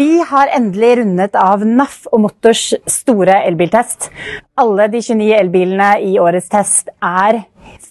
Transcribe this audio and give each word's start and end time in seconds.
Vi 0.00 0.22
har 0.24 0.48
endelig 0.56 0.94
rundet 0.98 1.34
av 1.36 1.60
NAF 1.66 2.06
og 2.08 2.22
Motors 2.22 2.70
store 2.88 3.34
elbiltest. 3.44 4.06
Alle 4.62 4.86
de 4.88 5.02
29 5.04 5.34
elbilene 5.36 5.88
i 6.06 6.14
årets 6.22 6.48
test 6.48 6.88
er 7.04 7.42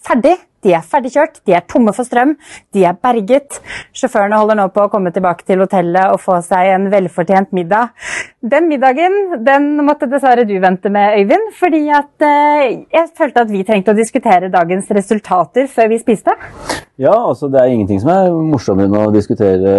ferdig. 0.08 0.40
De 0.66 0.74
er 0.76 0.84
ferdigkjørt, 0.84 1.40
de 1.48 1.56
er 1.56 1.64
tomme 1.70 1.94
for 1.96 2.08
strøm, 2.08 2.34
de 2.76 2.84
er 2.88 2.98
berget. 3.00 3.60
Sjåførene 3.96 4.40
holder 4.40 4.60
nå 4.60 4.68
på 4.76 4.84
å 4.84 4.92
komme 4.92 5.14
tilbake 5.16 5.48
til 5.48 5.64
hotellet 5.64 6.12
og 6.14 6.20
få 6.24 6.40
seg 6.46 6.74
en 6.74 6.90
velfortjent 6.92 7.54
middag. 7.56 7.94
Den 8.40 8.68
middagen 8.72 9.44
den 9.46 9.72
måtte 9.88 10.10
dessverre 10.12 10.46
du 10.48 10.56
vente 10.64 10.92
med, 10.92 11.20
Øyvind, 11.20 11.54
fordi 11.60 11.86
at 11.96 12.28
eh, 12.28 12.66
jeg 12.92 13.08
følte 13.18 13.46
at 13.46 13.54
vi 13.54 13.64
trengte 13.68 13.96
å 13.96 13.98
diskutere 13.98 14.52
dagens 14.52 14.92
resultater 14.96 15.68
før 15.72 15.94
vi 15.94 16.02
spiste. 16.02 16.36
Ja, 17.00 17.16
altså 17.16 17.48
det 17.48 17.62
er 17.62 17.72
ingenting 17.72 18.02
som 18.04 18.12
er 18.12 18.34
morsommere 18.34 18.90
enn 18.90 19.00
å 19.00 19.16
diskutere 19.16 19.74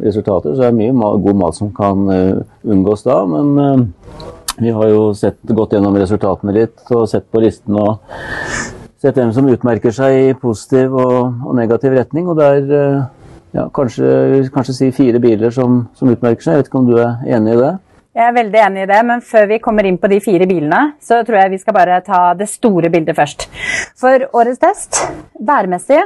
resultater. 0.00 0.54
Så 0.54 0.64
det 0.64 0.70
er 0.70 0.78
mye 0.78 1.12
god 1.24 1.40
mat 1.42 1.58
som 1.58 1.68
kan 1.76 2.08
uh, 2.08 2.40
unngås 2.64 3.04
da. 3.04 3.18
Men 3.28 3.90
vi 4.58 4.72
har 4.72 4.88
jo 4.88 5.10
sett, 5.12 5.36
gått 5.44 5.76
gjennom 5.76 5.96
resultatene 6.00 6.54
litt 6.56 6.94
og 6.96 7.04
sett 7.10 7.28
på 7.28 7.42
listen 7.44 7.76
og 7.76 8.00
sett 9.06 9.20
hvem 9.20 9.32
som 9.34 9.48
utmerker 9.50 9.94
seg 9.94 10.18
i 10.18 10.36
positiv 10.40 10.94
og, 10.98 11.46
og 11.46 11.56
negativ 11.58 11.94
retning. 11.96 12.28
Og 12.30 12.38
det 12.38 12.50
er 12.58 12.70
uh, 12.74 13.26
ja, 13.56 13.66
kanskje, 13.74 14.46
kanskje 14.54 14.76
si 14.76 14.92
fire 14.94 15.22
biler 15.22 15.54
som, 15.54 15.84
som 15.96 16.10
utmerker 16.12 16.42
seg. 16.42 16.56
Jeg 16.56 16.64
vet 16.64 16.70
ikke 16.72 16.80
om 16.82 16.88
du 16.90 16.96
er 17.00 17.36
enig 17.38 17.56
i 17.56 17.60
det? 17.62 17.74
Jeg 18.16 18.30
er 18.30 18.32
veldig 18.32 18.60
enig 18.64 18.80
i 18.80 18.88
det, 18.88 18.98
men 19.04 19.20
før 19.20 19.44
vi 19.50 19.58
kommer 19.60 19.84
inn 19.84 19.98
på 20.00 20.08
de 20.08 20.18
fire 20.24 20.46
bilene, 20.48 20.94
så 21.04 21.18
tror 21.20 21.36
jeg 21.36 21.52
vi 21.52 21.58
skal 21.60 21.74
bare 21.76 21.98
ta 22.04 22.20
det 22.38 22.46
store 22.48 22.88
bildet 22.92 23.16
først. 23.18 23.44
For 24.00 24.24
årets 24.40 24.62
test, 24.62 25.02
værmessig, 25.36 25.98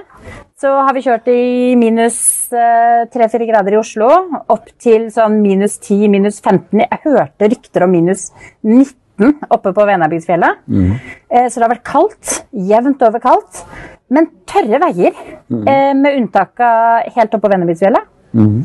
så 0.59 0.73
har 0.83 0.97
vi 0.97 1.05
kjørt 1.05 1.31
i 1.31 1.77
minus 1.79 2.19
3-4 2.51 3.47
grader 3.53 3.77
i 3.77 3.79
Oslo, 3.79 4.09
opp 4.51 4.73
til 4.83 5.07
sånn 5.15 5.39
minus 5.45 5.79
10, 5.79 6.11
minus 6.11 6.43
15. 6.43 6.83
Jeg 6.83 7.01
hørte 7.07 7.53
rykter 7.55 7.87
om 7.87 7.95
minus 7.95 8.33
19 8.67 8.91
oppe 9.51 9.73
på 9.77 9.87
Venabygdsfjellet. 9.89 10.63
Mm. 10.67 10.93
Så 11.31 11.55
det 11.57 11.65
har 11.67 11.75
vært 11.75 11.89
kaldt. 11.89 12.37
Jevnt 12.71 13.03
over 13.07 13.23
kaldt. 13.23 13.65
Men 14.11 14.27
tørre 14.51 14.81
veier, 14.83 15.15
mm. 15.53 15.67
med 16.01 16.17
unntak 16.19 16.59
av 16.67 17.11
helt 17.15 17.35
oppe 17.37 17.45
på 17.45 17.53
Venabygdsfjellet. 17.53 18.09
Mm. 18.31 18.57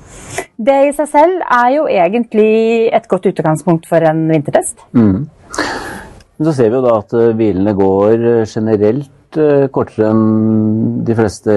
Det 0.68 0.78
i 0.88 0.94
seg 0.94 1.08
selv 1.10 1.44
er 1.44 1.70
jo 1.76 1.84
egentlig 1.90 2.90
et 2.94 3.08
godt 3.10 3.28
utgangspunkt 3.32 3.86
for 3.90 4.02
en 4.06 4.24
vintertest. 4.30 4.82
Mm. 4.98 5.26
Men 6.36 6.50
så 6.50 6.54
ser 6.58 6.70
vi 6.70 6.80
jo 6.80 6.86
da 6.86 6.98
at 7.02 7.14
bilene 7.38 7.74
går 7.78 8.26
generelt 8.50 9.40
kortere 9.76 10.10
enn 10.14 10.26
de 11.06 11.16
fleste 11.18 11.54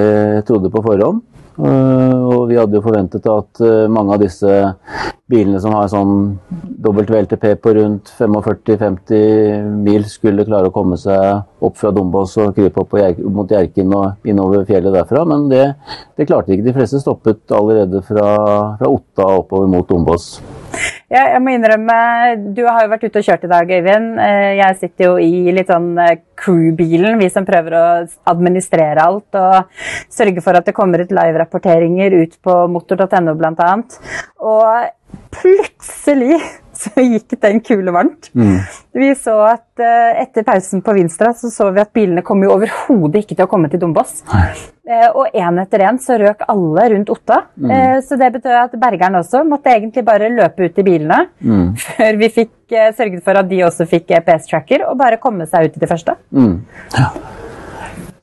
trodde 0.48 0.70
på 0.72 0.84
forhånd. 0.84 1.24
Og 1.58 2.44
vi 2.50 2.58
hadde 2.58 2.78
jo 2.78 2.84
forventet 2.84 3.24
at 3.32 3.62
mange 3.90 4.14
av 4.14 4.22
disse 4.22 4.52
bilene 5.28 5.60
som 5.60 5.74
har 5.76 5.88
sånn 5.92 6.38
WLTP 6.80 7.50
på 7.60 7.74
rundt 7.76 8.12
45-50 8.16 9.66
mil, 9.84 10.06
skulle 10.08 10.46
klare 10.48 10.70
å 10.70 10.74
komme 10.74 10.96
seg 11.00 11.64
opp 11.64 11.76
fra 11.76 11.92
Dombås 11.94 12.36
og 12.40 12.54
krype 12.56 12.80
opp 12.84 12.96
mot 13.34 13.50
Hjerkinn 13.52 13.92
og 13.96 14.28
innover 14.28 14.64
fjellet 14.68 14.94
derfra. 14.94 15.26
Men 15.28 15.48
det, 15.52 15.64
det, 16.16 16.28
klarte 16.28 16.54
ikke. 16.54 16.68
De 16.70 16.76
fleste 16.76 17.02
stoppet 17.02 17.44
allerede 17.52 18.00
fra, 18.06 18.30
fra 18.80 18.88
Otta 18.88 19.28
oppover 19.42 19.68
mot 19.70 19.88
Dombås. 19.88 20.38
Ja, 21.08 21.22
jeg 21.32 21.40
må 21.40 21.54
innrømme, 21.56 21.94
Du 22.54 22.60
har 22.66 22.82
jo 22.84 22.90
vært 22.92 23.06
ute 23.08 23.20
og 23.20 23.24
kjørt 23.24 23.44
i 23.46 23.50
dag, 23.50 23.70
Øyvind. 23.72 24.18
Jeg 24.58 24.76
sitter 24.80 25.08
jo 25.08 25.14
i 25.20 25.52
litt 25.56 25.72
sånn 25.72 25.94
crew-bilen, 26.38 27.16
vi 27.20 27.30
som 27.32 27.46
prøver 27.48 27.74
å 27.74 27.86
administrere 28.28 29.04
alt 29.08 29.38
og 29.40 29.80
sørge 30.12 30.44
for 30.44 30.58
at 30.58 30.68
det 30.68 30.76
kommer 30.76 31.02
ut 31.02 31.14
live-rapporteringer 31.16 32.16
ut 32.20 32.36
på 32.44 32.60
motor.no 32.70 33.34
bl.a. 33.40 33.72
Og 34.38 34.68
plutselig 35.34 36.38
så 36.78 37.02
gikk 37.02 37.34
den 37.42 37.60
kule 37.64 37.92
varmt. 37.94 38.28
Mm. 38.38 38.58
Vi 38.94 39.08
så 39.18 39.34
at 39.48 39.82
uh, 39.82 40.20
etter 40.20 40.44
pausen 40.46 40.82
på 40.84 40.94
Vinstra 40.94 41.32
så 41.34 41.50
så 41.50 41.70
vi 41.74 41.82
at 41.82 41.90
bilene 41.94 42.22
kom 42.26 42.42
jo 42.44 42.52
overhodet 42.54 43.24
ikke 43.24 43.34
til 43.34 43.46
å 43.46 43.50
komme 43.50 43.70
til 43.72 43.82
Dombås. 43.82 44.20
Uh, 44.28 45.08
og 45.08 45.34
én 45.34 45.58
etter 45.62 45.84
én 45.88 45.98
så 46.02 46.18
røk 46.22 46.44
alle 46.46 46.86
rundt 46.94 47.10
Otta. 47.12 47.40
Mm. 47.58 47.72
Uh, 47.72 47.96
så 48.06 48.18
det 48.20 48.30
betød 48.36 48.60
at 48.60 48.78
bergeren 48.78 49.18
også 49.18 49.42
måtte 49.48 49.74
egentlig 49.74 50.06
bare 50.06 50.30
løpe 50.34 50.68
ut 50.68 50.78
i 50.78 50.86
bilene 50.86 51.24
mm. 51.40 51.66
før 51.88 52.22
vi 52.22 52.30
fikk 52.36 52.54
sørget 52.68 53.24
for 53.24 53.40
at 53.40 53.50
de 53.50 53.64
også 53.64 53.88
fikk 53.88 54.12
EPS-tracker, 54.20 54.86
og 54.86 54.98
bare 55.00 55.18
komme 55.22 55.48
seg 55.50 55.66
ut 55.66 55.78
i 55.78 55.82
det 55.82 55.90
første. 55.90 56.14
Mm. 56.36 56.54
Ja. 56.94 57.10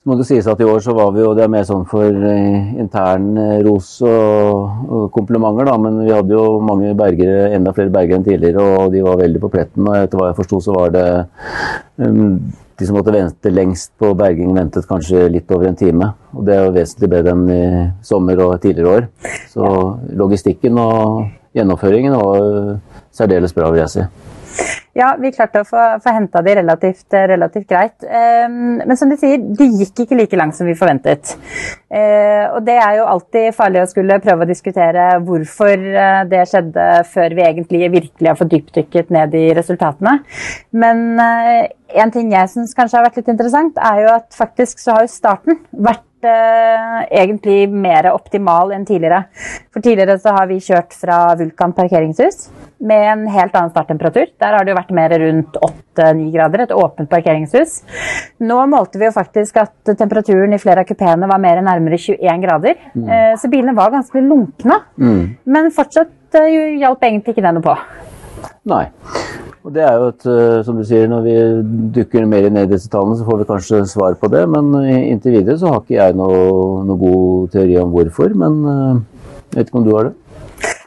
Så 0.06 0.12
må 0.12 0.20
det 0.20 0.28
sies 0.30 0.46
at 0.46 0.60
i 0.62 0.66
år 0.70 0.84
så 0.86 0.94
var 0.94 1.08
vi 1.16 1.24
jo 1.24 1.32
Det 1.34 1.42
er 1.42 1.50
mer 1.50 1.64
sånn 1.66 1.88
for 1.90 2.06
eh, 2.30 2.76
intern 2.78 3.40
eh, 3.42 3.64
ros 3.66 3.88
og, 4.06 4.84
og, 4.86 5.08
komplimenter, 5.16 5.66
da. 5.66 5.80
Men 5.82 5.98
vi 6.04 6.12
hadde 6.14 6.36
jo 6.36 6.60
mange 6.62 6.92
bergere, 6.94 7.48
enda 7.58 7.74
flere 7.74 7.90
bergere 7.90 8.20
enn 8.20 8.28
tidligere, 8.28 8.62
og 8.62 8.94
de 8.94 9.02
var 9.02 9.18
veldig 9.18 9.42
på 9.42 9.50
pletten. 9.56 9.82
Og 9.90 9.98
etter 9.98 10.22
hva 10.22 10.28
jeg 10.30 10.38
forsto, 10.38 10.60
så 10.62 10.76
var 10.76 10.94
det 10.94 11.08
um, 12.06 12.38
de 12.78 12.86
som 12.86 13.00
måtte 13.00 13.16
vente 13.18 13.50
lengst 13.56 13.96
på 13.98 14.12
berging, 14.20 14.54
ventet 14.54 14.86
kanskje 14.86 15.26
litt 15.40 15.50
over 15.58 15.72
en 15.72 15.82
time. 15.82 16.12
Og 16.38 16.46
det 16.46 16.54
er 16.54 16.68
jo 16.68 16.78
vesentlig 16.78 17.12
bedre 17.16 17.34
enn 17.34 17.50
i 17.58 17.66
sommer 18.06 18.46
og 18.46 18.56
tidligere 18.62 18.94
år. 19.00 19.10
Så 19.58 19.74
logistikken 20.22 20.78
og 20.86 21.26
gjennomføringen 21.58 22.22
var 22.22 22.78
særdeles 23.10 23.58
bra, 23.58 23.74
vil 23.74 23.88
jeg 23.88 23.96
si. 23.98 24.10
Ja, 24.96 25.10
vi 25.20 25.28
klarte 25.36 25.60
å 25.60 25.68
få, 25.68 25.80
få 26.00 26.12
henta 26.16 26.40
de 26.46 26.54
relativt, 26.56 27.12
relativt 27.12 27.68
greit. 27.68 28.06
Um, 28.08 28.78
men 28.80 28.96
som 28.96 29.10
du 29.12 29.18
sier, 29.20 29.42
de 29.44 29.68
gikk 29.82 30.06
ikke 30.06 30.16
like 30.16 30.40
langt 30.40 30.56
som 30.56 30.70
vi 30.70 30.76
forventet. 30.80 31.34
Uh, 31.92 32.56
og 32.56 32.62
det 32.64 32.78
er 32.80 33.02
jo 33.02 33.08
alltid 33.12 33.50
farlig 33.58 33.82
å 33.84 33.90
skulle 33.92 34.22
prøve 34.24 34.46
å 34.46 34.48
diskutere 34.48 35.10
hvorfor 35.28 35.84
uh, 35.84 36.22
det 36.32 36.46
skjedde, 36.48 36.86
før 37.12 37.36
vi 37.36 37.44
egentlig 37.44 37.90
virkelig 37.92 38.32
har 38.32 38.40
fått 38.40 38.54
dypdykket 38.54 39.12
ned 39.12 39.36
i 39.36 39.46
resultatene. 39.58 40.22
Men 40.80 41.04
uh, 41.20 41.66
en 42.00 42.14
ting 42.16 42.32
jeg 42.32 42.54
syns 42.54 42.76
kanskje 42.78 43.02
har 43.02 43.10
vært 43.10 43.20
litt 43.20 43.34
interessant, 43.36 43.76
er 43.76 44.06
jo 44.06 44.14
at 44.14 44.30
faktisk 44.38 44.80
så 44.80 44.96
har 44.96 45.04
jo 45.04 45.12
starten 45.12 45.60
vært 45.76 46.04
egentlig 46.26 47.68
mer 47.70 48.08
optimal 48.10 48.72
enn 48.74 48.88
tidligere. 48.88 49.28
For 49.70 49.84
tidligere 49.86 50.16
så 50.18 50.32
har 50.34 50.48
vi 50.50 50.58
kjørt 50.64 50.96
fra 50.98 51.20
Vulkan 51.38 51.76
parkeringshus 51.78 52.48
med 52.78 53.06
en 53.12 53.25
helt 53.31 53.56
annen 53.56 53.72
starttemperatur. 53.72 54.31
Der 54.41 54.56
har 54.56 54.66
det 54.66 54.74
jo 54.74 54.78
vært 54.80 54.96
mer 54.96 55.16
rundt 55.22 55.59
8-9 55.59 56.28
grader, 56.34 56.66
et 56.66 56.75
åpent 56.75 57.09
parkeringshus. 57.12 57.78
Nå 58.44 58.59
målte 58.72 59.00
vi 59.02 59.08
jo 59.08 59.16
faktisk 59.16 59.62
at 59.63 59.96
temperaturen 59.96 60.56
i 60.56 60.62
flere 60.62 60.84
av 60.84 60.90
kupeene 60.90 61.30
var 61.31 61.41
mer 61.41 61.63
nærmere 61.66 62.00
21 62.02 62.44
grader. 62.44 62.75
Mm. 62.94 63.08
Uh, 63.08 63.34
så 63.40 63.52
bilene 63.52 63.78
var 63.78 63.96
ganske 63.96 64.25
lunkne. 64.25 64.81
Mm. 65.00 65.24
Men 65.46 65.72
fortsatt 65.75 66.40
uh, 66.40 66.52
hjalp 66.81 67.08
egentlig 67.08 67.36
ikke 67.36 67.46
det 67.47 67.56
noe 67.58 67.66
på. 67.66 67.78
Nei. 68.69 68.86
Og 69.66 69.74
det 69.74 69.81
er 69.81 69.96
jo 69.97 70.09
et, 70.12 70.25
eh, 70.30 70.59
som 70.66 70.78
du 70.78 70.84
sier, 70.86 71.07
Når 71.09 71.22
vi 71.25 71.36
dukker 71.96 72.25
mer 72.30 72.50
ned 72.50 72.68
i 72.68 72.74
disse 72.75 72.90
tallene, 72.90 73.18
så 73.18 73.25
får 73.25 73.40
vi 73.40 73.47
kanskje 73.50 73.86
svar 73.90 74.13
på 74.13 74.30
det. 74.30 74.44
Men 74.50 74.69
inntil 74.86 75.40
videre 75.40 75.57
så 75.57 75.72
har 75.74 75.81
ikke 75.81 75.97
jeg 75.97 76.18
noe, 76.18 76.84
noe 76.86 76.97
god 77.02 77.50
teori 77.56 77.80
om 77.81 77.90
hvorfor. 77.96 78.36
Men 78.38 78.59
eh, 78.69 79.02
jeg 79.50 79.57
vet 79.57 79.72
ikke 79.72 79.81
om 79.81 79.88
du 79.88 79.96
har 79.96 80.09
det? 80.09 80.13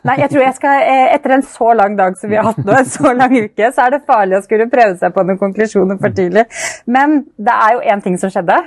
Nei, 0.06 0.14
jeg 0.22 0.30
tror 0.30 0.44
jeg 0.44 0.54
skal, 0.54 0.82
eh, 0.86 1.14
Etter 1.16 1.34
en 1.34 1.42
så 1.42 1.72
lang 1.74 1.96
dag 1.98 2.16
som 2.18 2.30
vi 2.30 2.38
har 2.38 2.46
hatt 2.50 2.60
nå, 2.62 2.74
en 2.78 2.90
så 2.90 3.12
lang 3.16 3.34
uke, 3.34 3.70
så 3.74 3.86
er 3.86 3.96
det 3.96 4.04
farlig 4.06 4.38
å 4.38 4.44
skulle 4.44 4.68
prøve 4.70 4.94
seg 5.00 5.14
på 5.14 5.24
noen 5.26 5.40
konklusjoner 5.40 5.98
for 6.02 6.14
tidlig. 6.14 6.44
Men 6.86 7.24
det 7.34 7.54
er 7.54 7.74
jo 7.74 7.82
én 7.94 8.04
ting 8.04 8.18
som 8.20 8.30
skjedde, 8.32 8.58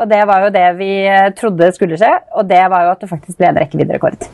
og 0.00 0.06
det 0.10 0.20
var 0.30 0.46
jo 0.46 0.52
det 0.54 0.66
vi 0.78 0.92
trodde 1.38 1.72
skulle 1.74 1.98
skje. 2.00 2.12
Og 2.38 2.46
det 2.48 2.62
var 2.70 2.86
jo 2.86 2.92
at 2.94 3.02
det 3.02 3.10
faktisk 3.10 3.40
ble 3.40 3.50
en 3.50 3.60
rekkevidderekord. 3.60 4.28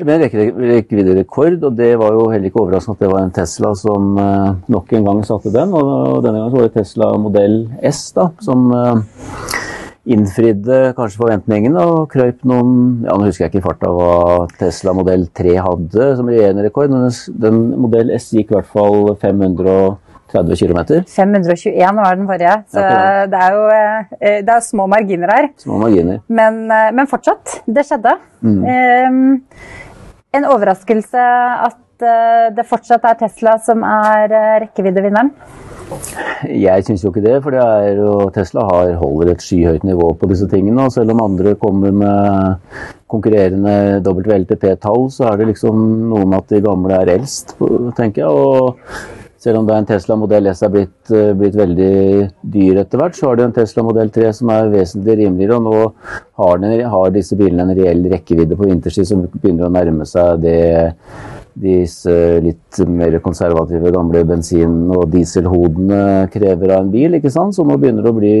Det 0.00 0.06
ble 0.06 0.16
en 0.16 0.24
rekkevidderekord, 0.26 1.58
og 1.68 1.76
det 1.76 1.90
var 2.00 2.14
jo 2.16 2.28
heller 2.32 2.50
ikke 2.50 2.62
overraskende 2.62 2.98
at 2.98 3.04
det 3.04 3.12
var 3.12 3.24
en 3.24 3.34
Tesla 3.40 3.72
som 3.78 4.12
nok 4.76 4.94
en 4.96 5.08
gang 5.08 5.24
satte 5.28 5.52
den. 5.54 5.74
Og 5.76 6.20
denne 6.24 6.42
gangen 6.42 6.56
var 6.56 6.68
det 6.68 6.76
Tesla 6.76 7.12
modell 7.20 7.62
S 7.92 8.06
da, 8.16 8.30
som 8.44 8.68
innfridde 10.08 10.78
kanskje 10.96 11.20
forventningene 11.20 11.80
og 11.84 12.06
krøyp 12.12 12.44
noen 12.48 13.02
ja 13.04 13.16
Nå 13.16 13.26
husker 13.28 13.44
jeg 13.44 13.52
ikke 13.52 13.60
i 13.60 13.64
farta 13.66 13.90
hva 13.92 14.46
Tesla 14.60 14.94
modell 14.96 15.26
3 15.36 15.56
hadde 15.60 16.06
som 16.18 16.30
regjerende 16.30 16.64
rekord, 16.64 16.92
men 16.92 17.10
den 17.42 17.58
modell 17.80 18.14
S 18.16 18.30
gikk 18.32 18.54
i 18.54 18.56
hvert 18.58 18.70
fall 18.70 19.12
530 19.20 20.56
km. 20.56 20.80
521 21.10 22.00
var 22.00 22.16
den 22.16 22.30
forrige, 22.30 22.56
så 22.72 22.86
ja, 22.86 23.26
det 23.28 23.44
er 23.44 23.58
jo 23.58 23.66
eh, 23.76 24.40
det 24.46 24.56
er 24.56 24.64
små 24.64 24.86
marginer 24.90 25.34
her. 25.34 25.50
Små 25.60 25.80
marginer. 25.82 26.22
Men, 26.28 26.64
men 26.70 27.10
fortsatt, 27.10 27.60
det 27.66 27.84
skjedde. 27.88 28.16
Mm. 28.40 28.60
Um, 28.64 29.38
en 30.36 30.46
overraskelse 30.46 31.22
at 31.66 32.06
eh, 32.06 32.50
det 32.54 32.66
fortsatt 32.70 33.06
er 33.08 33.18
Tesla 33.24 33.56
som 33.64 33.82
er 33.86 34.30
eh, 34.30 34.56
rekkeviddevinneren? 34.66 35.32
Jeg 36.48 36.84
syns 36.86 37.04
jo 37.04 37.10
ikke 37.12 37.24
det, 37.24 37.36
for 37.44 37.54
det 37.54 37.60
er 37.60 38.00
jo, 38.00 38.14
Tesla 38.34 38.64
har, 38.68 38.94
holder 39.00 39.32
et 39.34 39.44
skyhøyt 39.44 39.84
nivå 39.84 40.12
på 40.18 40.28
disse 40.30 40.48
tingene. 40.50 40.86
og 40.86 40.94
Selv 40.94 41.12
om 41.14 41.22
andre 41.24 41.54
kommer 41.60 41.92
med 41.92 42.82
konkurrerende 43.10 44.00
WLTP-tall, 44.06 45.08
så 45.12 45.30
er 45.30 45.40
det 45.40 45.50
liksom 45.52 45.80
noe 46.10 46.28
at 46.38 46.52
de 46.52 46.62
gamle 46.64 47.00
er 47.02 47.14
eldst, 47.16 47.56
tenker 47.98 48.24
jeg. 48.24 48.30
og 48.30 48.78
selv 49.40 49.56
om 49.56 49.66
det 49.66 49.72
er 49.72 49.80
en 49.80 49.88
Tesla 49.88 50.16
modell 50.20 50.50
S 50.50 50.60
er 50.66 50.72
blitt, 50.72 51.12
eh, 51.16 51.30
blitt, 51.32 51.54
veldig 51.56 51.92
dyr 52.54 52.82
etter 52.82 53.00
hvert, 53.00 53.16
så 53.16 53.30
har 53.30 53.38
du 53.38 53.46
en 53.46 53.54
Tesla 53.56 53.84
modell 53.86 54.10
3 54.12 54.32
som 54.36 54.50
er 54.52 54.68
vesentlig 54.68 55.16
rimeligere. 55.22 55.56
Og 55.56 55.64
nå 55.64 55.78
har, 56.42 56.58
den, 56.60 56.74
har 56.92 57.14
disse 57.14 57.38
bilene 57.40 57.64
en 57.64 57.78
reell 57.78 58.04
rekkevidde 58.12 58.58
på 58.58 58.68
vinterstid 58.68 59.08
som 59.08 59.24
begynner 59.24 59.68
å 59.68 59.72
nærme 59.72 60.04
seg 60.08 60.44
det 60.44 60.58
disse 61.54 62.12
litt 62.44 62.80
mer 62.86 63.18
konservative 63.24 63.92
gamle 63.94 64.22
bensin- 64.28 64.90
og 64.94 65.08
dieselhodene 65.12 66.28
krever 66.32 66.74
av 66.76 66.84
en 66.84 66.92
bil. 66.92 67.18
ikke 67.18 67.32
sant? 67.32 67.54
Så 67.56 67.66
nå 67.66 67.76
begynner 67.80 68.06
det 68.06 68.12
å 68.12 68.18
bli, 68.18 68.34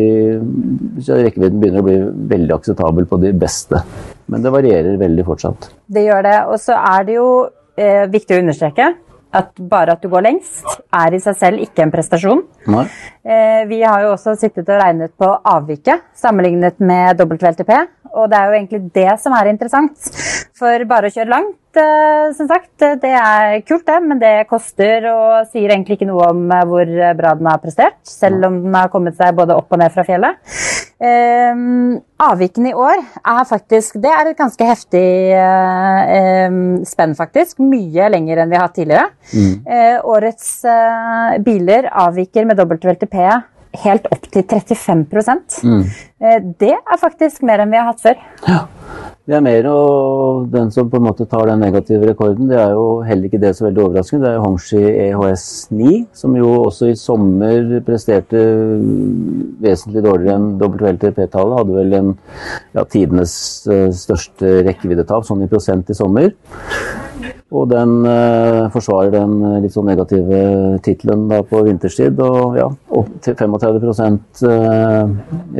rekkevidden 1.10 1.60
begynner 1.60 1.82
å 1.82 1.88
bli 1.88 1.98
veldig 2.34 2.56
akseptabel 2.56 3.08
på 3.10 3.20
de 3.22 3.32
beste. 3.32 3.82
Men 4.30 4.42
det 4.42 4.54
varierer 4.54 4.98
veldig 5.00 5.26
fortsatt. 5.26 5.70
Det 5.86 6.06
gjør 6.06 6.26
det. 6.26 6.38
Og 6.48 6.58
så 6.62 6.78
er 6.78 7.06
det 7.08 7.16
jo 7.18 7.30
eh, 7.76 8.04
viktig 8.10 8.36
å 8.36 8.42
understreke 8.44 8.92
at 9.30 9.54
bare 9.70 9.94
at 9.94 10.02
du 10.02 10.10
går 10.10 10.24
lengst, 10.26 10.66
er 10.90 11.14
i 11.14 11.20
seg 11.22 11.36
selv 11.38 11.62
ikke 11.62 11.84
en 11.84 11.92
prestasjon. 11.92 12.42
Eh, 12.66 13.62
vi 13.70 13.80
har 13.84 14.02
jo 14.04 14.14
også 14.16 14.34
sittet 14.38 14.68
og 14.68 14.80
regnet 14.80 15.14
på 15.18 15.28
avviket 15.28 16.08
sammenlignet 16.18 16.80
med 16.82 17.20
WLTP. 17.20 17.72
Og 18.10 18.26
det 18.30 18.38
er 18.38 18.48
jo 18.48 18.56
egentlig 18.58 18.80
det 18.96 19.12
som 19.22 19.34
er 19.38 19.52
interessant. 19.52 20.10
For 20.58 20.84
bare 20.90 21.08
å 21.08 21.14
kjøre 21.14 21.30
langt, 21.30 21.54
eh, 21.54 21.59
som 22.34 22.48
sagt, 22.50 22.72
det 23.02 23.10
er 23.14 23.60
kult, 23.66 23.84
det, 23.86 23.98
men 24.02 24.18
det 24.18 24.48
koster 24.50 25.04
og 25.10 25.50
sier 25.52 25.70
egentlig 25.70 25.98
ikke 25.98 26.08
noe 26.08 26.30
om 26.32 26.42
eh, 26.50 26.64
hvor 26.66 26.90
bra 27.18 27.34
den 27.38 27.48
har 27.50 27.60
prestert, 27.62 28.00
selv 28.06 28.48
om 28.48 28.56
den 28.64 28.74
har 28.74 28.90
kommet 28.92 29.18
seg 29.18 29.36
både 29.38 29.54
opp 29.54 29.70
og 29.70 29.80
ned 29.82 29.94
fra 29.94 30.04
fjellet. 30.06 30.40
Um, 31.00 32.00
avvikene 32.20 32.74
i 32.74 32.76
år 32.76 32.98
er 33.00 33.46
faktisk 33.48 33.94
Det 34.02 34.10
er 34.12 34.28
et 34.28 34.36
ganske 34.36 34.66
heftig 34.68 35.04
eh, 35.32 36.10
eh, 36.16 36.58
spenn, 36.88 37.14
faktisk. 37.16 37.62
Mye 37.64 38.10
lenger 38.12 38.42
enn 38.42 38.52
vi 38.52 38.58
har 38.58 38.66
hatt 38.66 38.76
tidligere. 38.76 39.08
Mm. 39.32 39.54
Uh, 39.64 39.96
årets 40.16 40.50
biler 41.46 41.88
avviker 42.02 42.50
med 42.50 42.60
WLTP 42.60 43.16
helt 43.84 44.06
opp 44.10 44.26
til 44.32 44.44
35 44.44 45.06
mm. 45.62 45.84
Det 46.58 46.74
er 46.74 47.00
faktisk 47.00 47.44
mer 47.46 47.62
enn 47.62 47.70
vi 47.72 47.78
har 47.78 47.90
hatt 47.92 48.02
før. 48.02 48.18
Ja. 48.48 48.64
Det 49.30 49.36
er 49.36 49.42
mer 49.44 49.66
og 49.70 50.46
den 50.50 50.72
som 50.74 50.88
på 50.90 50.98
en 50.98 51.04
måte 51.06 51.26
tar 51.30 51.46
den 51.46 51.60
negative 51.62 52.08
rekorden. 52.08 52.48
Det 52.50 52.56
er 52.58 52.72
jo 52.74 52.86
heller 53.06 53.28
ikke 53.28 53.38
det 53.38 53.52
så 53.54 53.68
veldig 53.68 53.82
overraskende. 53.84 54.24
Det 54.24 54.30
er 54.30 54.38
jo 54.38 54.42
Hongshi 54.42 54.80
EHS9, 55.04 55.92
som 56.22 56.34
jo 56.34 56.48
også 56.64 56.88
i 56.90 56.96
sommer 56.98 57.76
presterte 57.86 58.40
vesentlig 59.62 60.02
dårligere 60.08 60.34
enn 60.40 60.48
WLTP-tallet. 60.58 61.58
Hadde 61.60 61.76
vel 61.76 61.98
en 62.00 62.10
ja, 62.74 62.82
tidenes 62.82 63.36
uh, 63.70 63.86
største 63.94 64.56
rekkeviddetap, 64.66 65.28
sånn 65.28 65.46
i 65.46 65.50
prosent 65.52 65.94
i 65.94 66.00
sommer. 66.00 66.32
Og 67.50 67.66
den 67.66 67.96
eh, 68.06 68.68
forsvarer 68.70 69.10
den 69.10 69.32
uh, 69.42 69.56
litt 69.58 69.74
sånn 69.74 69.88
negative 69.90 70.38
tittelen 70.86 71.24
på 71.50 71.64
vinterstid. 71.66 72.20
Og 72.22 72.54
ja, 72.60 72.68
35 73.26 74.20
eh, 74.46 75.10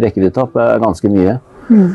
rekkeviddetap 0.06 0.54
er 0.54 0.84
ganske 0.84 1.10
mye. 1.10 1.40
Mm. 1.70 1.90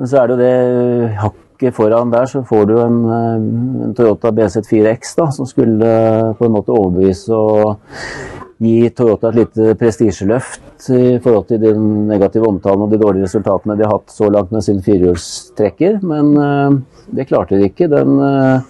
Men 0.00 0.08
så 0.08 0.22
er 0.22 0.30
det 0.30 0.32
jo 0.32 0.40
det 0.40 1.16
hakket 1.20 1.76
foran 1.76 2.12
der, 2.12 2.24
så 2.24 2.40
får 2.48 2.64
du 2.70 2.74
en, 2.80 2.98
eh, 3.12 3.34
en 3.84 3.94
Toyota 3.96 4.32
BZ4X 4.32 5.16
da, 5.18 5.26
som 5.36 5.48
skulle 5.48 5.84
eh, 5.84 6.32
på 6.38 6.46
en 6.46 6.54
måte 6.54 6.72
overbevise 6.72 7.36
og 7.36 7.76
gi 8.60 8.90
Toyota 8.92 9.30
et 9.30 9.38
lite 9.38 9.74
prestisjeløft 9.80 10.90
i 10.92 11.16
forhold 11.22 11.46
til 11.48 11.62
den 11.62 11.86
negative 12.10 12.48
omtalen 12.50 12.84
og 12.84 12.92
de 12.92 13.00
dårlige 13.00 13.28
resultatene 13.28 13.76
de 13.78 13.86
har 13.86 13.94
hatt 13.96 14.12
så 14.12 14.28
langt 14.32 14.52
med 14.52 14.64
sin 14.66 14.82
firehjulstrekker. 14.84 16.00
Men 16.04 16.30
uh, 16.36 16.76
det 17.16 17.28
klarte 17.30 17.56
de 17.56 17.70
ikke. 17.70 17.88
Den 17.92 18.20
uh, 18.20 18.60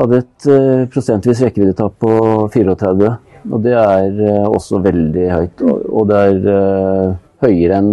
hadde 0.00 0.20
et 0.24 0.48
prosentvis 0.92 1.40
rekkeviddetap 1.44 1.96
på 2.02 2.14
34, 2.52 3.10
og 3.46 3.60
det 3.62 3.74
er 3.78 4.48
også 4.48 4.80
veldig 4.82 5.26
høyt. 5.30 5.62
Og 5.64 6.08
det 6.10 6.22
er 6.28 7.14
høyere 7.44 7.78
enn 7.78 7.92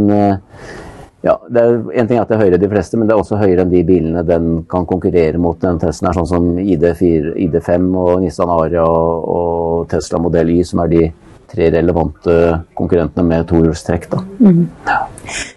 ja, 1.21 1.35
det 1.49 1.61
er, 1.61 1.75
En 1.93 2.07
ting 2.07 2.17
er 2.17 2.23
at 2.23 2.31
det 2.31 2.37
er 2.37 2.43
høyere 2.43 2.57
enn 2.57 2.63
de 2.63 2.69
fleste, 2.71 2.97
men 2.97 3.09
det 3.09 3.15
er 3.15 3.21
også 3.21 3.39
høyere 3.41 3.65
enn 3.65 3.73
de 3.73 3.83
bilene 3.85 4.23
den 4.25 4.47
kan 4.69 4.87
konkurrere 4.89 5.41
mot. 5.41 5.59
den 5.61 5.79
Testen 5.81 6.09
er 6.09 6.17
sånn 6.17 6.29
som 6.29 6.47
ID4, 6.57 7.35
ID5 7.47 7.89
og 8.01 8.13
Nissan 8.23 8.53
Aria 8.53 8.85
og, 8.85 9.27
og 9.35 9.89
Tesla 9.91 10.21
Modell 10.21 10.49
Y, 10.49 10.63
som 10.65 10.81
er 10.85 10.93
de 10.95 11.03
tre 11.51 11.67
relevante 11.73 12.35
konkurrentene 12.77 13.27
med 13.27 13.47
tohjulstrekk. 13.49 14.07
Mm. 14.39 14.63
Ja. 14.87 15.01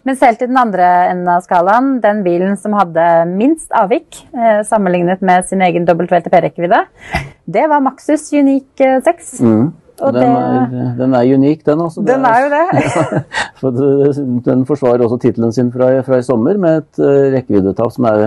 Men 0.06 0.18
selv 0.18 0.40
til 0.40 0.50
den 0.50 0.58
andre 0.60 0.88
enden 1.10 1.30
av 1.30 1.44
skalaen, 1.46 1.98
den 2.02 2.22
bilen 2.26 2.58
som 2.60 2.74
hadde 2.76 3.06
minst 3.30 3.72
avvik 3.74 4.20
eh, 4.34 4.60
sammenlignet 4.66 5.22
med 5.24 5.46
sin 5.48 5.62
egen 5.64 5.86
WLTP-rekkevidde, 5.88 6.82
det 7.46 7.64
var 7.70 7.82
Maxus 7.84 8.28
Unique 8.34 8.90
6. 9.06 9.32
Mm. 9.40 9.72
Den, 9.94 10.14
det, 10.16 10.22
er, 10.26 10.94
den, 10.98 11.14
er, 11.14 11.28
unik, 11.34 11.60
den. 11.66 11.80
også. 11.80 12.02
Den 12.02 12.24
er, 12.26 12.38
jo 12.42 12.48
det. 12.50 12.64
for 13.60 13.70
den 14.50 14.64
forsvarer 14.66 15.04
også 15.06 15.20
tittelen 15.22 15.52
sin 15.54 15.70
fra, 15.72 15.92
fra, 16.02 16.18
i 16.18 16.26
sommer 16.26 16.58
med 16.58 16.82
et 16.82 17.02
uh, 17.04 17.30
rekkeviddetap 17.36 17.94
som 17.94 18.08
er, 18.10 18.26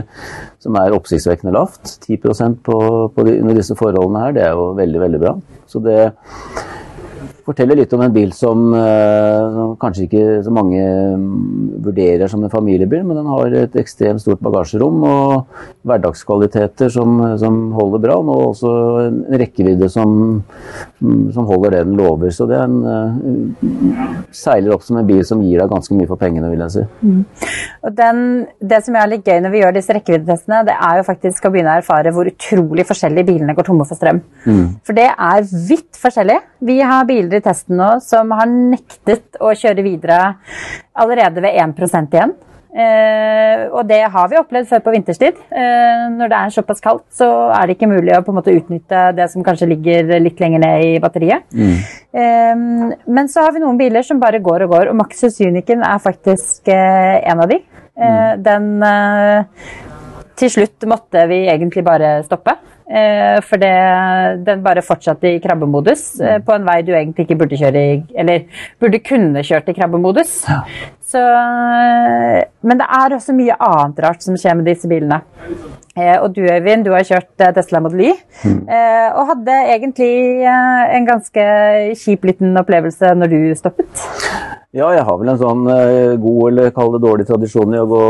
som 0.63 0.79
er 0.79 0.95
oppsiktsvekkende 0.95 1.53
lavt. 1.57 1.97
10% 2.07 2.61
på, 2.63 2.79
på 3.11 3.27
de, 3.27 3.35
under 3.41 3.59
disse 3.59 3.75
forholdene 3.75 4.23
her, 4.23 4.37
det 4.37 4.45
er 4.47 4.55
jo 4.55 4.71
veldig, 4.79 5.03
veldig 5.03 5.21
bra. 5.25 5.35
Så 5.67 5.83
det 5.83 5.99
forteller 7.47 7.79
litt 7.79 7.93
om 7.95 8.03
en 8.03 8.13
bil 8.13 8.33
som, 8.35 8.65
eh, 8.75 9.45
som, 9.55 9.75
kanskje 9.79 10.07
ikke 10.07 10.23
så 10.43 10.51
mange 10.53 10.81
mm, 10.81 11.83
vurderer 11.85 12.27
som 12.31 12.43
en 12.43 12.51
familiebil, 12.51 13.05
men 13.07 13.19
den 13.21 13.29
har 13.31 13.55
et 13.61 13.77
ekstremt 13.79 14.23
stort 14.23 14.41
bagasjerom 14.43 15.05
og 15.07 15.61
hverdagskvaliteter 15.87 16.91
som, 16.91 17.21
som 17.39 17.59
holder 17.77 18.03
bra. 18.03 18.17
Og 18.17 18.49
også 18.49 18.73
en 19.05 19.21
rekkevidde 19.39 19.87
som, 19.91 20.41
som, 20.99 21.47
holder 21.47 21.77
det 21.77 21.83
den 21.87 21.95
lover. 21.99 22.33
Så 22.35 22.47
det 22.49 22.57
er 22.57 22.65
en, 22.67 22.81
uh, 22.83 24.17
seiler 24.35 24.75
opp 24.75 24.83
som 24.83 24.99
en 24.99 25.07
bil 25.07 25.23
som 25.27 25.43
gir 25.45 25.61
deg 25.61 25.71
ganske 25.71 25.95
mye 25.95 26.09
for 26.09 26.19
pengene, 26.19 26.49
vil 26.51 26.65
jeg 26.65 26.75
si. 26.75 26.85
Mm. 27.07 27.21
Og 27.87 27.95
den, 27.95 28.21
det 28.73 28.81
som 28.85 28.97
er 28.99 29.11
litt 29.13 29.27
gøy 29.27 29.39
når 29.43 29.53
vi 29.53 29.63
gjør 29.63 29.77
disse 29.77 29.95
rekkeviddetestene, 29.95 30.63
det 30.67 30.75
er 30.75 30.99
jo 30.99 31.07
faktisk 31.07 31.47
å 31.47 31.53
begynne 31.53 31.77
å 31.77 31.83
erfare 31.83 32.11
hvor 32.15 32.27
utrolig 32.27 32.87
forskjellig 32.89 33.23
bilene 33.29 33.55
går 33.55 33.69
tomme 33.69 33.87
for 33.87 33.99
strøm. 33.99 34.19
Mm. 34.43 34.65
For 34.87 34.97
det 34.97 35.07
er 35.13 35.47
vidt 35.69 36.01
forskjellig. 36.01 36.39
Vi 36.67 36.79
har 36.81 37.07
biler 37.07 37.36
i 37.37 37.45
testen 37.45 37.77
nå 37.79 37.93
som 38.03 38.33
har 38.35 38.49
nektet 38.49 39.39
å 39.41 39.53
kjøre 39.55 39.85
videre 39.85 40.19
allerede 40.97 41.43
ved 41.45 41.57
1 41.63 42.13
igjen. 42.13 42.35
Eh, 42.77 43.63
og 43.73 43.87
det 43.89 44.03
har 44.11 44.27
vi 44.29 44.37
opplevd 44.37 44.67
før 44.69 44.83
på 44.85 44.93
vinterstid. 44.93 45.37
Eh, 45.49 46.03
når 46.13 46.29
det 46.29 46.37
er 46.37 46.53
såpass 46.53 46.83
kaldt, 46.83 47.05
så 47.15 47.29
er 47.55 47.65
det 47.65 47.77
ikke 47.77 47.89
mulig 47.89 48.13
å 48.13 48.21
på 48.25 48.33
en 48.33 48.37
måte 48.37 48.53
utnytte 48.53 49.07
det 49.17 49.29
som 49.31 49.45
kanskje 49.45 49.69
ligger 49.71 50.11
litt 50.21 50.41
lenger 50.43 50.61
ned 50.61 50.85
i 50.85 50.91
batteriet. 51.01 51.47
Mm. 51.57 51.73
Eh, 52.21 52.53
men 53.17 53.31
så 53.33 53.47
har 53.47 53.55
vi 53.55 53.63
noen 53.63 53.79
biler 53.79 54.05
som 54.05 54.21
bare 54.21 54.43
går 54.43 54.67
og 54.67 54.75
går, 54.75 54.91
og 54.91 54.99
Maxus 54.99 55.39
Uniken 55.41 55.81
er 55.87 56.03
faktisk 56.03 56.69
eh, 56.73 57.17
en 57.31 57.45
av 57.45 57.49
de. 57.49 57.61
Eh, 57.97 58.13
mm. 58.13 58.45
Den 58.45 58.71
eh, 58.85 59.69
Til 60.37 60.51
slutt 60.53 60.85
måtte 60.85 61.23
vi 61.31 61.47
egentlig 61.49 61.81
bare 61.81 62.19
stoppe. 62.27 62.53
Eh, 62.87 63.41
for 63.43 63.59
det, 63.59 63.71
den 64.47 64.61
bare 64.63 64.83
fortsatte 64.85 65.27
i 65.27 65.41
krabbemodus 65.43 66.21
eh, 66.21 66.37
mm. 66.37 66.43
på 66.47 66.53
en 66.55 66.67
vei 66.69 66.77
du 66.87 66.93
egentlig 66.95 67.25
ikke 67.25 67.35
burde 67.41 67.57
kjøre 67.59 67.81
i 67.83 67.97
Eller 68.15 68.45
burde 68.79 69.01
kunne 69.03 69.43
kjørt 69.43 69.67
i 69.67 69.75
krabbemodus. 69.75 70.37
Ja. 70.47 70.61
Så, 71.07 71.19
eh, 71.19 72.45
men 72.63 72.79
det 72.79 72.87
er 72.99 73.15
også 73.17 73.35
mye 73.35 73.57
annet 73.59 73.99
rart 74.05 74.23
som 74.23 74.39
skjer 74.39 74.55
med 74.59 74.69
disse 74.71 74.87
bilene. 74.87 75.19
Og 75.97 76.27
du 76.29 76.43
Øyvind, 76.45 76.83
du 76.85 76.91
har 76.93 77.01
kjørt 77.07 77.41
Tesla 77.55 77.79
Model 77.81 78.03
Y. 78.05 78.09
Mm. 78.45 78.67
Og 79.17 79.29
hadde 79.31 79.55
egentlig 79.73 80.45
en 80.45 81.07
ganske 81.07 81.45
kjip 81.97 82.27
liten 82.29 82.59
opplevelse 82.61 83.15
når 83.17 83.31
du 83.31 83.39
stoppet. 83.57 84.03
Ja, 84.77 84.91
jeg 84.93 85.07
har 85.07 85.17
vel 85.17 85.31
en 85.33 85.39
sånn 85.41 85.63
god 86.21 86.51
eller 86.51 86.69
kall 86.75 86.93
det 86.93 87.01
dårlig 87.01 87.25
tradisjon 87.25 87.73
i 87.73 87.81
å 87.81 87.89
gå 87.89 88.03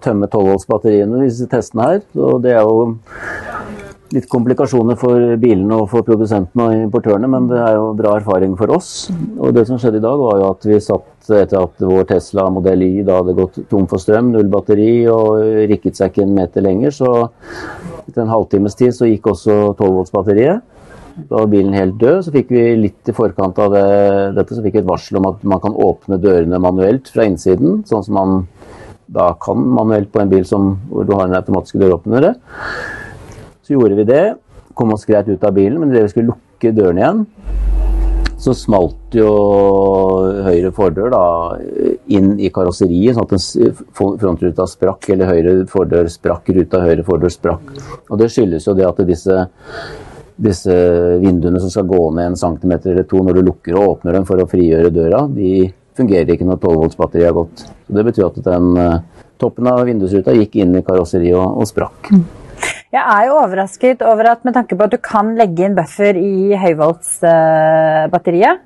tømme 0.00 0.30
12-volts-batteriene 0.32 1.20
i 1.20 1.28
disse 1.28 1.50
testene 1.52 1.90
her. 1.90 2.00
Og 2.16 2.40
det 2.46 2.56
er 2.56 2.64
jo 2.64 2.88
litt 4.14 4.26
komplikasjoner 4.30 4.96
for 4.98 5.36
bilene 5.40 5.76
og 5.78 5.90
for 5.92 6.06
produsentene 6.06 6.66
og 6.66 6.84
importørene, 6.86 7.28
men 7.30 7.46
det 7.50 7.60
er 7.62 7.76
jo 7.76 7.92
bra 7.98 8.16
erfaring 8.18 8.56
for 8.58 8.72
oss. 8.74 9.10
Og 9.38 9.54
det 9.54 9.66
som 9.68 9.78
skjedde 9.78 10.00
i 10.00 10.04
dag, 10.04 10.18
var 10.18 10.40
jo 10.40 10.48
at 10.50 10.66
vi 10.66 10.80
satt 10.82 11.30
etter 11.30 11.60
at 11.60 11.84
vår 11.84 12.08
Tesla 12.08 12.48
Modell 12.50 12.82
Y 12.82 13.04
da 13.06 13.20
hadde 13.20 13.36
gått 13.38 13.60
tom 13.70 13.86
for 13.90 14.02
strøm, 14.02 14.32
null 14.34 14.50
batteri 14.50 15.04
og 15.12 15.44
rikket 15.70 16.00
seg 16.00 16.10
ikke 16.10 16.24
en 16.26 16.34
meter 16.34 16.66
lenger, 16.66 16.94
så 16.96 17.12
etter 18.08 18.24
en 18.24 18.34
halvtimes 18.34 18.74
tid 18.78 18.96
så 18.96 19.06
gikk 19.06 19.30
også 19.30 19.60
12-volts-batteriet. 19.76 20.66
Da 21.20 21.42
var 21.42 21.50
bilen 21.52 21.74
helt 21.76 21.98
død. 22.00 22.22
Så 22.24 22.32
fikk 22.34 22.50
vi 22.54 22.62
litt 22.78 23.10
i 23.10 23.14
forkant 23.14 23.58
av 23.62 23.74
det, 23.74 23.88
dette 24.38 24.56
så 24.56 24.64
fikk 24.64 24.78
vi 24.78 24.82
et 24.82 24.88
varsel 24.88 25.20
om 25.20 25.28
at 25.30 25.42
man 25.46 25.62
kan 25.62 25.76
åpne 25.76 26.18
dørene 26.22 26.62
manuelt 26.62 27.10
fra 27.12 27.26
innsiden, 27.28 27.82
sånn 27.86 28.06
som 28.06 28.16
man 28.16 28.40
da 29.10 29.32
kan 29.42 29.58
manuelt 29.58 30.12
på 30.14 30.22
en 30.22 30.30
bil 30.30 30.44
som, 30.46 30.76
hvor 30.90 31.06
du 31.06 31.14
har 31.16 31.26
en 31.26 31.38
automatisk 31.38 31.80
døråpner. 31.82 32.30
Så 33.70 33.76
gjorde 33.76 33.94
vi 33.94 34.04
det, 34.04 34.34
kom 34.74 34.90
oss 34.90 35.04
greit 35.06 35.28
ut 35.30 35.44
av 35.46 35.52
bilen, 35.54 35.76
men 35.78 35.92
idet 35.92 36.08
vi 36.08 36.10
skulle 36.10 36.32
lukke 36.32 36.72
døren 36.74 36.96
igjen, 36.98 37.20
så 38.42 38.50
smalt 38.58 39.14
jo 39.14 39.28
høyre 40.42 40.72
fordør 40.74 41.12
da, 41.14 41.20
inn 42.10 42.32
i 42.42 42.50
karosseriet, 42.50 43.14
sånn 43.14 43.30
at 43.30 43.84
frontruta 43.94 44.66
sprakk, 44.66 45.12
eller 45.14 45.30
høyre 45.30 45.52
fordør 45.70 46.10
sprakk, 46.10 46.50
ruta 46.56 46.80
høyre 46.82 47.06
fordør 47.06 47.30
sprakk. 47.30 47.70
Og 48.10 48.18
det 48.18 48.32
skyldes 48.34 48.66
jo 48.66 48.74
det 48.74 48.88
at 48.88 49.04
disse, 49.06 49.38
disse 50.34 50.80
vinduene 51.22 51.62
som 51.62 51.70
skal 51.70 51.86
gå 51.94 52.02
ned 52.18 52.32
en 52.32 52.40
centimeter 52.42 52.96
eller 52.96 53.06
to 53.06 53.22
når 53.22 53.38
du 53.38 53.44
lukker 53.52 53.78
og 53.78 53.92
åpner 53.92 54.18
dem 54.18 54.26
for 54.26 54.42
å 54.42 54.50
frigjøre 54.50 54.90
døra, 54.98 55.22
de 55.30 55.68
fungerer 55.94 56.34
ikke 56.34 56.50
når 56.50 56.58
12-voltsbatteriet 56.58 57.30
har 57.30 57.38
gått. 57.38 57.68
Så 57.86 58.00
Det 58.00 58.08
betyr 58.10 58.32
at 58.32 58.44
den 58.50 58.70
eh, 58.82 59.24
toppen 59.38 59.70
av 59.70 59.86
vindusruta 59.86 60.34
gikk 60.42 60.58
inn 60.58 60.74
i 60.74 60.86
karosseriet 60.90 61.38
og, 61.38 61.60
og 61.62 61.70
sprakk. 61.70 62.16
Jeg 62.90 63.06
er 63.06 63.28
jo 63.28 63.36
overrasket 63.38 64.00
over 64.02 64.26
at 64.32 64.40
med 64.42 64.56
tanke 64.56 64.74
på 64.74 64.82
at 64.82 64.90
du 64.90 64.98
kan 64.98 65.28
legge 65.38 65.62
inn 65.62 65.76
buffer 65.76 66.16
i 66.18 66.56
høyvoltsbatteriet, 66.58 68.58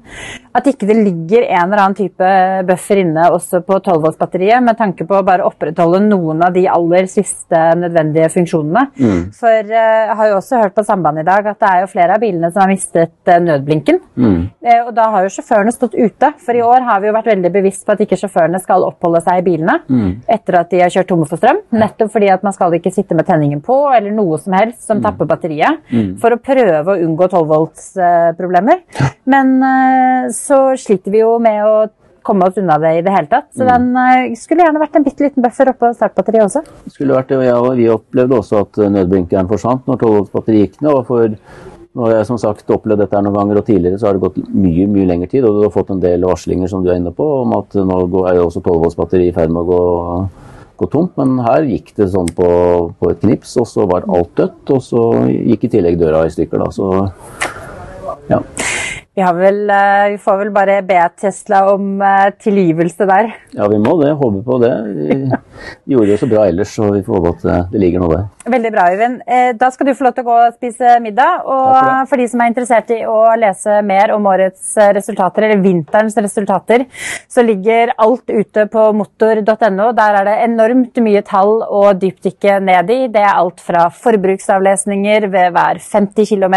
at 0.55 0.69
ikke 0.71 0.87
det 0.87 0.95
ligger 1.03 1.43
en 1.49 1.65
eller 1.73 1.81
annen 1.83 1.97
type 1.99 2.29
buffer 2.69 3.01
inne 3.03 3.25
også 3.35 3.59
på 3.67 3.79
12-voltsbatteriet, 3.83 4.63
med 4.63 4.77
tanke 4.79 5.03
på 5.09 5.17
å 5.19 5.25
bare 5.27 5.43
opprettholde 5.49 5.99
noen 6.07 6.45
av 6.47 6.53
de 6.55 6.63
aller 6.71 7.09
siste 7.11 7.59
nødvendige 7.81 8.29
funksjonene. 8.31 8.85
Mm. 8.95 9.23
For 9.35 9.51
eh, 9.51 10.05
jeg 10.07 10.17
har 10.21 10.31
jo 10.31 10.37
også 10.39 10.61
hørt 10.63 10.77
på 10.77 10.85
Sambandet 10.87 11.25
i 11.25 11.29
dag 11.31 11.49
at 11.51 11.59
det 11.59 11.71
er 11.73 11.81
jo 11.83 11.91
flere 11.91 12.15
av 12.15 12.23
bilene 12.23 12.53
som 12.53 12.63
har 12.63 12.71
mistet 12.71 13.33
eh, 13.35 13.41
nødblinken. 13.43 13.99
Mm. 14.15 14.39
Eh, 14.63 14.81
Og 14.85 14.93
da 14.95 15.09
har 15.17 15.27
jo 15.27 15.33
sjåførene 15.35 15.75
stått 15.75 15.97
ute, 15.99 16.31
for 16.45 16.55
i 16.55 16.63
år 16.63 16.87
har 16.87 17.03
vi 17.03 17.11
jo 17.11 17.17
vært 17.19 17.33
veldig 17.33 17.51
bevisst 17.55 17.83
på 17.89 17.97
at 17.97 18.05
ikke 18.07 18.21
sjåførene 18.23 18.61
skal 18.63 18.87
oppholde 18.87 19.25
seg 19.27 19.43
i 19.43 19.47
bilene 19.51 19.81
Mm. 19.91 20.23
etter 20.31 20.57
at 20.61 20.71
de 20.71 20.79
har 20.81 20.91
kjørt 20.93 21.09
tomme 21.11 21.27
for 21.29 21.37
strøm. 21.41 21.59
Nettopp 21.75 22.13
fordi 22.15 22.29
at 22.33 22.43
man 22.47 22.55
skal 22.55 22.73
ikke 22.79 22.93
sitte 22.95 23.15
med 23.19 23.27
tenningen 23.27 23.61
på 23.65 23.75
eller 23.95 24.15
noe 24.15 24.39
som 24.39 24.55
helst 24.57 24.87
som 24.87 25.03
tapper 25.03 25.27
batteriet, 25.29 25.83
for 26.23 26.31
å 26.35 26.39
prøve 26.41 26.95
å 26.95 27.01
unngå 27.05 27.27
12-voltsproblemer. 27.33 28.83
Men 29.27 29.55
så 30.45 30.61
sliter 30.81 31.15
vi 31.15 31.23
jo 31.23 31.37
med 31.43 31.61
å 31.65 31.77
komme 32.25 32.49
oss 32.49 32.57
unna 32.61 32.79
det 32.81 32.95
i 32.99 33.05
det 33.05 33.13
hele 33.13 33.29
tatt. 33.29 33.51
Så 33.53 33.67
den 33.69 33.91
eh, 34.01 34.33
skulle 34.39 34.65
gjerne 34.65 34.81
vært 34.81 34.97
en 34.97 35.05
bitte 35.05 35.27
liten 35.27 35.45
buffer 35.45 35.71
oppå 35.75 35.93
startbatteriet 35.97 36.47
også. 36.47 36.65
skulle 36.93 37.19
vært 37.19 37.35
det, 37.35 37.53
og 37.53 37.75
vi 37.77 37.91
opplevde 37.93 38.41
også 38.41 38.65
at 38.65 38.81
nødblinkeren 38.97 39.51
forsvant 39.51 39.89
når 39.91 40.01
12-voltsbatteriet 40.01 40.69
gikk 40.69 40.83
ned. 40.85 40.93
og 40.95 41.07
for 41.11 41.37
nå 41.95 42.09
har 42.09 42.17
jeg 42.17 42.27
som 42.27 42.39
sagt 42.43 42.71
opplevd 42.75 43.05
dette 43.05 43.21
noen 43.23 43.37
ganger, 43.37 43.61
og 43.61 43.67
tidligere 43.69 44.01
så 44.01 44.09
har 44.09 44.17
det 44.17 44.25
gått 44.25 44.41
mye 44.51 44.87
mye 44.91 45.07
lengre 45.07 45.29
tid. 45.31 45.45
Og 45.47 45.61
du 45.61 45.67
har 45.67 45.75
fått 45.75 45.93
en 45.95 46.03
del 46.03 46.27
varslinger 46.27 46.71
som 46.71 46.83
du 46.83 46.91
er 46.91 46.99
inne 46.99 47.13
på, 47.15 47.27
om 47.45 47.55
at 47.61 47.77
nå 47.79 48.01
er 48.25 48.41
jo 48.41 48.49
også 48.49 48.65
12-voltsbatteriet 48.65 49.31
i 49.31 49.37
ferd 49.37 49.55
med 49.55 49.63
å 49.63 49.69
gå, 49.69 49.85
gå 50.83 50.89
tomt. 50.91 51.15
Men 51.21 51.37
her 51.47 51.69
gikk 51.71 51.93
det 52.01 52.09
sånn 52.17 52.33
på, 52.35 52.49
på 52.99 53.13
et 53.13 53.23
knips, 53.23 53.55
og 53.63 53.71
så 53.71 53.87
var 53.91 54.09
alt 54.11 54.35
dødt. 54.41 54.75
Og 54.75 54.83
så 54.83 55.05
gikk 55.31 55.69
i 55.69 55.73
tillegg 55.77 56.01
døra 56.01 56.25
i 56.27 56.35
stykker, 56.35 56.65
da. 56.65 56.73
Så 56.75 56.91
ja. 58.33 58.43
Vi, 59.15 59.23
har 59.23 59.35
vel, 59.39 59.71
eh, 59.71 60.09
vi 60.11 60.19
får 60.19 60.39
vel 60.41 60.49
bare 60.51 60.81
be 60.83 60.99
Tesla 61.21 61.61
om 61.71 62.01
eh, 62.03 62.33
tilgivelse 62.43 63.07
der. 63.07 63.29
ja, 63.55 63.69
vi 63.71 63.79
må 63.79 63.95
det. 64.03 64.11
Håper 64.19 64.43
på 64.43 64.59
det. 64.59 64.73
Vi 65.85 65.95
gjorde 65.95 66.11
det 66.11 66.19
så 66.19 66.27
bra 66.27 66.49
ellers, 66.49 66.75
så 66.75 66.91
vi 66.91 67.03
får 67.07 67.21
håpe 67.21 67.37
at 67.37 67.45
eh, 67.45 67.69
det 67.71 67.83
ligger 67.85 68.03
noe 68.03 68.17
der. 68.17 68.25
Veldig 68.45 68.71
bra, 68.75 68.83
Øyvind. 68.93 69.21
Eh, 69.27 69.53
Da 69.57 69.71
skal 69.71 69.87
du 69.87 69.95
få 69.95 70.05
lov 70.05 70.15
til 70.15 70.25
å 70.25 70.27
gå 70.27 70.35
og 70.47 70.55
spise 70.59 70.99
middag. 71.01 71.47
Og 71.49 71.69
for 71.75 72.09
for 72.11 72.21
de 72.21 72.27
som 72.29 72.41
er 72.41 72.51
interessert 72.51 72.91
i 72.93 73.01
å 73.09 73.35
lese 73.41 73.83
mer 73.83 74.13
om 74.13 74.27
årets 74.27 74.77
eh, 74.77 74.93
resultater, 74.93 75.47
eller 75.47 75.63
vinterens 75.65 76.17
resultater, 76.17 76.85
så 77.29 77.43
ligger 77.43 77.95
alt 77.97 78.29
ute 78.29 78.67
på 78.69 78.83
motor.no. 78.93 79.93
Der 79.97 80.19
er 80.21 80.29
det 80.29 80.37
enormt 80.45 81.01
mye 81.01 81.23
tall 81.25 81.63
å 81.65 81.95
dypdykke 81.97 82.59
ned 82.61 82.91
i. 82.91 82.99
Det 83.09 83.23
er 83.23 83.33
alt 83.33 83.61
fra 83.65 83.87
forbruksavlesninger 83.89 85.29
ved 85.33 85.55
hver 85.57 85.81
50 85.81 86.29
km, 86.29 86.57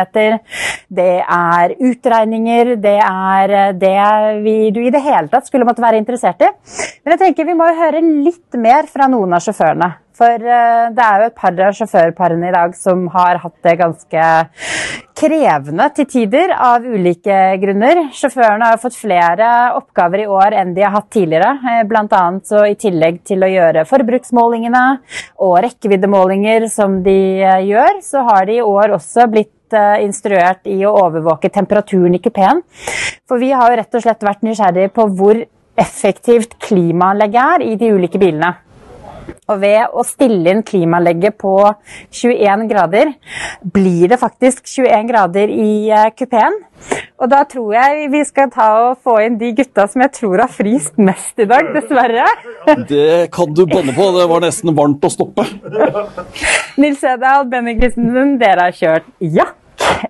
det 0.90 1.24
er 1.24 1.76
utregninger, 1.80 2.76
det 2.84 2.98
er 3.00 3.56
eh, 3.62 3.72
det 3.80 4.44
vi, 4.44 4.58
du 4.76 4.82
i 4.84 4.92
det 4.92 5.04
hele 5.08 5.32
tatt 5.32 5.48
skulle 5.48 5.66
måtte 5.68 5.82
være 5.86 6.04
interessert 6.04 6.44
i. 6.44 6.52
Men 7.06 7.16
jeg 7.16 7.24
tenker 7.24 7.48
vi 7.48 7.56
må 7.56 7.72
jo 7.72 7.80
høre 7.80 8.04
litt 8.04 8.60
mer 8.60 8.92
fra 8.92 9.08
noen 9.08 9.34
av 9.38 9.48
sjåførene. 9.48 9.94
For 10.18 10.42
eh, 10.42 10.88
det 10.98 11.04
er 11.04 11.22
jo 11.22 11.30
et 11.30 11.38
par 11.38 11.60
av 11.62 11.76
sjåførparene 11.78 12.50
i 12.50 12.56
dag 12.56 12.74
som 12.78 13.06
har 13.14 13.38
hatt 13.44 13.58
det 13.68 13.76
ganske 13.78 14.30
krevende 15.18 15.88
til 15.98 16.08
tider 16.10 16.54
av 16.54 16.86
ulike 16.86 17.38
grunner. 17.62 18.04
Sjåførene 18.18 18.72
har 18.72 18.82
fått 18.82 18.98
flere 18.98 19.50
oppgaver 19.78 20.24
i 20.24 20.30
år 20.30 20.58
enn 20.58 20.74
de 20.74 20.86
har 20.86 20.96
hatt 20.96 21.12
tidligere. 21.14 21.52
Eh, 21.62 21.84
Blant 21.90 22.16
annet 22.18 22.50
så 22.50 22.66
i 22.66 22.78
tillegg 22.80 23.22
til 23.30 23.46
å 23.46 23.52
gjøre 23.52 23.86
forbruksmålingene 23.90 24.84
og 25.46 25.56
rekkeviddemålinger 25.68 26.66
som 26.74 27.02
de 27.06 27.20
eh, 27.44 27.68
gjør, 27.70 28.02
så 28.06 28.26
har 28.32 28.50
de 28.50 28.58
i 28.58 28.66
år 28.66 28.98
også 28.98 29.30
blitt 29.30 29.54
instruert 30.00 30.64
i 30.72 30.78
å 30.88 30.94
overvåke 30.96 31.50
temperaturen 31.52 32.14
i 32.16 32.22
kupeen. 32.24 32.62
For 33.28 33.36
vi 33.36 33.50
har 33.52 33.68
jo 33.68 33.82
rett 33.82 33.98
og 34.00 34.06
slett 34.06 34.24
vært 34.24 34.46
nysgjerrige 34.48 34.94
på 34.96 35.10
hvor 35.20 35.42
effektivt 35.78 36.56
klimaanlegget 36.64 37.58
er 37.58 37.66
i 37.68 37.76
de 37.76 37.92
ulike 37.98 38.22
bilene. 38.22 38.54
Og 39.48 39.62
ved 39.62 39.94
å 39.96 40.04
stille 40.08 40.54
inn 40.54 40.64
klimalegget 40.68 41.38
på 41.40 41.56
21 42.12 42.68
grader, 42.70 43.14
blir 43.62 44.12
det 44.12 44.20
faktisk 44.22 44.66
21 44.68 45.12
grader 45.12 45.52
i 45.52 45.90
eh, 45.92 46.10
kupeen. 46.16 46.58
Og 47.18 47.30
da 47.32 47.42
tror 47.50 47.72
jeg 47.74 48.10
vi 48.14 48.22
skal 48.28 48.52
ta 48.54 48.68
og 48.86 49.00
få 49.06 49.16
inn 49.26 49.38
de 49.40 49.50
gutta 49.58 49.88
som 49.90 50.04
jeg 50.06 50.14
tror 50.20 50.44
har 50.44 50.52
fryst 50.54 51.00
mest 51.02 51.40
i 51.42 51.48
dag, 51.50 51.72
dessverre. 51.74 52.28
Det 52.90 53.30
kan 53.34 53.54
du 53.58 53.64
banne 53.70 53.96
på. 53.96 54.10
Det 54.18 54.28
var 54.30 54.44
nesten 54.46 54.76
varmt 54.78 55.08
å 55.08 55.12
stoppe. 55.12 55.48
Nils 56.82 57.02
Edal, 57.08 57.48
Benny 57.50 57.78
Christensen, 57.80 58.36
dere 58.42 58.70
har 58.70 58.78
kjørt 58.78 59.10
jakk. 59.40 59.56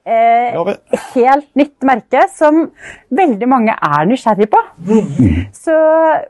Eh, 0.07 0.75
helt 1.13 1.47
nytt 1.59 1.85
merke 1.87 2.25
som 2.35 2.65
veldig 3.13 3.49
mange 3.49 3.75
er 3.75 4.07
nysgjerrig 4.09 4.49
på. 4.51 4.61
Så 5.55 5.75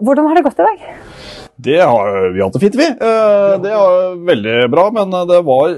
hvordan 0.01 0.29
har 0.29 0.37
det 0.37 0.45
gått 0.45 0.61
i 0.61 0.67
dag? 0.67 0.89
Det 1.57 1.79
har 1.81 2.29
vi 2.35 2.41
hatt 2.43 2.53
det 2.53 2.61
fint, 2.61 2.75
vi. 2.77 2.85
Eh, 2.85 3.53
Det 3.63 3.71
var 3.73 4.15
veldig 4.27 4.57
bra, 4.69 4.89
men 4.93 5.09
det 5.29 5.39
var 5.47 5.77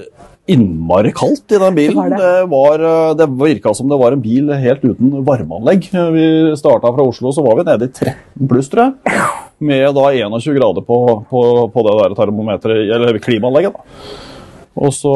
innmari 0.50 1.12
kaldt 1.14 1.52
i 1.54 1.60
den 1.62 1.74
bilen. 1.76 1.96
Det 1.96 2.10
var 2.10 2.10
det. 2.10 2.32
Det, 2.40 2.48
var, 2.52 2.84
eh, 2.90 3.14
det 3.16 3.28
virka 3.40 3.74
som 3.74 3.88
det 3.88 3.98
var 4.00 4.12
en 4.16 4.20
bil 4.24 4.50
helt 4.52 4.84
uten 4.84 5.12
varmeanlegg. 5.24 5.88
Vi 6.16 6.26
starta 6.60 6.92
fra 6.92 7.06
Oslo, 7.06 7.32
så 7.32 7.44
var 7.46 7.60
vi 7.60 7.66
nede 7.70 7.88
i 7.88 7.92
13 7.92 8.48
pluss, 8.50 8.68
tror 8.72 8.90
jeg. 8.90 9.20
Med 9.60 9.94
da 9.94 10.08
21 10.12 10.56
grader 10.56 10.84
på, 10.84 10.98
på, 11.30 11.44
på 11.72 11.86
det 11.86 11.96
der 12.02 12.14
termometeret, 12.18 12.90
eller 12.96 13.18
klimaanlegget. 13.20 13.76
da. 13.76 14.28
Og 14.78 14.92
så 14.94 15.10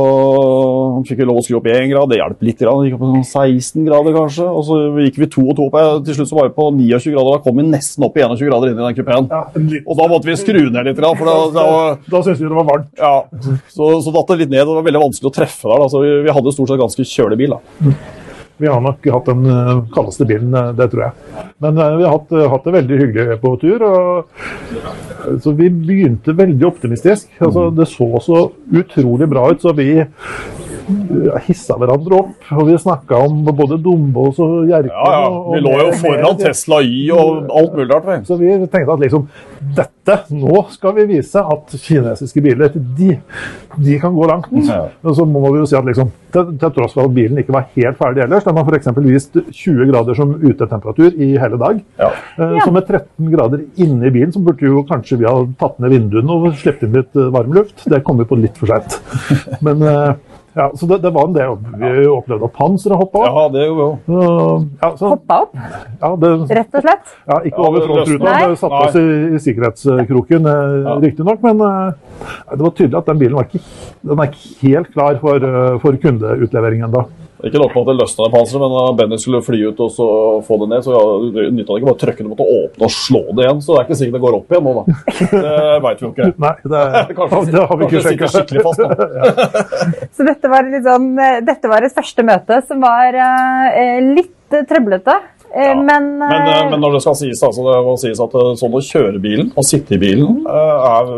fikk 1.06 1.20
vi 1.22 1.26
lov 1.28 1.38
å 1.38 1.42
skru 1.46 1.56
opp 1.60 1.68
én 1.70 1.86
grad, 1.92 2.10
det 2.10 2.18
hjalp 2.18 2.40
litt. 2.42 2.58
grann. 2.58 2.80
Det 2.82 2.88
gikk 2.90 2.96
opp 2.98 3.04
på 3.04 3.10
sånn 3.12 3.28
16 3.54 3.84
grader 3.86 4.16
kanskje. 4.16 4.46
Og 4.50 4.64
så 4.66 4.78
gikk 5.04 5.20
vi 5.22 5.28
to 5.30 5.44
og 5.46 5.54
to 5.56 5.68
opp. 5.68 5.78
Til 6.04 6.16
slutt 6.18 6.30
så 6.32 6.38
var 6.40 6.48
vi 6.50 6.56
på 6.56 6.66
29 6.74 7.14
grader, 7.14 7.30
da 7.36 7.44
kom 7.44 7.60
vi 7.60 7.66
nesten 7.68 8.04
opp 8.08 8.18
i 8.18 8.24
21 8.26 8.50
grader 8.50 8.72
inn 8.72 8.80
i 8.82 8.84
den 8.88 8.98
kupeen. 8.98 9.30
Ja, 9.30 9.44
Og 9.86 9.94
da 10.00 10.08
måtte 10.10 10.28
vi 10.28 10.36
skru 10.40 10.58
ned 10.74 10.90
litt, 10.90 10.98
for 10.98 11.30
da, 11.30 11.36
da 11.54 11.66
Da 12.10 12.24
syntes 12.26 12.42
vi 12.42 12.50
det 12.50 12.58
var 12.58 12.68
varmt. 12.72 12.90
ja, 12.98 13.14
så, 13.70 13.92
så 14.02 14.12
datt 14.18 14.34
det 14.34 14.40
litt 14.42 14.52
ned. 14.56 14.66
og 14.66 14.74
Det 14.74 14.80
var 14.82 14.88
veldig 14.90 15.04
vanskelig 15.06 15.30
å 15.30 15.36
treffe 15.38 15.70
der. 15.70 15.84
Da. 15.84 15.88
Så 15.94 16.02
vi, 16.02 16.12
vi 16.26 16.34
hadde 16.34 16.56
stort 16.58 16.74
sett 16.74 16.82
ganske 16.82 17.08
kjølig 17.14 17.40
bil. 17.44 17.54
da. 17.56 17.94
Vi 18.56 18.68
har 18.70 18.80
nok 18.80 19.06
hatt 19.10 19.26
den 19.26 19.46
eh, 19.50 19.80
kaldeste 19.94 20.26
bilen, 20.28 20.54
eh, 20.54 20.70
det 20.78 20.86
tror 20.92 21.08
jeg. 21.08 21.44
Men 21.64 21.78
eh, 21.78 21.96
vi 21.98 22.04
har 22.06 22.12
hatt, 22.14 22.34
hatt 22.52 22.68
det 22.68 22.74
veldig 22.76 22.98
hyggelig 23.00 23.38
på 23.42 23.54
tur. 23.62 23.82
Og, 23.88 24.44
så 25.42 25.54
vi 25.58 25.70
begynte 25.72 26.36
veldig 26.36 26.68
optimistisk. 26.68 27.32
Altså, 27.42 27.66
det 27.74 27.88
så 27.90 28.08
så 28.22 28.44
utrolig 28.70 29.28
bra 29.30 29.48
ut, 29.50 29.62
så 29.64 29.74
vi 29.74 29.88
hissa 31.46 31.76
hverandre 31.80 32.18
opp. 32.18 32.48
Og 32.54 32.68
vi 32.68 32.76
snakka 32.80 33.18
om 33.26 33.42
både 33.48 33.78
Dombås 33.82 34.38
og 34.42 34.68
Hjerkinn. 34.68 34.92
Ja, 34.92 35.24
ja. 35.24 35.42
Vi 35.54 35.62
lå 35.64 35.74
jo 35.80 35.90
foran 36.02 36.38
Tesla 36.40 36.80
Y 36.84 37.08
og 37.14 37.50
alt 37.50 37.76
mulig 37.76 37.90
rart. 37.92 38.26
Så 38.28 38.38
vi 38.40 38.52
tenkte 38.66 38.96
at 38.96 39.02
liksom, 39.04 39.26
dette, 39.76 40.18
nå 40.34 40.64
skal 40.74 40.96
vi 40.98 41.06
vise 41.14 41.40
at 41.40 41.74
kinesiske 41.80 42.42
biler 42.44 42.74
de, 42.74 43.14
de 43.80 43.98
kan 44.02 44.14
gå 44.16 44.28
langt. 44.28 44.50
Ja. 44.68 44.84
Og 45.04 45.16
så 45.18 45.26
må 45.28 45.44
vi 45.48 45.62
jo 45.62 45.68
si 45.70 45.78
at 45.78 45.88
liksom, 45.88 46.12
til, 46.34 46.52
til 46.60 46.74
tross 46.76 46.96
for 46.96 47.08
at 47.08 47.14
bilen 47.16 47.40
ikke 47.40 47.54
var 47.54 47.68
helt 47.76 47.98
ferdig 48.00 48.24
ellers, 48.26 48.44
den 48.44 48.58
har 48.58 48.68
f.eks. 48.68 48.90
vist 49.06 49.38
20 49.38 49.88
grader 49.92 50.18
som 50.18 50.34
utetemperatur 50.42 51.14
i 51.16 51.32
hele 51.40 51.60
dag. 51.60 51.80
Ja. 52.00 52.10
Eh, 52.38 52.56
Så 52.64 52.72
med 52.74 52.86
13 52.88 53.32
grader 53.32 53.64
inne 53.80 54.08
i 54.08 54.12
bilen, 54.14 54.32
så 54.34 54.42
burde 54.44 54.66
jo 54.68 54.84
kanskje 54.88 55.18
vi 55.20 55.28
ha 55.28 55.34
tatt 55.60 55.80
ned 55.82 55.94
vinduene 55.94 56.36
og 56.36 56.52
sluppet 56.60 56.86
inn 56.88 56.96
litt 56.98 57.16
eh, 57.18 57.30
varm 57.34 57.54
luft. 57.56 57.84
Det 57.90 58.02
kom 58.06 58.20
vi 58.20 58.28
på 58.28 58.38
litt 58.40 58.56
for 58.60 58.70
seint. 58.72 58.98
Men 59.66 59.82
eh, 59.88 60.14
ja, 60.54 60.68
så 60.78 60.86
det, 60.86 61.00
det 61.02 61.10
var 61.14 61.24
en 61.28 61.34
del. 61.34 61.54
Vi 61.80 62.06
opplevde 62.10 62.46
at 62.48 62.52
panseret 62.54 62.98
hoppa 63.00 63.18
opp. 63.24 63.26
ja, 63.38 63.44
det 63.54 63.64
gjorde 63.66 63.86
vi. 63.86 63.96
Så, 64.06 64.28
Ja, 64.82 64.90
så, 65.00 65.08
Hoppa 65.14 65.38
opp, 65.46 65.56
ja, 66.00 66.10
det, 66.22 66.30
rett 66.60 66.78
og 66.78 66.84
slett? 66.86 67.14
ja, 67.26 67.38
ikke 67.48 67.58
Ja, 67.58 67.66
over 67.68 67.86
frontruta, 67.88 68.34
det 68.48 68.58
satte 68.60 68.80
oss 68.84 68.98
i, 69.00 69.04
i 69.34 69.42
sikkerhetskroken, 69.48 70.46
eh, 70.46 70.76
Ja. 70.84 70.94
riktignok. 71.02 71.42
Men 71.42 71.60
eh, 71.60 71.92
det 72.54 72.60
var 72.62 72.70
tydelig 72.78 72.98
at 73.00 73.06
den 73.10 73.18
bilen 73.24 73.34
var 73.40 73.48
ikke, 73.50 73.62
den 74.04 74.18
er 74.24 74.30
ikke 74.30 74.68
helt 74.68 74.92
klar 74.94 75.18
for, 75.20 75.36
eh, 75.50 75.78
for 75.82 75.96
kundeutlevering 76.06 76.84
ennå. 76.86 77.04
Ikke 77.44 77.60
nok 77.60 77.74
med 77.74 77.82
at 77.82 77.88
det 77.90 77.96
løsna 77.98 78.26
det 78.26 78.32
panseret, 78.32 78.62
men 78.62 78.74
da 78.74 78.84
Benny 78.98 79.18
skulle 79.20 79.40
fly 79.44 79.60
ut 79.68 79.80
og 79.84 79.90
så 79.92 80.06
få 80.46 80.58
det 80.62 80.68
ned, 80.72 80.84
så 80.86 80.94
ja, 80.94 81.02
nytta 81.52 81.74
det 81.74 81.80
ikke 81.80 81.88
bare 81.90 81.96
å 81.96 82.00
trykke 82.00 82.22
det, 82.22 82.30
måtte 82.30 82.46
åpne 82.58 82.88
og 82.88 82.94
slå 82.94 83.22
det 83.30 83.44
igjen. 83.44 83.60
Så 83.64 83.74
det 83.74 83.80
er 83.80 83.88
ikke 83.88 83.98
sikkert 84.00 84.16
det 84.16 84.22
går 84.24 84.38
opp 84.38 84.54
igjen 84.54 84.64
nå, 84.68 84.74
da. 84.78 84.84
Det 85.34 85.54
veit 85.84 86.00
vi 86.00 86.06
jo 86.06 86.12
ikke. 86.14 86.30
Nei, 86.44 86.54
det, 86.74 86.84
Kanskje, 87.18 87.44
det 87.52 87.64
har 87.64 87.80
vi 87.80 87.88
ikke 87.88 88.04
sjekka. 88.08 88.30
skikkelig 88.34 88.64
fast 88.68 88.84
nå. 88.84 88.88
Så 90.16 90.28
dette 90.28 90.52
var, 90.52 90.70
litt 90.70 90.86
sånn, 90.88 91.10
eh, 91.20 91.40
dette 91.44 91.70
var 91.70 91.86
et 91.86 91.96
første 92.00 92.26
møte 92.26 92.60
som 92.68 92.80
var 92.84 93.20
eh, 93.26 94.00
litt 94.14 94.56
eh, 94.56 94.64
trøblete. 94.70 95.18
Eh, 95.54 95.64
Ja. 95.64 95.74
Men, 95.74 96.18
Men, 96.18 96.32
eh, 96.32 96.58
eh, 96.64 96.70
men 96.70 96.80
når 96.80 96.92
det 96.96 97.00
skal 97.04 97.14
sies, 97.14 97.42
altså, 97.46 97.62
det 97.66 97.76
må 97.86 97.94
sies 98.00 98.20
at 98.20 98.34
eh, 98.34 98.50
sånn 98.58 98.74
å 98.74 98.80
kjøre 98.82 99.20
bilen 99.22 99.52
og 99.56 99.64
sitte 99.64 99.94
i 99.94 99.98
bilen 100.02 100.40
eh, 100.50 100.88
er, 100.90 101.12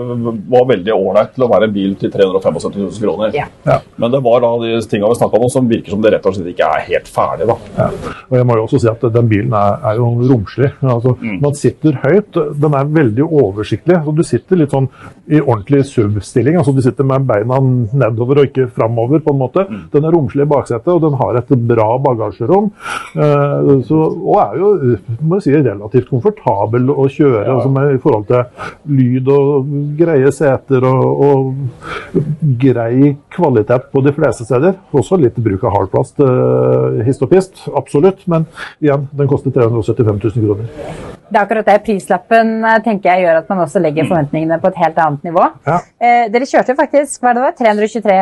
var 0.52 0.66
veldig 0.68 0.92
ålreit 0.94 1.32
til 1.34 1.44
å 1.46 1.48
være 1.50 1.68
en 1.68 1.72
bil 1.74 1.94
til 2.00 2.10
375 2.12 2.76
000 2.76 3.00
kroner. 3.00 3.32
Ja. 3.36 3.46
Ja. 3.66 3.78
Men 3.96 4.12
det 4.12 4.20
var 4.26 4.40
da 4.44 4.50
de 4.62 4.74
tingene 4.90 5.10
vi 5.12 5.18
snakka 5.20 5.40
om 5.40 5.48
som 5.52 5.68
virker 5.70 5.94
som 5.94 6.02
det 6.04 6.12
rett 6.16 6.26
og 6.28 6.36
slett 6.36 6.50
ikke 6.52 6.68
er 6.78 6.84
helt 6.90 7.08
ferdig. 7.08 7.46
da. 7.48 7.56
Ja. 7.78 7.88
Og 8.30 8.36
jeg 8.38 8.46
må 8.50 8.56
jo 8.58 8.66
også 8.66 8.80
si 8.84 8.90
at 8.92 9.06
den 9.14 9.28
bilen 9.30 9.54
er, 9.56 9.78
er 9.92 10.00
jo 10.02 10.10
romslig. 10.30 10.70
Altså, 10.82 11.16
Man 11.42 11.54
sitter 11.56 11.96
høyt. 12.04 12.40
Den 12.60 12.74
er 12.76 12.92
veldig 13.00 13.24
oversiktlig. 13.26 14.00
Så 14.04 14.14
du 14.16 14.22
sitter 14.26 14.60
litt 14.60 14.74
sånn 14.74 14.88
i 15.32 15.40
ordentlig 15.40 15.84
SUV-stilling. 15.90 16.58
Altså, 16.60 16.74
du 16.76 16.82
sitter 16.84 17.04
med 17.08 17.24
beina 17.28 17.58
nedover 18.04 18.42
og 18.42 18.50
ikke 18.50 18.68
framover. 18.76 19.20
på 19.24 19.32
en 19.32 19.40
måte. 19.40 19.64
Den 19.92 20.04
er 20.04 20.12
romslig 20.14 20.44
i 20.44 20.50
baksetet, 20.50 20.92
og 20.92 21.00
den 21.06 21.16
har 21.20 21.40
et 21.40 21.48
bra 21.72 21.88
bagasjerom. 22.04 22.70
Uh, 23.16 23.80
så, 23.86 24.00
og 24.26 24.38
er 24.42 24.56
jo 24.60 25.40
si, 25.40 25.54
relativt 25.54 26.10
komfortabel 26.10 26.90
å 26.90 27.06
kjøre 27.12 27.44
altså, 27.54 27.70
med, 27.72 27.94
i 27.94 28.00
forhold 28.02 28.26
til 28.28 28.96
lyd 28.98 29.30
og 29.32 29.74
greie 29.98 30.32
seter 30.34 30.86
og, 30.88 31.22
og 31.26 32.22
grei 32.62 33.14
kvalitet 33.34 33.90
på 33.92 34.02
de 34.06 34.14
fleste 34.16 34.46
steder. 34.48 34.78
Også 34.96 35.18
litt 35.20 35.38
bruk 35.42 35.66
av 35.66 35.76
hardplast, 35.76 36.18
uh, 36.22 37.02
hist 37.06 37.22
og 37.24 37.32
pist, 37.32 37.66
absolutt. 37.76 38.26
Men 38.30 38.48
igjen, 38.82 39.06
den 39.16 39.30
koster 39.30 39.54
375 39.54 40.20
000 40.24 40.48
kroner. 40.48 41.15
Det 41.30 41.36
er 41.38 41.42
akkurat 41.42 41.66
det. 41.66 41.76
Prislappen 41.86 42.52
eh, 42.64 42.78
tenker 42.84 43.10
jeg 43.12 43.24
gjør 43.26 43.40
at 43.42 43.48
man 43.52 43.62
også 43.64 43.82
legger 43.82 44.06
forventningene 44.08 44.60
på 44.62 44.70
et 44.72 44.80
helt 44.84 44.98
annet 45.02 45.24
nivå. 45.26 45.46
Ja. 45.66 45.78
Eh, 46.00 46.26
dere 46.32 46.46
kjørte 46.48 46.76
faktisk 46.78 47.22
hva 47.22 47.32
er 47.32 47.38
det 47.38 47.44
var, 47.46 47.56
323 47.58 48.18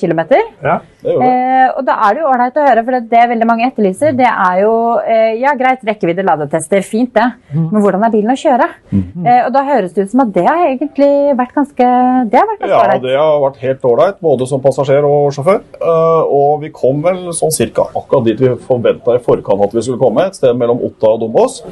km. 0.00 0.22
Ja. 0.62 0.78
Det 1.02 1.10
gjorde 1.12 1.26
det. 1.26 1.32
Eh, 1.32 1.68
og 1.78 1.84
da 1.86 1.94
er 2.06 2.14
det 2.14 2.22
jo 2.22 2.28
ålreit 2.30 2.56
å 2.58 2.64
høre, 2.66 2.82
for 2.86 2.96
det, 2.96 3.02
det 3.10 3.22
veldig 3.32 3.46
mange 3.48 3.66
etterlyser, 3.68 4.14
det 4.18 4.28
er 4.28 4.60
jo 4.62 4.72
eh, 5.02 5.32
Ja, 5.42 5.54
greit, 5.58 5.80
rekkevidde, 5.86 6.22
ladetester, 6.26 6.82
fint 6.86 7.12
det, 7.16 7.24
men 7.54 7.80
hvordan 7.82 8.02
er 8.06 8.12
bilen 8.12 8.34
å 8.34 8.38
kjøre? 8.38 8.68
Eh, 8.92 9.40
og 9.46 9.50
da 9.54 9.62
høres 9.66 9.94
det 9.96 10.06
ut 10.06 10.12
som 10.12 10.22
at 10.26 10.32
det 10.34 10.44
har 10.46 10.62
egentlig 10.68 11.08
vært 11.38 11.54
ganske 11.56 11.88
Det 12.30 12.38
har 12.38 12.48
vært 12.50 12.62
ganske 12.62 12.72
Ja, 12.74 12.82
ålreit. 12.82 13.02
det 13.06 13.16
har 13.18 13.40
vært 13.46 13.60
helt 13.62 13.86
ålreit, 13.92 14.20
både 14.22 14.46
som 14.50 14.62
passasjer 14.64 15.06
og 15.08 15.30
sjåfør. 15.36 15.62
Eh, 15.78 16.22
og 16.38 16.62
vi 16.62 16.70
kom 16.74 17.02
vel 17.04 17.22
sånn 17.36 17.54
cirka 17.54 17.86
akkurat 17.90 18.26
dit 18.28 18.42
vi 18.42 18.52
forventa 18.66 19.16
i 19.16 19.22
forkant 19.24 19.64
at 19.66 19.74
vi 19.74 19.82
skulle 19.86 20.00
komme, 20.02 20.26
et 20.28 20.38
sted 20.38 20.54
mellom 20.58 20.82
Otta 20.86 21.14
og 21.16 21.22
Dombås. 21.24 21.62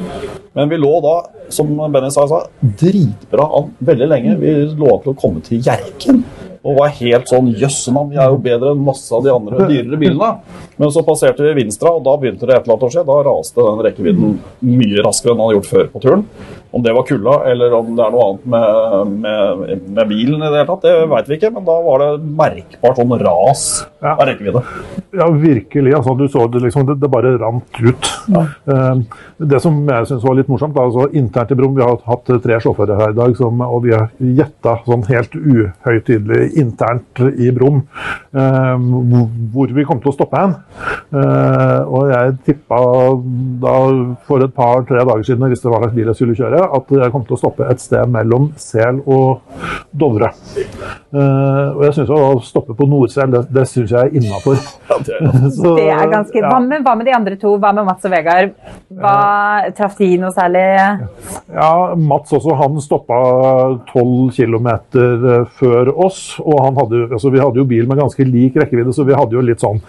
Men 0.61 0.69
vi 0.69 0.76
lå 0.76 0.90
da, 1.00 1.14
som 1.49 1.71
Benny 1.93 2.11
sa, 2.12 2.26
sa, 2.29 2.43
dritbra 2.61 3.47
an 3.57 3.71
veldig 3.81 4.09
lenge. 4.11 4.35
Vi 4.43 4.50
lå 4.76 4.99
til 5.00 5.14
å 5.14 5.17
komme 5.17 5.40
til 5.40 5.62
Hjerken. 5.64 6.19
Og 6.61 6.76
var 6.76 6.90
helt 6.99 7.31
sånn 7.31 7.47
Jøssemann, 7.57 8.11
vi 8.12 8.19
er 8.21 8.29
jo 8.29 8.37
bedre 8.45 8.75
enn 8.75 8.83
masse 8.85 9.09
av 9.17 9.25
de 9.25 9.33
andre 9.33 9.64
dyrere 9.71 9.97
bilene. 10.02 10.29
Men 10.76 10.93
så 10.93 11.00
passerte 11.07 11.47
vi 11.47 11.55
Vinstra, 11.62 11.95
og 11.97 12.05
da 12.05 12.19
begynte 12.21 12.45
det 12.45 12.59
et 12.59 12.69
eller 12.69 12.76
annet 12.76 12.85
å 12.85 12.93
skje. 12.93 13.07
Da 13.09 13.17
raste 13.25 13.64
den 13.64 13.81
rekkevidden 13.87 14.37
mye 14.69 15.07
raskere 15.07 15.33
enn 15.33 15.40
han 15.40 15.49
hadde 15.49 15.57
gjort 15.57 15.71
før 15.71 15.88
på 15.95 16.05
turen. 16.05 16.26
Om 16.73 16.83
det 16.87 16.93
var 16.95 17.03
kulda, 17.09 17.33
eller 17.50 17.73
om 17.75 17.89
det 17.99 18.05
er 18.05 18.12
noe 18.15 18.27
annet 18.29 18.45
med, 18.53 19.15
med, 19.25 19.87
med 19.97 20.09
bilen 20.11 20.39
i 20.39 20.50
det 20.50 20.61
hele 20.61 20.69
tatt, 20.69 20.85
det 20.87 21.09
veit 21.11 21.31
vi 21.31 21.39
ikke. 21.41 21.50
Men 21.57 21.65
da 21.67 21.77
var 21.83 22.05
det 22.05 22.11
merkbart 22.39 23.00
sånn 23.00 23.17
ras 23.25 23.65
Ja. 24.00 24.12
av 24.15 24.23
rekkevidde. 24.29 24.62
Ja, 25.19 25.27
virkelig. 25.35 25.93
Altså, 25.99 26.15
du 26.17 26.29
så 26.31 26.47
det 26.49 26.62
liksom, 26.65 26.87
det, 26.89 26.95
det 27.03 27.11
bare 27.11 27.35
rant 27.43 27.81
ut. 27.83 28.07
Eh, 28.31 29.03
det 29.50 29.61
som 29.65 29.81
jeg 29.91 30.07
syns 30.09 30.23
var 30.25 30.39
litt 30.39 30.49
morsomt, 30.53 30.77
da, 30.77 30.87
altså, 30.87 31.09
internt 31.19 31.50
i 31.53 31.59
Brum 31.59 31.75
Vi 31.77 31.83
har 31.85 31.99
hatt 32.07 32.31
tre 32.45 32.61
sjåfører 32.62 33.00
her 33.03 33.12
i 33.12 33.19
dag, 33.19 33.35
som, 33.37 33.61
og 33.67 33.83
vi 33.89 33.93
har 33.97 34.07
gjetta 34.23 34.77
sånn 34.87 35.03
helt 35.11 35.35
uhøytidelig 35.37 36.53
internt 36.62 37.21
i 37.35 37.50
Brum 37.57 37.83
eh, 38.31 38.87
hvor 39.53 39.75
vi 39.75 39.85
kom 39.89 40.00
til 40.03 40.12
å 40.12 40.17
stoppe 40.17 40.39
hen. 40.41 40.55
Eh, 41.11 41.81
og 41.91 42.11
jeg 42.15 42.37
tippa 42.47 42.81
da 43.67 43.77
for 44.29 44.45
et 44.47 44.55
par-tre 44.57 45.03
dager 45.03 45.27
siden, 45.27 45.45
jeg 45.49 45.57
visste 45.57 45.71
hva 45.73 45.83
slags 45.83 45.97
bil 45.97 46.11
jeg 46.12 46.19
skulle 46.21 46.39
kjøre, 46.39 46.60
at 46.67 46.90
jeg 47.00 47.12
kom 47.14 47.25
til 47.26 47.37
å 47.37 47.40
stoppe 47.40 47.67
et 47.71 47.81
sted 47.83 48.09
mellom 48.12 48.50
Sel 48.61 49.00
og 49.07 49.40
Dovre. 49.93 50.31
Uh, 51.11 51.75
og 51.75 51.81
jeg 51.88 51.95
synes 51.97 52.12
å 52.14 52.21
stoppe 52.45 52.75
på 52.79 52.87
Nordsel, 52.87 53.31
det, 53.33 53.40
det 53.55 53.64
syns 53.71 53.90
jeg 53.95 54.11
er 54.11 54.17
innafor. 54.21 54.59
Ja, 54.90 54.99
det 55.07 55.17
er 55.17 55.49
Så, 55.57 55.75
Det 55.79 55.88
er 55.90 56.11
ganske, 56.12 56.43
hva, 56.45 56.58
med, 56.63 56.84
hva 56.87 56.95
med 56.99 57.08
de 57.08 57.15
andre 57.17 57.39
to? 57.41 57.56
Hva 57.61 57.73
med 57.76 57.89
Mats 57.89 58.06
og 58.06 58.13
Vegard? 58.15 58.52
Hva, 59.00 59.15
Traff 59.76 59.97
de 59.99 60.11
noe 60.23 60.30
særlig? 60.34 60.65
Ja, 61.54 61.71
Mats 61.99 62.32
også, 62.37 62.54
han 62.61 62.78
stoppa 62.84 63.19
12 63.91 64.30
km 64.37 64.69
før 65.58 65.91
oss. 66.06 66.21
Og 66.45 66.61
han 66.65 66.78
hadde, 66.78 67.02
altså, 67.11 67.32
vi 67.34 67.43
hadde 67.43 67.61
jo 67.63 67.67
bil 67.71 67.89
med 67.91 67.99
ganske 68.00 68.25
lik 68.26 68.56
rekkevidde, 68.61 68.95
så 68.97 69.06
vi 69.08 69.17
hadde 69.19 69.37
jo 69.39 69.43
litt 69.45 69.63
sånn 69.63 69.80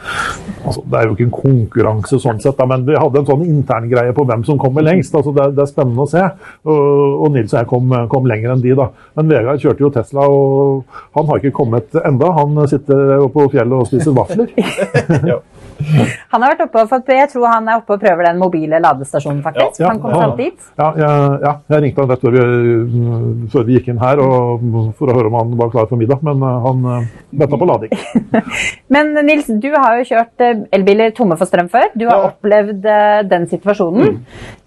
altså, 0.65 0.81
Det 0.85 0.97
er 0.99 1.07
jo 1.09 1.15
ikke 1.15 1.27
en 1.27 1.35
konkurranse 1.35 2.19
sånn 2.21 2.41
sett, 2.41 2.57
da, 2.57 2.67
men 2.69 2.85
vi 2.87 2.97
hadde 2.97 3.21
en 3.21 3.27
sånn 3.29 3.45
interngreie 3.47 4.13
på 4.17 4.25
hvem 4.27 4.45
som 4.47 4.59
kommer 4.61 4.85
lengst. 4.85 5.13
altså 5.15 5.33
Det, 5.35 5.45
er- 5.45 5.55
det 5.57 5.65
er 5.65 5.71
spennende 5.71 6.05
å 6.05 6.09
se. 6.09 6.25
Og, 6.61 7.23
og 7.25 7.31
Nils 7.33 7.53
og 7.55 7.57
jeg 7.57 7.69
kom, 7.71 7.93
kom 8.11 8.27
lenger 8.29 8.53
enn 8.53 8.61
de, 8.61 8.75
da. 8.77 8.91
Men 9.17 9.31
Vegard 9.31 9.63
kjørte 9.63 9.81
jo 9.81 9.89
Tesla, 9.95 10.27
og 10.29 10.99
han 11.17 11.29
har 11.29 11.41
ikke 11.41 11.55
kommet 11.57 11.97
enda. 12.05 12.29
Han 12.37 12.61
sitter 12.69 13.25
på 13.33 13.47
fjellet 13.53 13.81
og 13.81 13.89
spiser 13.89 14.13
vafler. 14.17 14.53
ja. 15.89 16.05
Han 16.33 16.43
har 16.45 16.53
vært 16.53 16.65
oppe, 16.67 16.83
for 16.89 17.13
Jeg 17.15 17.29
tror 17.31 17.47
han 17.51 17.67
er 17.67 17.81
oppe 17.81 17.95
og 17.95 18.01
prøver 18.01 18.27
den 18.29 18.39
mobile 18.39 18.79
ladestasjonen, 18.83 19.41
faktisk. 19.43 19.81
Ja, 19.81 19.89
han 19.91 19.99
kom 20.03 20.13
ja. 20.15 20.29
dit. 20.37 20.69
Ja, 20.79 20.89
ja, 20.97 21.53
jeg 21.73 21.83
ringte 21.85 22.05
han 22.05 22.11
rett 22.13 22.23
før 22.23 22.37
vi, 22.37 23.47
før 23.51 23.67
vi 23.67 23.77
gikk 23.77 23.89
inn 23.91 24.01
her 24.01 24.21
og, 24.23 24.63
for 24.99 25.11
å 25.11 25.17
høre 25.17 25.31
om 25.31 25.37
han 25.39 25.55
var 25.59 25.73
klar 25.73 25.89
for 25.89 25.99
middag, 25.99 26.21
men 26.25 26.45
eh, 26.47 26.57
han 26.67 26.87
uh, 26.87 27.09
venta 27.43 27.59
på 27.59 27.67
lading. 27.69 27.95
Men 28.93 29.13
Nils, 29.25 29.47
du 29.47 29.69
har 29.71 29.99
jo 29.99 30.07
kjørt 30.09 30.43
eh, 30.43 30.63
elbiler 30.75 31.13
tomme 31.15 31.37
for 31.39 31.49
strøm 31.49 31.69
før. 31.71 31.89
Du 31.95 32.07
har 32.09 32.17
Ja. 32.21 32.31
opplevd 32.31 32.85
eh, 32.85 33.21
den 33.31 33.47
situasjonen. 33.51 34.19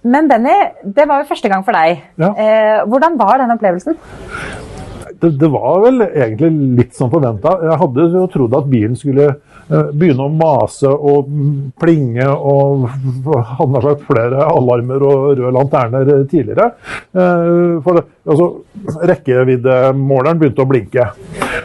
Men 0.04 0.28
Benny, 0.28 0.54
det 0.96 1.08
var 1.08 1.22
jo 1.22 1.28
første 1.28 1.48
gang 1.52 1.64
for 1.64 1.76
deg. 1.76 2.00
Ja. 2.20 2.30
Eh, 2.32 2.84
hvordan 2.88 3.18
var 3.20 3.40
den 3.42 3.52
opplevelsen? 3.56 3.98
Det, 5.20 5.30
det 5.40 5.48
var 5.52 5.80
vel 5.84 6.02
egentlig 6.06 6.50
litt 6.78 6.94
som 6.96 7.10
forventa. 7.12 7.54
Jeg 7.62 7.78
hadde 7.80 8.06
jo 8.14 8.24
trodd 8.32 8.54
at 8.58 8.68
bilen 8.70 8.96
skulle 8.98 9.26
eh, 9.30 9.90
begynne 9.94 10.26
å 10.26 10.32
mase 10.32 10.90
og 10.90 11.28
plinge 11.80 12.26
og 12.34 12.86
hadde 12.90 13.70
nær 13.74 13.86
sagt 13.88 14.06
flere 14.08 14.46
alarmer 14.50 15.04
og 15.06 15.26
røde 15.38 15.52
lanterner 15.54 16.10
tidligere. 16.30 16.70
Eh, 17.14 17.80
For 17.84 18.00
det, 18.00 18.06
altså, 18.26 18.48
rekkeviddemåleren 19.12 20.40
begynte 20.40 20.64
å 20.64 20.68
blinke. 20.70 21.08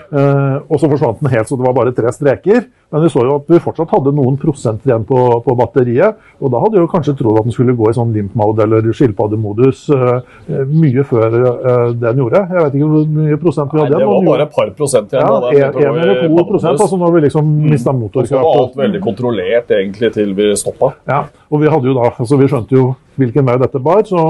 Eh, 0.10 0.56
Og 0.70 0.78
så 0.80 0.90
forsvant 0.90 1.20
den 1.24 1.32
helt, 1.34 1.50
så 1.50 1.58
det 1.58 1.66
var 1.68 1.78
bare 1.78 1.96
tre 1.96 2.12
streker. 2.16 2.68
Men 2.92 3.04
vi 3.06 3.10
så 3.14 3.22
jo 3.22 3.36
at 3.38 3.50
vi 3.52 3.60
fortsatt 3.62 3.92
hadde 3.94 4.12
noen 4.18 4.38
prosent 4.42 4.86
igjen 4.88 5.04
på, 5.06 5.18
på 5.46 5.56
batteriet. 5.60 6.16
Og 6.42 6.50
da 6.50 6.62
hadde 6.64 6.80
jeg 6.80 6.90
kanskje 6.90 7.14
trodd 7.20 7.38
at 7.38 7.46
den 7.46 7.54
skulle 7.54 7.76
gå 7.78 7.90
i 7.92 7.94
sånn 7.94 8.14
limp-mode 8.16 8.64
eller 8.66 8.88
skilpaddemodus 8.98 9.84
eh, 9.94 10.64
mye 10.74 11.04
før 11.06 11.36
eh, 11.38 11.84
den 12.02 12.22
gjorde. 12.24 12.42
Jeg 12.50 12.66
vet 12.66 12.78
ikke 12.80 12.90
hvor 12.90 13.12
mye 13.20 13.38
prosent 13.44 13.76
vi 13.76 13.78
Nei, 13.82 13.86
igjen. 13.92 14.00
det 14.02 14.08
var 14.10 14.26
bare 14.32 14.48
et 14.48 14.56
par 14.56 14.72
prosent 14.80 15.14
igjen. 15.14 15.28
ja, 15.60 15.70
en, 15.70 16.00
eller 16.02 16.24
to 16.24 16.46
prosent, 16.50 16.82
altså 16.88 16.98
når 17.04 17.14
vi 17.18 17.22
liksom 17.28 17.52
mista 17.68 17.92
Og 17.92 17.94
så 17.94 18.00
motorkraft. 18.02 18.48
var 18.48 18.64
alt 18.64 18.80
veldig 18.82 19.04
kontrollert 19.06 19.76
egentlig 19.78 20.14
til 20.18 20.34
vi 20.40 20.50
stoppa. 20.58 20.94
ja, 21.10 21.22
og 21.50 21.62
vi 21.62 21.70
hadde 21.70 21.92
jo 21.92 21.94
da, 22.00 22.10
altså 22.18 22.42
vi 22.42 22.50
skjønte 22.50 22.74
jo 22.78 22.88
hvilken 23.20 23.48
vei 23.48 23.58
dette 23.62 23.82
bar, 23.84 24.04
så 24.08 24.24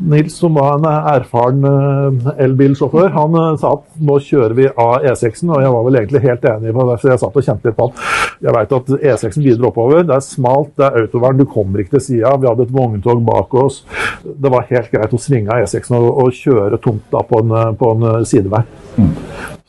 Nils, 0.00 0.36
som 0.40 0.54
var 0.56 0.78
en 0.78 0.86
erfaren 0.88 1.64
eh, 1.68 2.30
elbilsjåfør, 2.46 3.10
han 3.12 3.36
eh, 3.36 3.58
sa 3.60 3.74
at 3.76 4.00
nå 4.00 4.16
kjører 4.24 4.56
vi 4.56 4.68
av 4.70 5.04
E6-en, 5.10 5.52
og 5.52 5.64
jeg 5.64 5.74
var 5.74 5.86
vel 5.86 6.00
egentlig 6.00 6.22
helt 6.24 6.46
enig 6.48 6.74
på 6.76 6.86
det, 6.88 6.96
så 7.02 7.12
jeg 7.12 7.22
satt 7.22 7.36
og 7.36 7.46
kjente 7.46 7.68
litt 7.68 7.78
på 7.78 7.88
han. 7.88 8.06
Jeg 8.40 8.56
vet 8.56 8.74
at 8.78 8.92
E6-en 8.96 9.44
videre 9.44 9.68
oppover, 9.68 10.06
det 10.08 10.16
er 10.16 10.24
smalt, 10.24 10.72
det 10.80 10.88
er 10.88 11.04
autovern, 11.04 11.40
du 11.40 11.46
kommer 11.50 11.82
ikke 11.82 11.98
til 11.98 12.06
sida. 12.06 12.34
Vi 12.40 12.48
hadde 12.48 12.64
et 12.64 12.74
vogntog 12.74 13.20
bak 13.26 13.54
oss. 13.60 13.82
Det 14.24 14.52
var 14.52 14.68
helt 14.70 14.90
greit 14.94 15.14
å 15.16 15.20
svinge 15.20 15.52
av 15.52 15.66
E6-en 15.66 15.98
og, 16.00 16.10
og 16.24 16.40
kjøre 16.40 16.80
tomt 16.80 17.04
da 17.12 17.24
på 17.26 17.44
en, 17.44 17.56
på 17.80 17.94
en 17.94 18.08
eh, 18.14 18.22
sidevei. 18.28 18.64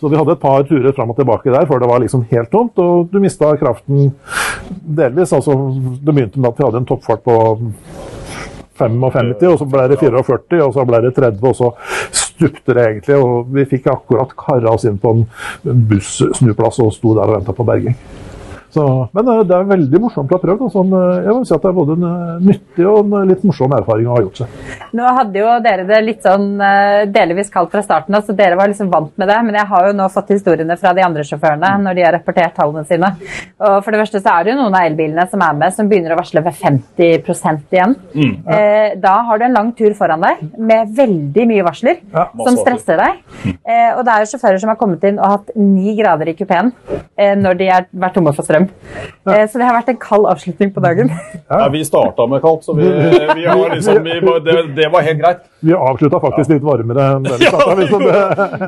Så 0.02 0.10
vi 0.10 0.18
hadde 0.18 0.34
et 0.34 0.42
par 0.42 0.64
turer 0.66 0.96
fram 0.98 1.12
og 1.14 1.20
tilbake 1.20 1.52
der 1.54 1.68
før 1.70 1.84
det 1.84 1.92
var 1.92 2.02
liksom 2.02 2.24
helt 2.32 2.50
tomt, 2.50 2.80
og 2.82 3.12
du 3.12 3.20
mista 3.22 3.52
kraften 3.60 4.10
delvis. 4.82 5.34
altså 5.34 5.54
Det 6.02 6.16
begynte 6.16 6.40
med 6.40 6.50
at 6.50 6.58
vi 6.58 6.66
hadde 6.66 6.82
en 6.82 6.90
toppfart 6.90 7.22
på 7.28 7.36
55, 8.82 9.48
og 9.52 9.62
så 9.62 9.70
ble 9.70 9.88
det 9.92 10.00
44, 10.02 10.64
og 10.66 10.76
så 10.76 10.88
ble 10.90 11.04
det 11.06 11.14
30, 11.18 11.48
og 11.52 11.56
så 11.60 11.72
stupte 12.24 12.76
det 12.78 12.88
egentlig. 12.88 13.22
Og 13.22 13.54
vi 13.56 13.68
fikk 13.76 13.92
akkurat 13.94 14.36
kara 14.38 14.76
oss 14.76 14.88
inn 14.90 15.00
på 15.02 15.16
en 15.16 15.26
bussnuplass 15.64 16.82
og 16.84 16.94
sto 16.96 17.16
der 17.18 17.30
og 17.30 17.40
venta 17.40 17.56
på 17.56 17.68
berging. 17.68 17.98
Så, 18.72 18.86
men 19.16 19.28
eh, 19.34 19.42
det 19.48 19.56
er 19.58 19.70
veldig 19.70 20.02
morsomt 20.04 20.32
å 20.32 20.38
ha 20.38 20.44
prøvd. 20.44 20.66
og 20.68 20.74
Sånn, 20.74 20.94
eh, 20.96 21.26
jeg 21.26 21.36
vil 21.38 21.48
si 21.48 21.56
at 21.56 21.66
Det 21.66 21.72
er 21.72 21.78
både 21.78 21.98
en 21.98 22.08
eh, 22.08 22.44
nyttig 22.52 22.88
og 22.88 23.16
en 23.20 23.32
litt 23.32 23.46
morsom 23.48 23.76
erfaring 23.78 24.10
å 24.10 24.16
ha 24.16 24.24
gjort 24.26 24.42
seg. 24.42 24.60
Nå 24.98 25.14
hadde 25.18 25.42
jo 25.42 25.56
dere 25.66 25.88
det 25.88 26.02
litt 26.06 26.26
sånn 26.26 26.48
delvis 27.12 27.52
kaldt 27.52 27.72
fra 27.74 27.84
starten 27.84 28.16
av, 28.18 28.26
så 28.28 28.36
dere 28.36 28.58
var 28.60 28.70
liksom 28.72 28.90
vant 28.92 29.12
med 29.20 29.30
det. 29.32 29.38
Men 29.48 29.58
jeg 29.60 29.70
har 29.72 29.88
jo 29.88 29.96
nå 29.98 30.08
fått 30.12 30.34
historiene 30.36 30.78
fra 30.80 30.94
de 30.98 31.04
andre 31.06 31.26
sjåførene 31.28 31.72
når 31.84 31.98
de 31.98 32.06
har 32.06 32.16
rapportert 32.18 32.56
tallene 32.58 32.84
sine. 32.88 33.12
Og 33.62 33.78
for 33.84 33.94
det 33.94 34.02
første 34.02 34.22
så 34.22 34.34
er 34.36 34.46
det 34.46 34.54
jo 34.54 34.60
noen 34.62 34.78
av 34.78 34.88
elbilene 34.90 35.28
som 35.32 35.44
er 35.46 35.58
med, 35.58 35.76
som 35.76 35.90
begynner 35.92 36.16
å 36.16 36.20
varsle 36.20 36.44
ved 36.46 36.58
50 36.62 37.72
igjen. 37.72 37.96
Eh, 38.16 38.98
da 39.02 39.14
har 39.28 39.40
du 39.40 39.46
en 39.46 39.56
lang 39.56 39.72
tur 39.78 39.94
foran 39.98 40.24
deg 40.24 40.44
med 40.58 40.92
veldig 40.98 41.48
mye 41.50 41.66
varsler 41.66 42.00
Ja, 42.14 42.28
som 42.46 42.58
stresser 42.60 43.00
deg. 43.00 43.22
Eh, 43.48 43.92
og 43.96 44.04
det 44.06 44.14
er 44.14 44.24
jo 44.24 44.32
sjåfører 44.34 44.62
som 44.62 44.72
har 44.72 44.80
kommet 44.80 45.04
inn 45.08 45.20
og 45.20 45.38
hatt 45.38 45.54
ni 45.58 45.96
grader 45.98 46.32
i 46.32 46.36
kupeen 46.38 46.72
eh, 47.16 47.34
når 47.40 47.60
de 47.62 47.70
har 47.72 47.88
vært 47.92 48.18
tomme 48.18 48.34
for 48.36 48.48
strøm 48.48 48.61
strøm. 48.62 49.12
Ja. 49.24 49.36
Eh, 49.36 49.50
så 49.50 49.60
det 49.60 49.68
har 49.68 49.76
vært 49.78 49.90
en 49.92 50.00
kald 50.02 50.26
avslutning 50.30 50.74
på 50.74 50.84
dagen. 50.84 51.12
Ja, 51.52 51.66
vi 51.68 51.82
starta 51.84 52.24
med 52.32 52.40
kaldt, 52.42 52.64
så 52.64 52.74
vi, 52.74 52.86
vi 52.88 53.44
har 53.44 53.74
liksom, 53.74 53.98
vi, 54.06 54.14
det, 54.46 54.54
det, 54.76 54.86
var 54.92 55.04
helt 55.04 55.20
greit. 55.20 55.42
Vi 55.60 55.74
avslutta 55.76 56.20
faktisk 56.24 56.54
litt 56.54 56.64
varmere 56.64 57.08
enn 57.18 57.26
det 57.26 57.40
vi 57.42 57.50
starta. 57.50 57.74
Liksom. 57.76 58.06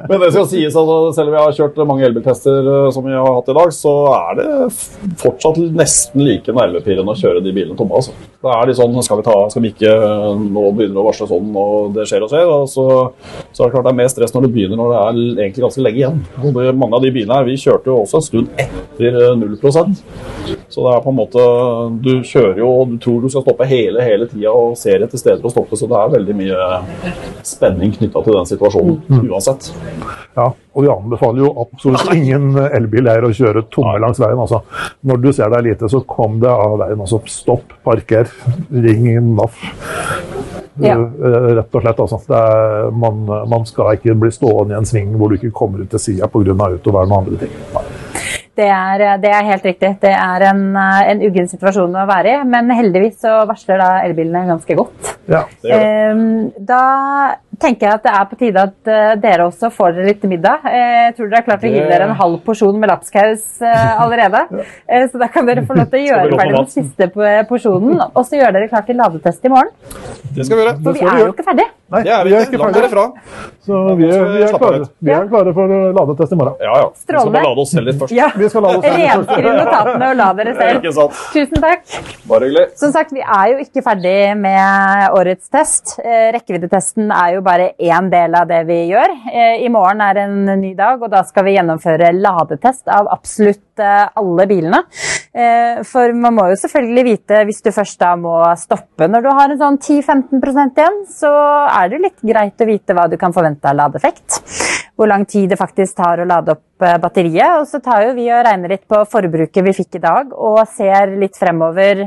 Men 0.10 0.20
det 0.20 0.32
skal 0.34 0.48
sies, 0.52 0.76
altså, 0.76 0.98
selv 1.16 1.32
om 1.32 1.36
vi 1.38 1.40
har 1.40 1.56
kjørt 1.56 1.80
mange 1.88 2.04
elbiltester 2.10 2.68
eh, 2.74 2.90
som 2.94 3.08
vi 3.08 3.16
har 3.16 3.30
hatt 3.38 3.52
i 3.54 3.56
dag, 3.56 3.72
så 3.78 3.94
er 4.18 4.42
det 4.42 4.50
fortsatt 5.22 5.62
nesten 5.80 6.26
like 6.28 6.56
nervepirrende 6.58 7.16
å 7.16 7.22
kjøre 7.22 7.44
de 7.46 7.56
bilene 7.56 7.78
tomme. 7.80 8.02
Altså. 8.02 8.12
Det 8.44 8.52
er 8.52 8.70
litt 8.70 8.80
sånn 8.82 9.00
skal 9.08 9.22
vi, 9.22 9.26
ta, 9.30 9.38
skal 9.54 9.64
vi 9.64 9.72
ikke 9.72 9.94
eh, 9.94 10.30
Nå 10.44 10.66
begynner 10.76 11.00
å 11.02 11.08
varsle 11.08 11.30
sånn, 11.30 11.56
og 11.64 11.96
det 11.96 12.08
skjer 12.10 12.28
og 12.28 12.34
skjer. 12.34 12.52
Og 12.52 12.68
så, 12.70 12.88
så 13.56 13.64
er 13.64 13.72
det 13.72 13.78
klart 13.78 13.88
det 13.88 13.94
er 13.94 14.02
mer 14.02 14.12
stress 14.12 14.36
når 14.36 14.50
det 14.50 14.54
begynner, 14.58 14.82
når 14.82 14.92
det 14.92 15.00
er 15.00 15.46
egentlig 15.46 15.68
ganske 15.70 15.88
lenge 15.88 16.04
igjen. 16.04 16.22
mange 16.84 17.00
av 17.00 17.08
de 17.08 17.16
bilene 17.16 17.40
her, 17.40 17.48
Vi 17.48 17.58
kjørte 17.64 17.94
jo 17.94 18.02
også 18.04 18.20
en 18.20 18.28
stund 18.28 18.52
etter 18.60 19.20
0 19.40 19.56
ned. 19.84 20.58
Så 20.74 20.84
det 20.86 20.94
er 20.94 21.04
på 21.04 21.12
en 21.12 21.18
måte 21.18 21.44
Du 22.04 22.12
kjører 22.26 22.60
jo 22.60 22.70
og 22.82 22.92
du 22.92 22.98
tror 23.02 23.22
du 23.24 23.30
skal 23.32 23.46
stoppe 23.46 23.68
hele 23.70 24.04
hele 24.04 24.28
tida 24.32 24.52
og 24.52 24.78
ser 24.80 25.06
etter 25.06 25.22
steder 25.22 25.46
å 25.46 25.52
stoppe, 25.54 25.78
så 25.80 25.88
det 25.90 26.00
er 26.00 26.14
veldig 26.16 26.36
mye 26.40 26.68
spenning 27.46 27.94
knytta 27.98 28.24
til 28.26 28.38
den 28.40 28.50
situasjonen 28.50 29.00
mm. 29.00 29.20
Mm. 29.20 29.30
uansett. 29.32 29.70
Ja, 30.34 30.48
og 30.74 30.86
vi 30.86 30.90
anbefaler 30.90 31.44
jo 31.44 31.52
absolutt 31.62 32.14
ingen 32.16 32.58
elbileier 32.64 33.28
å 33.28 33.34
kjøre 33.36 33.66
tomme 33.74 34.00
langs 34.02 34.22
veien. 34.22 34.40
Altså. 34.40 34.64
Når 35.06 35.22
du 35.22 35.30
ser 35.36 35.54
deg 35.54 35.68
lite, 35.70 35.90
så 35.92 36.02
kom 36.10 36.40
det 36.42 36.50
av 36.50 36.80
veien. 36.82 37.04
Altså 37.06 37.22
stopp, 37.30 37.76
parker, 37.86 38.32
ring 38.74 39.10
NAF. 39.36 39.60
Ja. 40.82 40.96
Eh, 40.98 41.50
rett 41.60 41.76
og 41.76 41.84
slett. 41.84 42.00
Altså. 42.00 42.22
Er, 42.34 42.90
man, 42.92 43.26
man, 43.28 43.68
skal 43.70 43.94
ikke 43.98 44.18
bli 44.18 44.32
stående 44.34 44.74
i 44.74 44.80
en 44.80 44.90
sving 44.90 45.14
hvor 45.20 45.30
du 45.30 45.38
ikke 45.38 45.54
kommer 45.54 45.84
ut 45.84 45.94
til 45.94 46.02
sida 46.02 46.30
pga. 46.32 46.58
autovern 46.58 47.12
og 47.12 47.20
andre 47.22 47.44
ting. 47.46 47.54
Nei. 47.76 47.86
Det 48.54 48.68
er, 48.70 49.02
det 49.18 49.30
er 49.34 49.48
helt 49.48 49.64
riktig. 49.66 49.90
Det 50.04 50.12
er 50.14 50.44
en, 50.52 50.60
eh, 50.78 51.08
en 51.10 51.22
uggen 51.26 51.48
situasjon 51.50 51.96
å 51.98 52.04
være 52.06 52.36
i, 52.36 52.44
men 52.46 52.70
heldigvis 52.70 53.16
så 53.24 53.40
varsler 53.50 53.82
da 53.82 53.88
elbilene 54.06 54.44
ganske 54.52 54.76
godt. 54.78 55.14
Ja. 55.32 55.40
Det 55.64 55.72
gjør 55.72 55.80
det. 55.82 55.88
Ehm, 56.12 56.52
Da 56.70 56.82
tenker 57.60 57.88
jeg 57.88 57.94
at 57.96 58.04
det 58.06 58.12
er 58.14 58.26
på 58.30 58.38
tide 58.38 58.62
at 58.68 58.92
eh, 58.94 59.16
dere 59.24 59.48
også 59.48 59.72
får 59.74 59.96
dere 59.98 60.06
litt 60.12 60.24
middag. 60.30 60.66
Eh, 60.70 60.92
Jeg 61.08 61.16
tror 61.18 61.30
dere 61.32 61.40
har 61.42 61.48
klart 61.48 61.66
å 61.66 61.72
gi 61.74 61.82
dere 61.90 62.08
en 62.10 62.16
halv 62.20 62.38
porsjon 62.46 62.78
med 62.80 62.90
lapskaus 62.94 63.44
eh, 63.62 64.02
allerede. 64.04 64.44
ja. 64.60 65.08
Så 65.10 65.18
da 65.22 65.28
kan 65.34 65.50
dere 65.50 65.66
få 65.66 65.74
lov 65.80 65.90
til 65.90 66.04
å 66.04 66.08
gjøre 66.12 66.38
ferdig 66.38 66.58
den 66.60 66.72
siste 66.78 67.10
porsjonen, 67.50 68.02
og 68.14 68.22
så 68.28 68.38
gjør 68.38 68.54
dere 68.60 68.70
klart 68.70 68.86
til 68.90 69.02
ladetest 69.02 69.46
i 69.50 69.54
morgen. 69.54 69.74
Det 70.36 70.46
skal 70.46 70.58
vi 70.60 70.64
gjøre. 70.68 70.78
For 70.86 71.00
vi 71.00 71.08
er 71.10 71.24
jo 71.26 71.32
ikke 71.34 71.48
ferdig. 71.50 71.68
Nei, 71.94 72.02
Det 72.08 72.14
er 72.16 72.24
vi 72.28 72.34
ikke. 72.40 72.60
Langt 72.62 72.78
derifra. 72.78 73.04
Så 73.64 73.80
vi 73.96 74.08
er, 74.10 74.24
vi, 74.34 74.42
er 74.44 74.56
klare, 74.60 74.80
vi 75.00 75.12
er 75.16 75.28
klare 75.30 75.54
for 75.56 75.74
ladetest 75.98 76.34
i 76.36 76.38
morgen. 76.40 76.56
Ja, 76.60 76.74
ja. 76.82 76.88
Vi 76.94 77.04
skal 77.06 77.32
bare 77.32 77.44
lade 77.48 77.64
oss 77.64 77.72
selv 77.76 77.88
litt 77.90 78.00
først. 78.02 78.16
Ja. 78.18 78.28
Vi 78.36 78.50
skal 78.52 78.66
lade 78.66 78.80
oss 78.82 78.88
selv 78.88 78.98
litt 79.00 79.14
først. 79.14 79.32
Renskriv 79.34 79.60
notatene 79.62 80.10
og 80.10 80.18
la 80.20 80.28
dere 80.40 80.56
selv. 80.58 80.82
Ikke 80.82 80.94
sant? 80.98 81.22
Tusen 81.36 81.64
takk. 81.64 81.96
Bare 82.32 82.50
hyggelig. 82.50 82.66
Som 82.82 82.94
sagt, 82.96 83.14
vi 83.16 83.24
er 83.24 83.52
jo 83.54 83.62
ikke 83.64 83.84
ferdig 83.86 84.16
med 84.42 85.18
årets 85.20 85.54
test. 85.54 85.96
Eh, 86.04 86.28
Rekkeviddetesten 86.36 87.14
er 87.14 87.38
jo 87.38 87.46
bare 87.46 87.70
én 87.80 88.10
del 88.12 88.36
av 88.42 88.50
det 88.52 88.64
vi 88.68 88.80
gjør. 88.92 89.14
Eh, 89.32 89.64
I 89.64 89.72
morgen 89.74 90.02
er 90.04 90.24
en 90.26 90.38
ny 90.60 90.74
dag, 90.80 91.00
og 91.04 91.14
da 91.14 91.24
skal 91.28 91.48
vi 91.48 91.56
gjennomføre 91.58 92.12
ladetest 92.18 92.90
av 92.92 93.08
absolutt 93.14 93.80
eh, 93.84 94.08
alle 94.20 94.48
bilene. 94.50 94.84
Eh, 95.34 95.82
For 95.90 96.14
man 96.14 96.36
må 96.38 96.46
jo 96.52 96.58
selvfølgelig 96.62 97.04
vite, 97.08 97.40
hvis 97.48 97.64
du 97.66 97.72
først 97.74 97.98
da 98.04 98.12
må 98.20 98.36
stoppe 98.60 99.08
når 99.10 99.24
du 99.26 99.30
har 99.34 99.50
en 99.50 99.62
sånn 99.62 99.80
10-15 99.82 100.38
igjen, 100.78 101.00
så 101.10 101.32
er 101.66 101.90
det 101.90 102.04
litt 102.04 102.20
greit 102.22 102.62
å 102.62 102.68
vite 102.70 102.94
hva 102.94 103.08
du 103.10 103.18
kan 103.18 103.34
forvente 103.34 103.66
av 103.70 103.80
ladeeffekt. 103.80 104.42
Hvor 104.94 105.10
lang 105.10 105.26
tid 105.26 105.50
det 105.50 105.58
faktisk 105.58 105.98
tar 105.98 106.22
å 106.22 106.28
lade 106.30 106.54
opp 106.54 106.86
eh, 106.86 107.00
batteriet. 107.02 107.58
Og 107.58 107.66
så 107.66 107.82
tar 107.82 108.06
jo 108.06 108.14
vi 108.20 108.28
og 108.30 108.44
regner 108.46 108.76
litt 108.76 108.86
på 108.86 109.00
forbruket 109.10 109.66
vi 109.66 109.74
fikk 109.74 109.98
i 109.98 110.04
dag, 110.04 110.36
og 110.38 110.62
ser 110.70 111.16
litt 111.18 111.40
fremover 111.40 112.06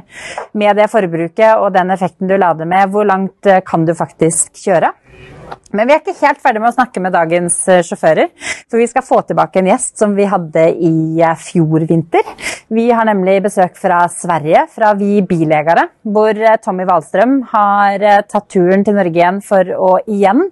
med 0.54 0.78
det 0.78 0.86
forbruket 0.92 1.58
og 1.58 1.72
den 1.74 1.90
effekten 1.96 2.30
du 2.30 2.36
lader 2.38 2.70
med. 2.70 2.94
Hvor 2.94 3.08
langt 3.10 3.50
eh, 3.50 3.64
kan 3.66 3.88
du 3.88 3.94
faktisk 3.98 4.54
kjøre? 4.62 4.94
Men 5.76 5.88
vi 5.88 5.94
er 5.94 6.00
ikke 6.00 6.16
helt 6.22 6.40
ferdig 6.42 6.62
med 6.62 6.70
å 6.70 6.76
snakke 6.76 7.02
med 7.02 7.14
dagens 7.14 7.56
eh, 7.68 7.82
sjåfører. 7.85 8.30
For 8.70 8.80
vi 8.80 8.87
skal 8.90 9.04
få 9.04 9.20
tilbake 9.28 9.61
en 9.61 9.68
gjest 9.70 9.98
som 10.00 10.14
vi 10.16 10.28
hadde 10.28 10.64
i 10.72 11.20
eh, 11.20 11.37
fjor 11.40 11.85
vinter. 11.88 12.24
Vi 12.72 12.87
har 12.90 13.06
nemlig 13.09 13.38
besøk 13.44 13.76
fra 13.78 14.04
Sverige, 14.11 14.64
fra 14.72 14.94
Vi 14.98 15.20
bilegere, 15.28 15.88
hvor 16.06 16.32
eh, 16.32 16.59
Tommy 16.62 16.87
Wahlstrøm 16.88 17.38
har 17.52 18.06
tatt 18.30 18.48
turen 18.52 18.87
til 18.87 18.96
Norge 18.96 19.20
igjen 19.20 19.42
for 19.44 19.68
å 19.76 19.92
igjen 20.06 20.46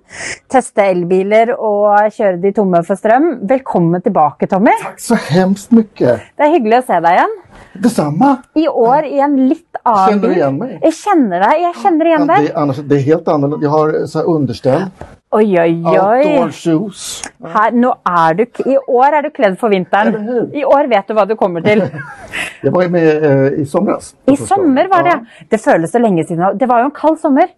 teste 0.53 0.85
elbiler 0.93 1.55
og 1.55 2.13
kjøre 2.15 2.41
de 2.43 2.53
tomme 2.57 2.83
for 2.87 3.01
strøm. 3.01 3.31
Velkommen 3.49 4.05
tilbake, 4.05 4.51
Tommy. 4.51 4.75
Takk 4.83 5.03
så 5.03 5.19
hemskt 5.31 5.75
mye. 5.75 6.19
Det 6.35 6.47
er 6.47 6.55
hyggelig 6.59 6.83
å 6.83 6.87
se 6.91 7.01
deg 7.05 7.19
igjen. 7.19 7.37
Detsamma. 7.75 8.37
I 8.55 8.69
år 8.69 9.09
i 9.09 9.19
en 9.21 9.35
litt 9.49 9.81
annen 9.83 10.13
Kjenner 10.13 10.29
du 10.29 10.35
igjen 10.39 10.59
meg? 10.61 10.75
Jeg 10.83 10.97
kjenner 11.01 11.45
deg. 11.45 11.61
Jeg 11.65 11.75
kjenner 11.83 12.11
igjen 12.11 12.31
Ja, 12.31 12.67
det, 12.71 12.87
det 12.89 12.97
er 13.01 13.05
helt 13.09 13.29
annerledes. 13.35 13.63
Jeg 13.65 13.75
har 13.75 13.95
så 14.07 14.19
här 14.19 14.31
underställ, 14.35 14.87
Oi, 15.35 15.49
oi, 15.59 15.73
outdoor 15.83 16.45
oi. 16.45 16.53
shoes. 16.55 17.01
Her, 17.43 17.75
er 17.75 18.37
du, 18.39 18.45
I 18.71 18.77
år 18.79 19.17
er 19.19 19.25
du 19.27 19.33
kledd 19.35 19.57
for 19.59 19.73
vinteren. 19.73 20.15
I 20.55 20.63
år 20.63 20.87
vet 20.93 21.09
du 21.11 21.17
hva 21.19 21.25
du 21.27 21.35
kommer 21.35 21.65
til. 21.65 21.83
jeg 22.65 22.75
var 22.75 22.93
med 22.95 23.25
uh, 23.25 23.59
i 23.59 23.65
sommer. 23.67 23.99
I 24.31 24.37
sommer 24.39 24.87
var 24.93 25.03
det. 25.09 25.17
Det 25.51 25.59
føles 25.59 25.91
så 25.91 25.99
lenge 25.99 26.23
siden. 26.29 26.55
Det 26.61 26.69
var 26.71 26.85
jo 26.85 26.93
en 26.93 26.95
kald 26.95 27.19
sommer. 27.19 27.51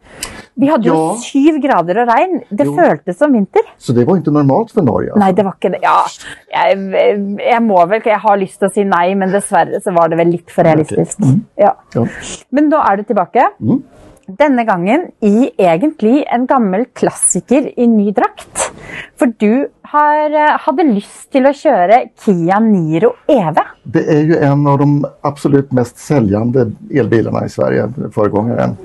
Vi 0.58 0.66
hadde 0.70 0.88
jo 0.88 0.94
Ja. 0.94 1.16
syv 1.20 1.58
grader 1.60 1.98
og 2.02 2.08
regn. 2.08 2.38
Det 2.50 2.66
Jo. 2.66 2.74
føltes 2.76 3.18
som 3.18 3.32
vinter. 3.32 3.60
Så 3.78 3.92
det 3.94 4.06
var 4.06 4.16
ikke 4.16 4.32
normalt 4.32 4.70
for 4.72 4.82
Norge. 4.82 5.12
Nei, 5.16 5.32
det 5.32 5.44
var 5.44 5.52
ikke 5.58 5.72
det. 5.72 5.82
Ja, 5.82 6.04
jeg, 6.50 7.38
jeg 7.38 7.62
må 7.62 7.86
vel 7.88 8.00
Jeg 8.06 8.18
har 8.20 8.36
lyst 8.38 8.58
til 8.58 8.68
å 8.68 8.72
si 8.72 8.84
nei, 8.84 9.14
men 9.14 9.30
dessverre 9.30 9.80
så 9.82 9.92
var 9.94 10.08
det 10.08 10.18
vel 10.18 10.28
litt 10.32 10.50
for 10.50 10.64
realistisk. 10.64 11.18
Ja. 11.58 11.74
Ja. 11.94 12.06
Men 12.52 12.70
nå 12.70 12.80
er 12.80 12.96
du 12.96 13.02
tilbake. 13.04 13.50
Mm. 13.60 13.82
Denne 14.38 14.64
gangen 14.66 15.12
i 15.22 15.52
egentlig 15.56 16.24
en 16.32 16.46
gammel 16.46 16.86
klassiker 16.94 17.68
i 17.78 17.86
ny 17.86 18.10
drakt. 18.12 18.72
For 19.16 19.26
du 19.38 19.68
har, 19.84 20.24
eh, 20.34 20.56
hadde 20.64 20.82
lyst 20.94 21.30
til 21.30 21.44
å 21.46 21.52
kjøre 21.54 22.10
Kia 22.24 22.58
Niro 22.58 23.12
EV. 23.28 23.60
Det 23.86 24.02
er 24.08 24.24
jo 24.26 24.38
en 24.40 24.66
av 24.66 24.78
de 24.78 24.88
absolutt 25.22 25.70
mest 25.72 25.96
selgende 25.98 26.72
elbilene 26.90 27.44
i 27.44 27.48
Sverige, 27.48 27.86
föregångaren. 28.10 28.76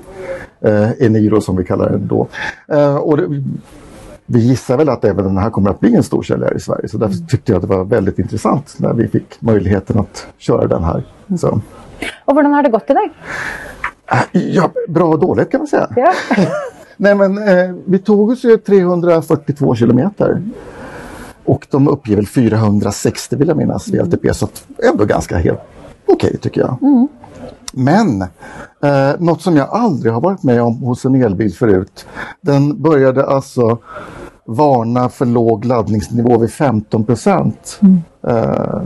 Eh, 0.64 0.90
Eniro 1.06 1.40
som 1.40 1.56
vi 1.56 1.64
kallar 1.64 1.90
den 1.90 2.06
då. 2.06 2.28
Eh, 2.68 2.96
och 2.96 3.16
det, 3.16 3.42
vi 4.26 4.40
gissar 4.40 4.76
väl 4.76 4.88
att 4.88 5.04
även 5.04 5.24
den 5.24 5.38
här 5.38 5.50
kommer 5.50 5.70
att 5.70 5.80
bli 5.80 5.94
en 5.94 6.02
stor 6.02 6.22
säljare 6.22 6.54
i 6.56 6.60
Sverige. 6.60 6.88
Så 6.88 6.98
därför 6.98 7.16
tyckte 7.28 7.52
jag 7.52 7.56
att 7.56 7.68
det 7.68 7.76
var 7.76 7.84
väldigt 7.84 8.18
intressant 8.18 8.74
när 8.78 8.92
vi 8.92 9.08
fick 9.08 9.40
möjligheten 9.40 9.98
att 9.98 10.26
köra 10.38 10.66
den 10.66 10.84
här. 10.84 11.04
Så, 11.38 11.60
Och 12.24 12.34
hvordan 12.34 12.52
har 12.52 12.62
det 12.62 12.68
gått 12.68 12.90
i 12.90 12.92
dag? 12.92 13.08
ja, 14.32 14.70
bra 14.88 15.04
och 15.04 15.18
dåligt 15.18 15.50
kan 15.50 15.60
man 15.60 15.66
säga. 15.66 15.88
Ja. 15.96 16.12
Nej 16.96 17.14
men 17.14 17.38
eh, 17.48 17.74
vi 17.84 17.98
tog 17.98 18.30
oss 18.30 18.44
ju 18.44 18.56
342 18.56 19.74
kilometer. 19.74 20.42
Och 21.44 21.66
de 21.70 21.88
uppger 21.88 22.16
väl 22.16 22.26
460 22.26 23.36
vill 23.36 23.48
jag 23.48 23.56
minnas 23.56 23.88
VLTP 23.88 24.34
så 24.34 24.44
att 24.44 24.64
ändå 24.92 25.04
ganska 25.04 25.36
helt 25.36 25.60
okej 26.06 26.36
tycker 26.38 26.60
jag. 26.60 26.76
Men 27.72 28.22
eh, 28.22 29.12
något 29.18 29.42
som 29.42 29.56
jag 29.56 29.68
aldrig 29.68 30.12
har 30.12 30.20
varit 30.20 30.42
med 30.42 30.62
om 30.62 30.76
hos 30.76 31.04
en 31.04 31.14
elbil 31.14 31.54
förut. 31.54 32.06
Den 32.40 32.82
började 32.82 33.26
alltså 33.26 33.78
varna 34.44 35.08
för 35.08 35.26
låg 35.26 35.64
laddningsnivå 35.64 36.38
vid 36.38 36.50
15 36.50 37.04
procent. 37.04 37.80
Eh, 38.26 38.82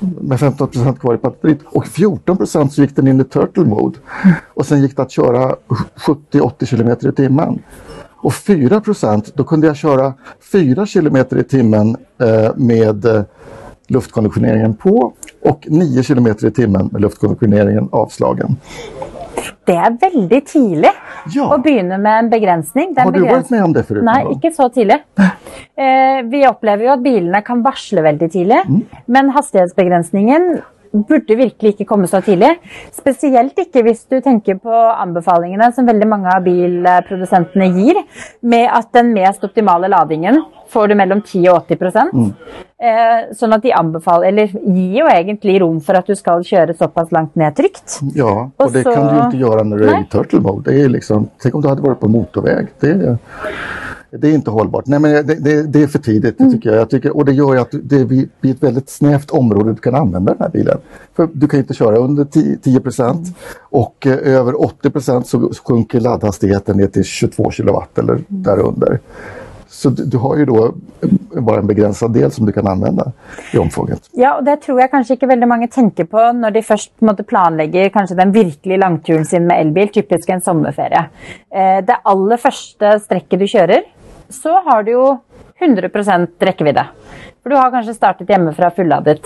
med 0.00 0.40
15 0.40 0.68
procent 0.68 1.00
kvar 1.00 1.14
i 1.14 1.16
batteriet 1.16 1.58
och 1.64 1.86
14 1.86 2.36
procent 2.36 2.72
så 2.72 2.82
gick 2.82 2.96
den 2.96 3.08
in 3.08 3.20
i 3.20 3.24
turtle 3.24 3.64
mode. 3.64 3.98
Och 4.54 4.66
sen 4.66 4.82
gick 4.82 4.96
det 4.96 5.02
att 5.02 5.10
köra 5.10 5.56
70-80 6.32 6.66
kilometer 6.66 7.08
i 7.08 7.12
timmen. 7.12 7.62
Och 8.22 8.34
4 8.34 8.80
procent, 8.80 9.32
då 9.34 9.44
kunde 9.44 9.66
jag 9.66 9.76
köra 9.76 10.14
4 10.52 10.86
kilometer 10.86 11.38
i 11.38 11.44
timmen 11.44 11.96
eh, 12.18 12.50
med 12.56 13.04
eh, 13.04 13.22
luftkonditioneringen 13.88 14.74
på 14.74 15.12
och 15.44 15.66
9 15.70 16.02
km 16.02 16.26
i 16.26 16.50
timmen 16.50 16.88
med 16.92 17.02
luftkonditioneringen 17.02 17.88
avslagen. 17.92 18.56
Det 19.64 19.76
er 19.76 19.94
veldig 20.00 20.40
tidlig 20.46 20.90
Ja. 21.34 21.46
å 21.54 21.58
begynne 21.62 21.98
med 21.98 22.18
en 22.24 22.30
begrensning. 22.30 22.94
Er 22.96 23.02
Har 23.04 23.12
du 23.12 23.20
vært 23.24 23.50
med 23.50 23.64
om 23.64 23.72
det 23.72 23.84
förut? 23.86 24.02
Nei, 24.04 24.24
ikke 24.34 24.54
så 24.54 24.68
tidlig. 24.72 25.00
Eh, 25.80 26.20
vi 26.28 26.42
opplever 26.44 26.84
jo 26.84 26.90
at 26.92 27.00
bilene 27.02 27.38
kan 27.42 27.62
varsle 27.64 28.02
veldig 28.04 28.26
tidlig, 28.32 28.58
Mm. 28.68 28.82
men 29.08 29.30
hastighetsbegrensningen 29.30 30.60
burde 30.92 31.36
virkelig 31.38 31.72
ikke 31.74 31.86
komme 31.86 32.04
så 32.10 32.20
tidlig. 32.20 32.50
Spesielt 32.92 33.56
ikke 33.56 33.82
hvis 33.86 34.04
du 34.10 34.20
tenker 34.20 34.58
på 34.60 34.68
anbefalingene 35.00 35.72
som 35.72 35.86
veldig 35.86 36.08
mange 36.10 36.28
av 36.34 36.42
bilprodusentene 36.44 37.70
gir, 37.72 38.02
med 38.42 38.68
at 38.72 38.90
den 38.92 39.14
mest 39.14 39.44
optimale 39.46 39.88
ladingen 39.88 40.42
får 40.72 40.88
du 40.88 40.94
mellom 40.98 41.22
10 41.22 41.48
og 41.50 41.66
80 41.68 42.12
Mm. 42.12 42.32
eh, 42.80 43.34
Sånn 43.36 43.54
at 43.54 43.62
de 43.62 43.72
anbefaler, 43.72 44.28
eller 44.28 44.46
gir 44.46 44.98
jo 45.00 45.06
egentlig 45.10 45.60
rom 45.60 45.80
for 45.80 45.98
at 45.98 46.06
du 46.06 46.14
skal 46.14 46.42
kjøre 46.46 46.76
såpass 46.78 47.12
langt 47.12 47.36
ned 47.36 47.56
trygt. 47.56 48.00
Ja, 48.14 48.30
og, 48.46 48.52
og 48.58 48.72
det 48.72 48.84
så- 48.84 48.94
kan 48.94 49.08
du 49.08 49.14
jo 49.14 49.28
ikke 49.28 49.44
gjøre 49.44 49.66
når 49.66 49.78
du 49.78 49.88
er 49.88 50.00
i 50.00 50.08
turtle 50.10 50.40
mode. 50.40 50.64
Det 50.64 50.84
er 50.84 50.88
liksom, 50.88 51.28
tenk 51.40 51.54
om 51.54 51.62
du 51.62 51.68
hadde 51.68 51.82
vært 51.82 52.00
på 52.00 52.08
motorvei. 52.10 52.68
Det 52.80 52.90
är, 52.90 53.18
Det 54.12 54.24
er 54.26 54.38
ikke 54.40 54.50
holdbart. 54.50 54.88
Nei, 54.90 54.98
men 54.98 55.12
det, 55.26 55.36
det, 55.44 55.52
det 55.70 55.82
er 55.84 55.90
for 55.90 56.02
tidigt, 56.02 56.38
det 56.38 56.48
tycker 56.50 56.70
Jeg 56.72 56.78
jag 56.80 56.90
tycker, 56.90 57.16
og 57.16 57.26
det 57.26 57.34
gjør 57.36 57.60
at 57.60 57.74
att 57.74 57.88
det 57.88 58.08
blir, 58.08 58.28
et 58.42 58.62
veldig 58.62 58.82
snevt 58.88 59.30
område 59.30 59.74
du 59.74 59.80
kan 59.80 59.94
anvende 59.94 60.34
denne 60.34 60.50
bilen. 60.50 60.80
For 61.14 61.28
du 61.32 61.46
kan 61.46 61.62
ikke 61.62 61.76
kjøre 61.78 62.00
under 62.00 62.24
10, 62.24 62.56
10 62.56 62.78
og 63.72 64.06
eh, 64.06 64.40
over 64.40 64.52
80% 64.52 65.24
så 65.24 65.38
sjunker 65.54 66.00
laddhastigheten 66.00 66.76
ned 66.76 66.92
til 66.92 67.04
22 67.04 67.50
kW 67.62 67.78
eller 67.98 68.24
därunder. 68.28 68.98
Så 69.70 69.90
du, 69.94 70.02
du 70.04 70.16
har 70.18 70.40
jo 70.40 70.46
da 70.50 71.10
bare 71.40 71.62
en 71.62 71.68
begrenset 71.68 72.10
del 72.12 72.32
som 72.34 72.46
du 72.46 72.50
kan 72.52 72.66
anvende 72.66 73.04
i 73.54 73.58
omfanget. 73.62 74.08
Ja, 74.18 74.32
og 74.40 74.42
det 74.48 74.56
tror 74.64 74.80
jeg 74.82 74.90
kanskje 74.90 75.14
ikke 75.14 75.30
veldig 75.30 75.48
mange 75.48 75.68
tenker 75.70 76.08
på 76.10 76.24
når 76.34 76.56
de 76.56 76.64
først 76.66 76.90
måte, 77.06 77.22
planlegger 77.22 77.92
kanskje 77.94 78.18
den 78.18 78.34
virkelig 78.34 78.80
langturen 78.82 79.28
sin 79.28 79.46
med 79.46 79.62
elbil, 79.62 79.92
typisk 79.94 80.32
en 80.34 80.42
sommerferie. 80.42 81.04
Eh, 81.54 81.78
det 81.86 82.00
aller 82.02 82.42
første 82.42 82.96
strekket 83.04 83.44
du 83.44 83.46
kjører, 83.46 83.86
så 84.30 84.58
har 84.66 84.82
du 84.86 84.96
jo 84.96 85.06
100% 85.62 86.48
rekkevidde. 86.50 86.86
For 87.40 87.52
du 87.52 87.56
har 87.56 87.70
kanskje 87.72 87.94
startet 87.94 88.28
hjemmefra 88.30 88.72
fulladet. 88.74 89.22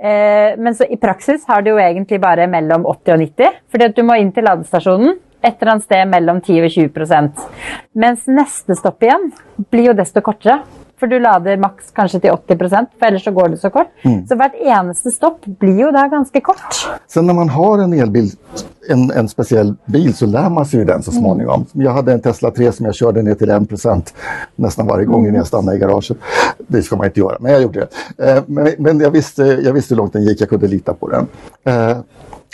Eh, 0.00 0.56
men 0.56 0.74
så 0.74 0.88
i 0.88 0.98
praksis 1.00 1.44
har 1.50 1.62
du 1.62 1.74
jo 1.74 1.82
egentlig 1.82 2.22
bare 2.24 2.48
mellom 2.50 2.88
80 2.88 3.14
og 3.14 3.22
90, 3.26 3.60
fordi 3.68 3.90
at 3.90 4.00
du 4.00 4.02
må 4.06 4.16
inn 4.18 4.32
til 4.34 4.48
ladestasjonen 4.48 5.20
et 5.44 5.60
eller 5.60 5.74
annet 5.74 5.84
sted 5.86 6.08
mellom 6.08 6.40
10 6.40 6.62
og 6.64 6.72
20% 6.72 7.44
Mens 8.04 8.24
neste 8.26 8.76
stopp 8.78 9.04
igjen 9.04 9.30
blir 9.70 9.90
jo 9.92 9.98
desto 9.98 10.22
kortere. 10.24 10.62
For 10.94 11.10
du 11.10 11.18
lader 11.18 11.58
maks 11.58 11.90
kanskje 11.92 12.20
til 12.22 12.30
80% 12.32 12.92
for 12.98 13.06
ellers 13.08 13.24
så 13.26 13.32
går 13.34 13.48
det 13.52 13.58
så 13.60 13.68
kort. 13.74 13.90
Så 14.28 14.36
hvert 14.38 14.54
eneste 14.62 15.10
stopp 15.12 15.42
blir 15.60 15.80
jo 15.82 15.88
da 15.92 16.04
ganske 16.08 16.40
kort. 16.40 16.78
Så 17.10 17.22
når 17.22 17.34
man 17.34 17.50
har 17.50 17.82
en 17.82 17.96
elbil, 17.98 18.30
en, 18.88 19.02
en 19.10 19.28
spesiell 19.28 19.74
bil, 19.90 20.12
så 20.14 20.28
lærer 20.30 20.52
man 20.54 20.68
seg 20.70 20.84
jo 20.84 20.86
den 20.92 21.02
så 21.02 21.12
småningom. 21.12 21.66
Jeg 21.74 21.96
hadde 21.98 22.14
en 22.14 22.22
Tesla 22.24 22.52
3 22.54 22.70
som 22.78 22.88
jeg 22.88 22.98
kjørte 23.00 23.24
ned 23.26 23.40
til 23.42 23.52
1% 23.52 24.14
hver 24.86 25.02
gang 25.02 25.10
gång 25.10 25.26
jeg 25.26 25.34
jag 25.42 25.74
i 25.74 25.82
garasjen. 25.82 26.20
Det 26.68 26.84
skal 26.86 26.98
man 27.02 27.10
ikke 27.10 27.24
gjøre, 27.24 27.40
men 27.40 27.52
jeg 27.52 27.66
gjorde 27.66 27.80
det. 27.80 28.04
Eh, 28.18 28.42
Men, 28.48 28.70
men 28.78 29.00
jeg 29.00 29.12
visste, 29.12 29.44
hvor 29.74 29.96
langt 29.98 30.14
den 30.14 30.28
gikk, 30.28 30.40
jeg 30.40 30.48
kunne 30.48 30.70
lita 30.70 30.94
på 30.94 31.10
den. 31.10 31.28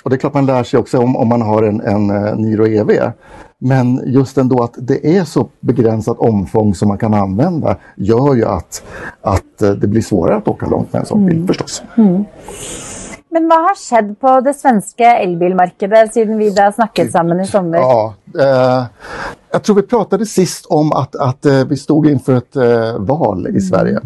Och 0.02 0.10
det 0.10 0.16
är 0.16 0.18
klart 0.18 0.34
man 0.34 0.46
lär 0.46 0.62
sig 0.62 0.80
också 0.80 0.98
om, 0.98 1.16
om 1.16 1.28
man 1.28 1.42
har 1.42 1.62
en, 1.62 1.80
en 1.80 2.10
uh, 2.10 2.36
Niro 2.36 2.66
EV. 2.66 3.12
Men 3.58 4.02
just 4.06 4.38
ändå 4.38 4.62
att 4.62 4.74
det 4.78 5.16
är 5.16 5.24
så 5.24 5.48
begränsat 5.60 6.18
omfång 6.18 6.74
som 6.74 6.88
man 6.88 6.98
kan 6.98 7.14
använda 7.14 7.76
gör 7.96 8.34
ju 8.34 8.44
att, 8.44 8.82
att 9.20 9.62
eh, 9.62 9.70
det 9.70 9.86
blir 9.86 10.02
svårare 10.02 10.36
att 10.36 10.48
åka 10.48 10.66
långt 10.66 10.92
med 10.92 11.00
en 11.00 11.06
sån 11.06 11.26
bil 11.26 11.46
förstås. 11.46 11.82
Men 13.32 13.46
hva 13.46 13.54
har 13.54 13.76
skjedd 13.78 14.20
på 14.20 14.40
det 14.40 14.54
svenske 14.54 15.04
elbilmarkedet 15.04 16.14
siden 16.14 16.38
vi 16.38 16.50
da 16.50 16.72
snakket 16.72 17.12
sammen 17.12 17.40
i 17.40 17.46
sommer? 17.46 17.78
Ja, 17.78 18.14
eh, 18.38 18.84
jag 19.52 19.62
tror 19.62 19.76
vi 19.76 19.82
pratade 19.82 20.26
sist 20.26 20.66
om 20.66 20.92
att, 20.92 21.16
att 21.16 21.46
eh, 21.46 21.64
vi 21.64 21.76
stod 21.76 22.06
inför 22.06 22.36
ett 22.36 22.56
eh, 22.56 22.98
val 22.98 23.56
i 23.56 23.60
Sverige. 23.60 24.00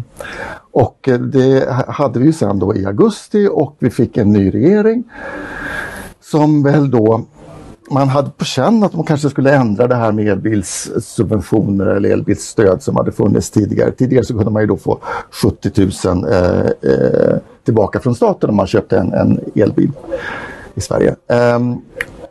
Och 0.71 1.09
eh, 1.09 1.19
det 1.19 1.69
hadde 1.69 1.91
hade 1.91 2.19
vi 2.19 2.25
ju 2.25 2.33
sen 2.33 2.59
då 2.59 2.75
i 2.75 2.85
augusti 2.85 3.49
och 3.51 3.75
vi 3.79 3.89
fick 3.89 4.17
en 4.17 4.29
ny 4.29 4.51
regering 4.51 5.03
som 6.31 6.63
väl 6.63 6.91
då 6.91 7.25
man 7.91 8.09
hade 8.09 8.29
på 8.29 8.45
känn 8.45 8.83
att 8.83 8.93
man 8.93 9.05
kanske 9.05 9.29
skulle 9.29 9.55
ändra 9.55 9.87
det 9.87 9.95
här 9.95 10.11
med 10.11 10.27
elbilssubventioner 10.27 11.85
eller 11.85 12.09
elbilsstöd 12.09 12.83
som 12.83 12.95
hade 12.95 13.11
funnits 13.11 13.51
tidigare. 13.51 13.91
Tidigare 13.91 14.25
så 14.25 14.33
kunde 14.33 14.51
man 14.51 14.61
ju 14.61 14.67
då 14.67 14.77
få 14.77 14.99
70 15.31 15.71
000 16.05 16.23
eh, 16.31 16.59
eh, 16.59 17.37
tillbaka 17.63 17.99
från 17.99 18.15
staten 18.15 18.49
om 18.49 18.55
man 18.55 18.67
köpte 18.67 18.97
en, 18.97 19.13
en 19.13 19.39
elbil 19.55 19.91
i 20.75 20.81
Sverige. 20.81 21.15
Ehm, 21.29 21.77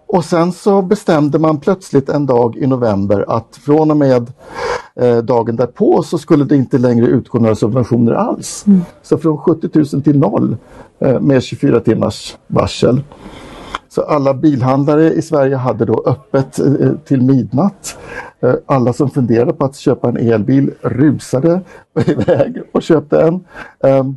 och 0.07 0.24
sen 0.24 0.52
så 0.52 0.83
bestämde 0.83 1.38
man 1.38 1.61
plötsligt 1.61 2.09
en 2.09 2.26
dag 2.26 2.57
i 2.57 2.66
november 2.66 3.24
att 3.28 3.59
från 3.64 3.90
och 3.90 3.96
med 3.96 4.33
eh, 5.00 5.18
dagen 5.18 5.57
därpå 5.57 6.02
så 6.02 6.18
skulle 6.18 6.44
det 6.44 6.57
inte 6.57 6.78
längre 6.78 7.07
utgå 7.07 7.38
några 7.38 7.54
subventioner 7.54 8.12
alls. 8.12 8.64
Så 9.02 9.18
från 9.18 9.38
70 9.38 9.68
000 9.92 10.02
till 10.02 10.18
noll 10.18 10.57
eh, 10.98 11.20
med 11.20 11.42
24 11.42 11.80
timmars 11.80 12.37
varsel. 12.46 13.02
Så 13.94 14.02
alla 14.02 14.35
bilhandlare 14.35 15.12
i 15.12 15.22
Sverige 15.22 15.57
hade 15.57 15.85
då 15.85 16.02
öppet 16.07 16.59
eh, 16.59 16.90
till 17.04 17.20
midnatt. 17.22 17.96
Eh, 18.42 18.54
Alla 18.66 18.92
som 18.92 19.11
funderade 19.11 19.52
på 19.52 19.64
att 19.64 19.76
köpa 19.76 20.09
en 20.09 20.16
elbil 20.16 20.70
rusade 20.83 21.61
iväg 22.07 22.62
och 22.72 22.83
köpte 22.83 23.20
en. 23.22 23.44
Ehm, 23.85 24.16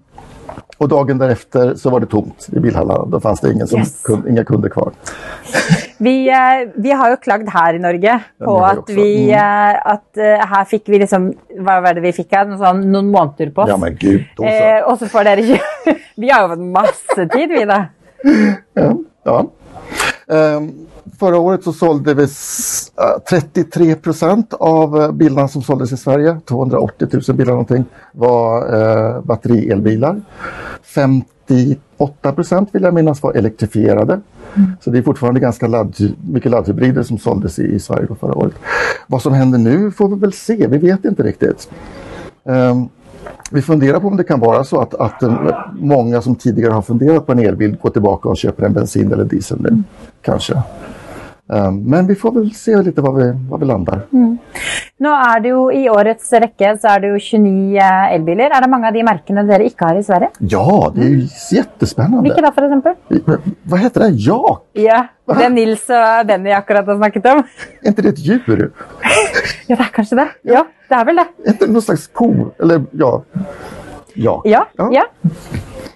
Och 0.77 0.87
dagen 0.89 1.17
därefter 1.17 1.75
så 1.75 1.89
var 1.89 1.99
det 1.99 2.05
tomt 2.05 2.47
i 2.51 2.59
bilhallarna. 2.59 3.05
Då 3.05 3.19
fanns 3.19 3.39
det 3.39 3.51
ingen 3.53 3.67
som, 3.67 3.79
Yes. 3.79 4.03
kun- 4.03 4.29
inga 4.29 4.43
kunder 4.45 4.69
kvar. 4.69 4.91
Vi, 5.97 6.29
eh, 6.29 6.69
vi 6.75 6.91
har 6.91 7.09
jo 7.09 7.15
klagd 7.17 7.49
her 7.49 7.73
i 7.73 7.79
Norge 7.79 8.19
på 8.39 8.57
ja, 8.59 8.71
at 8.71 8.89
vi 8.89 9.31
Mm. 9.31 9.77
at 9.85 10.17
her 10.49 10.65
fikk 10.69 10.83
vi 10.89 10.99
liksom 10.99 11.33
Hva 11.59 11.79
var 11.81 11.93
det 11.97 12.01
vi 12.03 12.11
fikk 12.13 12.31
her? 12.37 12.45
Sånn, 12.57 12.83
noen 12.91 13.09
måneder 13.11 13.49
på 13.53 13.61
oss. 13.63 13.69
Ja 13.69 13.77
men 13.77 13.95
gud. 13.97 14.25
Eh, 14.43 14.81
og 14.85 14.97
så 14.99 15.09
får 15.09 15.23
dere 15.23 15.41
ikke 15.41 15.95
Vi 16.21 16.29
har 16.29 16.41
jo 16.45 16.51
fått 16.53 16.65
masse 16.77 17.27
tid, 17.33 17.49
vi, 17.49 17.65
da. 17.65 17.79
Ja. 18.77 18.91
Ehm, 19.39 19.49
förra 21.19 21.37
året 21.37 21.63
så 21.63 21.73
sålde 21.73 22.13
vi 22.13 22.23
eh, 22.23 22.27
33 23.29 23.95
procent 23.95 24.53
av 24.53 25.01
eh, 25.01 25.11
bilarna 25.11 25.47
som 25.47 25.61
såldes 25.61 25.91
i 25.91 25.97
Sverige, 25.97 26.39
280 26.45 27.07
000 27.27 27.37
bilar 27.37 27.51
någonting, 27.51 27.85
var 28.11 28.75
eh, 28.75 29.21
batterielbilar. 29.21 30.21
58 30.83 32.31
procent 32.31 32.69
vill 32.71 32.83
jag 32.83 32.93
minnas 32.93 33.23
var 33.23 33.33
elektrifierade. 33.33 34.21
Så 34.81 34.89
det 34.89 34.97
är 34.97 35.03
fortfarande 35.03 35.39
ganska 35.39 35.67
ladd, 35.67 35.95
mycket 36.31 36.51
laddhybrider 36.51 37.03
som 37.03 37.17
såldes 37.17 37.59
i, 37.59 37.63
i 37.63 37.79
Sverige 37.79 38.07
förra 38.19 38.35
året. 38.35 38.53
Vad 39.07 39.21
som 39.21 39.33
händer 39.33 39.59
nu 39.59 39.91
får 39.91 40.09
vi 40.09 40.15
väl 40.15 40.33
se, 40.33 40.67
vi 40.67 40.77
vet 40.77 41.05
inte 41.05 41.23
riktigt. 41.23 41.69
Ehm, 42.45 42.89
vi 43.51 43.61
funderar 43.61 43.99
på 43.99 44.07
om 44.07 44.17
det 44.17 44.23
kan 44.23 44.39
vara 44.39 44.63
så 44.63 44.81
att, 44.81 44.93
att 44.93 45.23
eh, 45.23 45.57
många 45.73 46.21
som 46.21 46.35
tidigare 46.35 46.73
har 46.73 46.81
funderat 46.81 47.25
på 47.25 47.31
en 47.31 47.39
elbil 47.39 47.77
går 47.81 47.89
tillbaka 47.89 48.29
och 48.29 48.37
köper 48.37 48.65
en 48.65 48.73
bensin 48.73 49.13
eller 49.13 49.23
diesel 49.25 49.61
nu. 49.61 49.83
Kanske. 50.21 50.63
Ehm, 51.53 51.83
men 51.83 52.07
vi 52.07 52.15
får 52.15 52.31
väl 52.31 52.51
se 52.51 52.81
lite 52.81 53.01
var 53.01 53.13
vi, 53.13 53.49
var 53.49 53.57
vi 53.57 53.65
landar. 53.65 54.01
Nå 54.97 55.11
er 55.13 55.39
det 55.39 55.49
jo 55.49 55.67
I 55.71 55.83
årets 55.89 56.31
rekke 56.33 56.71
så 56.81 56.89
er 56.95 57.03
det 57.03 57.11
jo 57.13 57.19
29 57.21 57.77
eh, 57.77 58.15
elbiler. 58.15 58.51
Er 58.51 58.65
det 58.65 58.69
mange 58.71 58.89
av 58.89 58.97
de 58.97 59.03
merkene 59.07 59.43
dere 59.47 59.67
ikke 59.69 59.87
har 59.87 59.99
i 59.99 60.03
Sverige? 60.03 60.29
Ja, 60.39 60.91
det 60.95 61.01
är 61.01 61.09
ju 61.09 61.27
jättespännande. 61.51 62.25
Hvilke 62.25 62.41
da, 62.41 62.51
eksempel? 62.51 62.95
Vad 63.63 63.79
heter 63.79 64.01
det? 64.01 64.09
Jak? 64.27 64.63
Ja, 64.73 65.05
det 65.39 65.49
Nils 65.49 65.85
og 65.89 66.27
Benny 66.27 66.51
akkurat 66.51 66.87
har 66.87 66.97
snakket 66.97 67.25
om. 67.25 67.43
är 67.81 67.87
inte 67.87 68.01
det 68.01 68.09
ett 68.09 68.19
djur? 68.19 68.71
Ja, 69.69 69.75
det 69.75 69.83
er 69.85 69.93
kanskje 69.95 70.17
det. 70.19 70.27
Ja, 70.53 70.63
det 70.89 70.97
er 70.99 71.05
vel 71.09 71.21
det. 71.21 71.27
Det 71.59 71.69
någon 71.69 71.85
slags 71.85 72.07
ko? 72.07 72.29
Eller 72.59 72.83
ja. 72.99 73.11
Ja. 74.17 74.35
Ja. 74.45 74.63
Ja. 74.91 75.05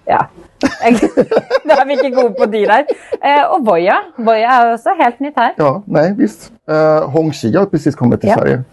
ja. 0.07 0.21
Da 0.61 1.75
er 1.81 1.85
vi 1.89 1.95
ikke 1.97 2.11
gode 2.13 2.35
på 2.37 2.45
dyr 2.53 2.69
her. 2.69 2.89
Eh, 3.17 3.43
og 3.49 3.65
Voya. 3.65 3.97
Voya 4.21 4.57
er 4.59 4.73
også 4.75 4.93
helt 4.99 5.21
nytt 5.23 5.39
her. 5.41 5.55
Ja, 5.57 5.71
nei 5.89 6.11
visst. 6.19 6.51
Eh, 6.69 7.07
Hongxi 7.15 7.53
har 7.55 7.69
precis 7.71 7.97
kommet 7.97 8.21
til 8.21 8.29
Ja. 8.29 8.37
Sverige. 8.37 8.63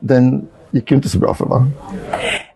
Den 0.00 0.28
gikk 0.74 0.90
jo 0.90 0.98
ikke 0.98 1.10
så 1.10 1.20
bra 1.22 1.32
for 1.38 1.50
meg. 1.50 1.66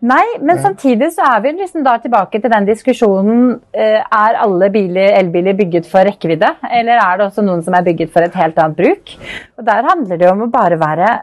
Nei, 0.03 0.23
men 0.43 0.59
samtidig 0.63 1.09
så 1.15 1.23
er 1.27 1.41
vi 1.43 1.53
liksom 1.57 1.83
da 1.85 1.97
tilbake 2.03 2.39
til 2.43 2.51
den 2.51 2.67
diskusjonen 2.67 3.53
eh, 3.73 3.99
Er 3.99 4.39
alle 4.43 4.69
biler, 4.73 5.13
elbiler 5.19 5.55
bygget 5.59 5.87
for 5.87 6.07
rekkevidde, 6.07 6.51
eller 6.71 6.99
er 6.99 7.19
det 7.19 7.27
også 7.29 7.43
noen 7.47 7.63
som 7.63 7.75
er 7.75 7.83
bygget 7.87 8.11
for 8.15 8.23
et 8.23 8.35
helt 8.39 8.59
annet 8.59 8.79
bruk? 8.79 9.13
Og 9.59 9.65
Der 9.67 9.87
handler 9.91 10.19
det 10.19 10.31
om 10.31 10.45
å 10.47 10.51
bare 10.51 10.79
være 10.79 11.17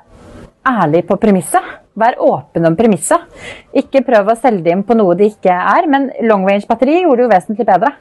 ærlig 0.67 1.07
på 1.09 1.17
premisset. 1.21 1.75
Vær 1.97 2.19
åpen 2.21 2.67
om 2.69 2.75
premisset. 2.77 3.23
Ikke 3.81 4.03
prøv 4.05 4.29
å 4.29 4.35
selge 4.37 4.69
inn 4.69 4.83
på 4.85 4.93
noe 4.99 5.15
det 5.17 5.31
ikke 5.31 5.55
er. 5.55 5.87
Men 5.89 6.11
long 6.29 6.43
range-batteri 6.45 6.99
gjorde 7.01 7.23
det 7.23 7.25
jo 7.25 7.31
vesentlig 7.31 7.65
bedre. 7.71 7.93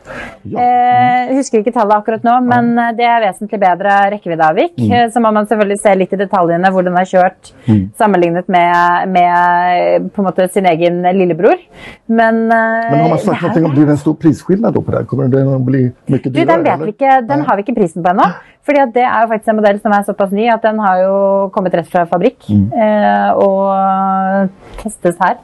Ja. 0.52 0.66
Eh, 0.66 1.32
husker 1.38 1.62
ikke 1.62 1.72
tallet 1.78 1.96
akkurat 2.02 2.26
nå, 2.28 2.34
men 2.44 2.74
eh, 2.82 2.90
det 2.98 3.06
er 3.08 3.24
vesentlig 3.24 3.62
bedre 3.62 3.94
rekkeviddeavvik. 4.12 4.74
Mm. 4.84 5.14
Så 5.14 5.24
må 5.24 5.32
man 5.38 5.48
selvfølgelig 5.48 5.80
se 5.80 5.94
litt 5.96 6.16
i 6.18 6.20
detaljene 6.20 6.72
hvor 6.76 6.84
den 6.84 7.00
er 7.00 7.08
kjørt, 7.08 7.54
sammenlignet 7.96 8.52
med, 8.52 9.14
med 9.16 10.10
på 10.12 10.24
en 10.24 10.28
måte 10.28 10.50
sin 10.52 10.68
egen 10.74 11.00
lillebror. 11.16 11.64
Men, 12.12 12.42
eh, 12.52 12.90
Men 12.92 13.00
har 13.06 13.14
man 13.16 13.24
sagt 13.24 13.48
er- 13.48 13.64
om, 13.64 13.72
blir 13.72 13.88
det 13.88 13.96
en 13.96 14.04
stor 14.04 14.18
prisskillnad 14.20 14.76
på 14.76 14.92
det? 14.92 15.06
Kommer 15.08 15.32
den 15.32 15.56
å 15.56 15.62
bli 15.64 15.86
mycket 16.12 16.36
du, 16.36 16.44
den, 16.44 16.68
vet 16.68 16.84
vi 16.84 16.92
ikke, 16.98 17.22
den 17.32 17.48
har 17.48 17.56
vi 17.56 17.64
ikke 17.64 17.80
prisen 17.80 18.04
på 18.04 18.12
ennå. 18.12 18.28
Fordi 18.66 18.80
at 18.82 18.94
det 18.96 19.04
er 19.06 19.22
jo 19.22 19.28
faktisk 19.30 19.50
en 19.52 19.56
modell 19.60 19.80
som 19.82 19.94
er 19.94 20.04
såpass 20.08 20.32
ny 20.34 20.48
at 20.50 20.64
den 20.66 20.80
har 20.82 20.98
jo 21.04 21.50
kommet 21.54 21.74
rett 21.78 21.90
fra 21.92 22.06
fabrikk. 22.10 22.48
Eh, 22.50 23.30
og 23.38 24.50
testes 24.82 25.20
her. 25.22 25.36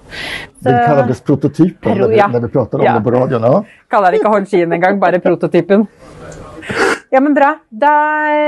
Så 0.61 0.69
Den 0.69 0.79
kalles 0.87 1.21
prototypen 1.21 1.97
Pro- 1.99 2.07
vi, 2.09 2.17
ja. 2.17 2.27
när 2.27 2.39
vi 2.39 2.47
prater 2.47 2.79
om 2.79 2.85
Ja. 2.85 2.93
det 2.97 3.03
på 3.03 3.11
radioen? 3.11 3.43
Ja. 3.43 3.63
kaller 3.89 4.11
det 4.11 4.19
ikke 4.21 4.29
Holskien 4.33 4.73
engang, 4.73 4.99
bare 4.99 5.19
prototypen. 5.19 5.87
Ja, 7.11 7.19
men 7.19 7.33
bra. 7.35 7.57
Da, 7.69 7.93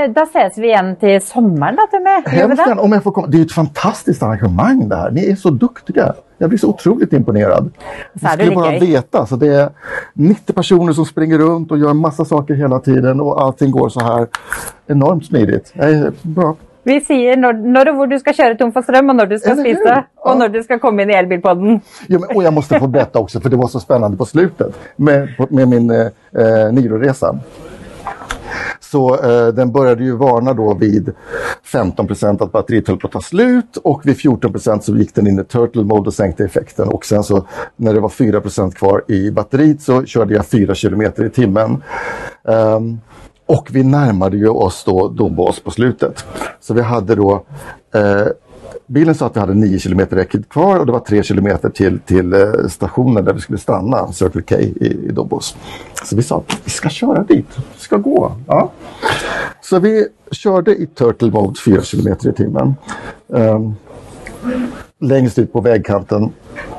da 0.08 0.22
ses 0.32 0.54
vi 0.56 0.70
igjen 0.70 0.94
til 0.96 1.18
sommeren, 1.20 1.76
da, 1.76 1.84
Tommy. 1.92 2.14
Hemskt 2.32 2.78
om 2.80 2.94
jeg 2.96 3.02
får 3.04 3.12
komme. 3.12 3.28
Det 3.28 3.36
er 3.36 3.42
jo 3.42 3.48
et 3.50 3.56
fantastisk 3.58 4.22
arrangement, 4.24 4.86
det 4.88 5.00
her. 5.02 5.10
Ni 5.12 5.24
er 5.28 5.36
så 5.36 5.52
duktiga. 5.52 6.06
Jeg 6.40 6.48
blir 6.48 6.60
så 6.62 6.70
utrolig 6.72 7.10
imponert. 7.12 7.68
Det 8.14 8.24
skulle 8.24 8.56
bare 8.56 8.78
vite. 8.80 9.24
Så 9.28 9.36
det 9.40 9.50
er 9.52 9.68
90 10.16 10.56
personer 10.56 10.96
som 10.96 11.04
springer 11.04 11.44
rundt 11.44 11.74
og 11.76 11.84
gjør 11.84 11.98
masse 11.98 12.24
saker 12.30 12.56
hele 12.58 12.78
tiden 12.86 13.20
og 13.20 13.36
allting 13.44 13.74
går 13.74 13.92
så 13.92 14.06
her 14.06 14.24
enormt 14.96 15.28
smidig. 15.28 15.60
Bra. 16.24 16.54
Vi 16.84 16.96
sier 17.04 17.38
når, 17.40 17.60
når 17.76 17.92
og 17.92 18.00
hvor 18.00 18.08
du 18.08 18.16
skal 18.20 18.36
kjøre 18.36 18.58
tom 18.60 18.72
for 18.72 18.84
strøm, 18.84 19.12
og 19.12 19.16
når 19.16 19.30
du 19.30 19.38
skal 19.40 19.56
spise, 19.60 19.94
og 20.24 20.40
når 20.40 20.50
du 20.56 20.58
skal 20.66 20.80
komme 20.82 21.04
inn 21.04 21.12
i 21.14 21.16
elbilpodden. 21.16 21.78
Ja, 22.12 22.18
men, 22.18 22.26
og 22.28 22.42
jeg 22.44 22.52
måtte 22.52 22.80
få 22.80 22.88
berätta 22.92 23.22
også, 23.24 23.40
for 23.40 23.52
det 23.52 23.60
var 23.60 23.72
så 23.72 23.80
spennende 23.80 24.20
på 24.20 24.28
slutet 24.28 24.76
med, 24.96 25.32
med 25.48 25.70
min 25.72 25.88
eh, 25.94 26.10
eh, 26.36 26.66
Niro-resa. 26.76 27.32
Så 28.80 29.14
eh, 29.14 29.48
den 29.48 29.72
började 29.72 30.04
ju 30.04 30.16
varna 30.16 30.54
då 30.54 30.74
vid 30.74 31.12
15% 31.72 32.44
att 32.44 32.52
batteriet 32.52 32.88
höll 32.88 32.98
på 32.98 33.06
att 33.06 33.12
ta 33.12 33.20
slut 33.20 33.76
och 33.76 34.06
vid 34.06 34.16
14% 34.16 34.80
så 34.80 34.96
gick 34.96 35.14
den 35.14 35.26
in 35.26 35.38
i 35.38 35.44
turtle 35.44 35.84
mode 35.84 36.06
och 36.06 36.14
sänkte 36.14 36.44
effekten. 36.44 36.88
Och 36.88 37.04
sen 37.04 37.24
så 37.24 37.46
när 37.76 37.94
det 37.94 38.00
var 38.00 38.08
4% 38.08 38.72
kvar 38.72 39.04
i 39.08 39.30
batteriet 39.30 39.82
så 39.82 40.04
körde 40.04 40.34
jag 40.34 40.46
4 40.46 40.74
kilometer 40.74 41.24
i 41.24 41.30
timmen. 41.30 41.82
Um, 42.42 43.00
och 43.46 43.68
vi 43.72 43.82
närmade 43.82 44.36
ju 44.36 44.48
oss 44.48 44.84
då 44.84 45.08
Dombås 45.08 45.60
på 45.60 45.70
slutet. 45.70 46.24
Så 46.60 46.74
vi 46.74 46.82
hade 46.82 47.14
då 47.14 47.44
eh, 47.94 48.26
Bilen 48.86 49.14
sa 49.14 49.26
att 49.26 49.36
vi 49.36 49.40
hade 49.40 49.54
9 49.54 49.78
kilometer 49.78 50.16
räckvidd 50.16 50.48
kvar 50.48 50.78
och 50.78 50.86
det 50.86 50.92
var 50.92 51.00
3 51.00 51.22
kilometer 51.22 51.70
till, 51.70 51.98
till 51.98 52.32
eh, 52.32 52.40
stationen 52.68 53.24
där 53.24 53.32
vi 53.32 53.40
skulle 53.40 53.58
stanna, 53.58 54.12
Circle 54.12 54.42
K 54.42 54.54
i, 54.54 54.86
i 55.08 55.12
Dobos. 55.12 55.56
Så 56.04 56.16
vi 56.16 56.22
sa 56.22 56.36
att 56.36 56.60
vi 56.64 56.70
ska 56.70 56.88
köra 56.88 57.22
dit, 57.22 57.46
vi 57.56 57.80
ska 57.80 57.96
gå. 57.96 58.32
Ja. 58.46 58.72
Så 59.60 59.78
vi 59.78 60.06
körde 60.30 60.76
i 60.76 60.86
Turtle 60.86 61.30
Mode 61.30 61.60
4 61.64 61.82
kilometer 61.82 62.28
i 62.28 62.32
timmen. 62.32 62.74
Um, 63.26 63.74
längst 64.98 65.38
ut 65.38 65.52
på 65.52 65.60
vägkanten, 65.60 66.32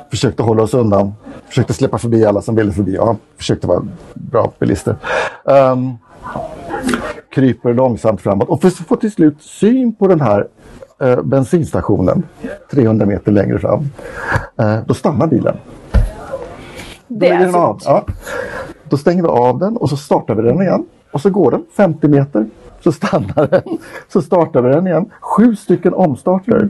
försökte 0.09 0.43
hålla 0.43 0.63
oss 0.63 0.73
undan, 0.73 1.13
försökte 1.47 1.73
släppa 1.73 1.97
förbi 1.97 2.25
alla 2.25 2.41
som 2.41 2.55
ville 2.55 2.71
förbi. 2.71 2.95
Ja, 2.95 3.17
försökte 3.37 3.67
vara 3.67 3.87
bra 4.13 4.51
bilister. 4.59 4.95
Um, 5.43 5.97
kryper 7.29 7.73
långsamt 7.73 8.21
framåt 8.21 8.49
och 8.49 8.61
får 8.61 8.95
till 8.95 9.11
slut 9.11 9.41
syn 9.41 9.95
på 9.95 10.07
den 10.07 10.21
här 10.21 10.47
eh, 11.01 11.21
bensinstationen 11.21 12.23
300 12.71 13.05
meter 13.05 13.31
längre 13.31 13.59
fram. 13.59 13.89
Eh, 14.57 14.79
då 14.87 14.93
stannar 14.93 15.27
bilen. 15.27 15.57
Det 17.07 17.27
är 17.27 17.57
av. 17.57 17.79
Ja. 17.85 18.05
Då 18.89 18.97
stänger 18.97 19.21
vi 19.21 19.27
av 19.27 19.59
den 19.59 19.77
och 19.77 19.89
så 19.89 19.97
startar 19.97 20.35
vi 20.35 20.41
den 20.41 20.61
igen. 20.61 20.85
Och 21.11 21.21
så 21.21 21.29
går 21.29 21.51
den 21.51 21.65
50 21.77 22.07
meter. 22.07 22.45
Så 22.85 22.91
stannar 22.91 23.47
den. 23.51 23.77
Så 24.07 24.21
startar 24.21 24.61
vi 24.61 24.69
den 24.69 24.87
igen. 24.87 25.05
Sju 25.21 25.55
stycken 25.55 25.93
omstarter. 25.93 26.69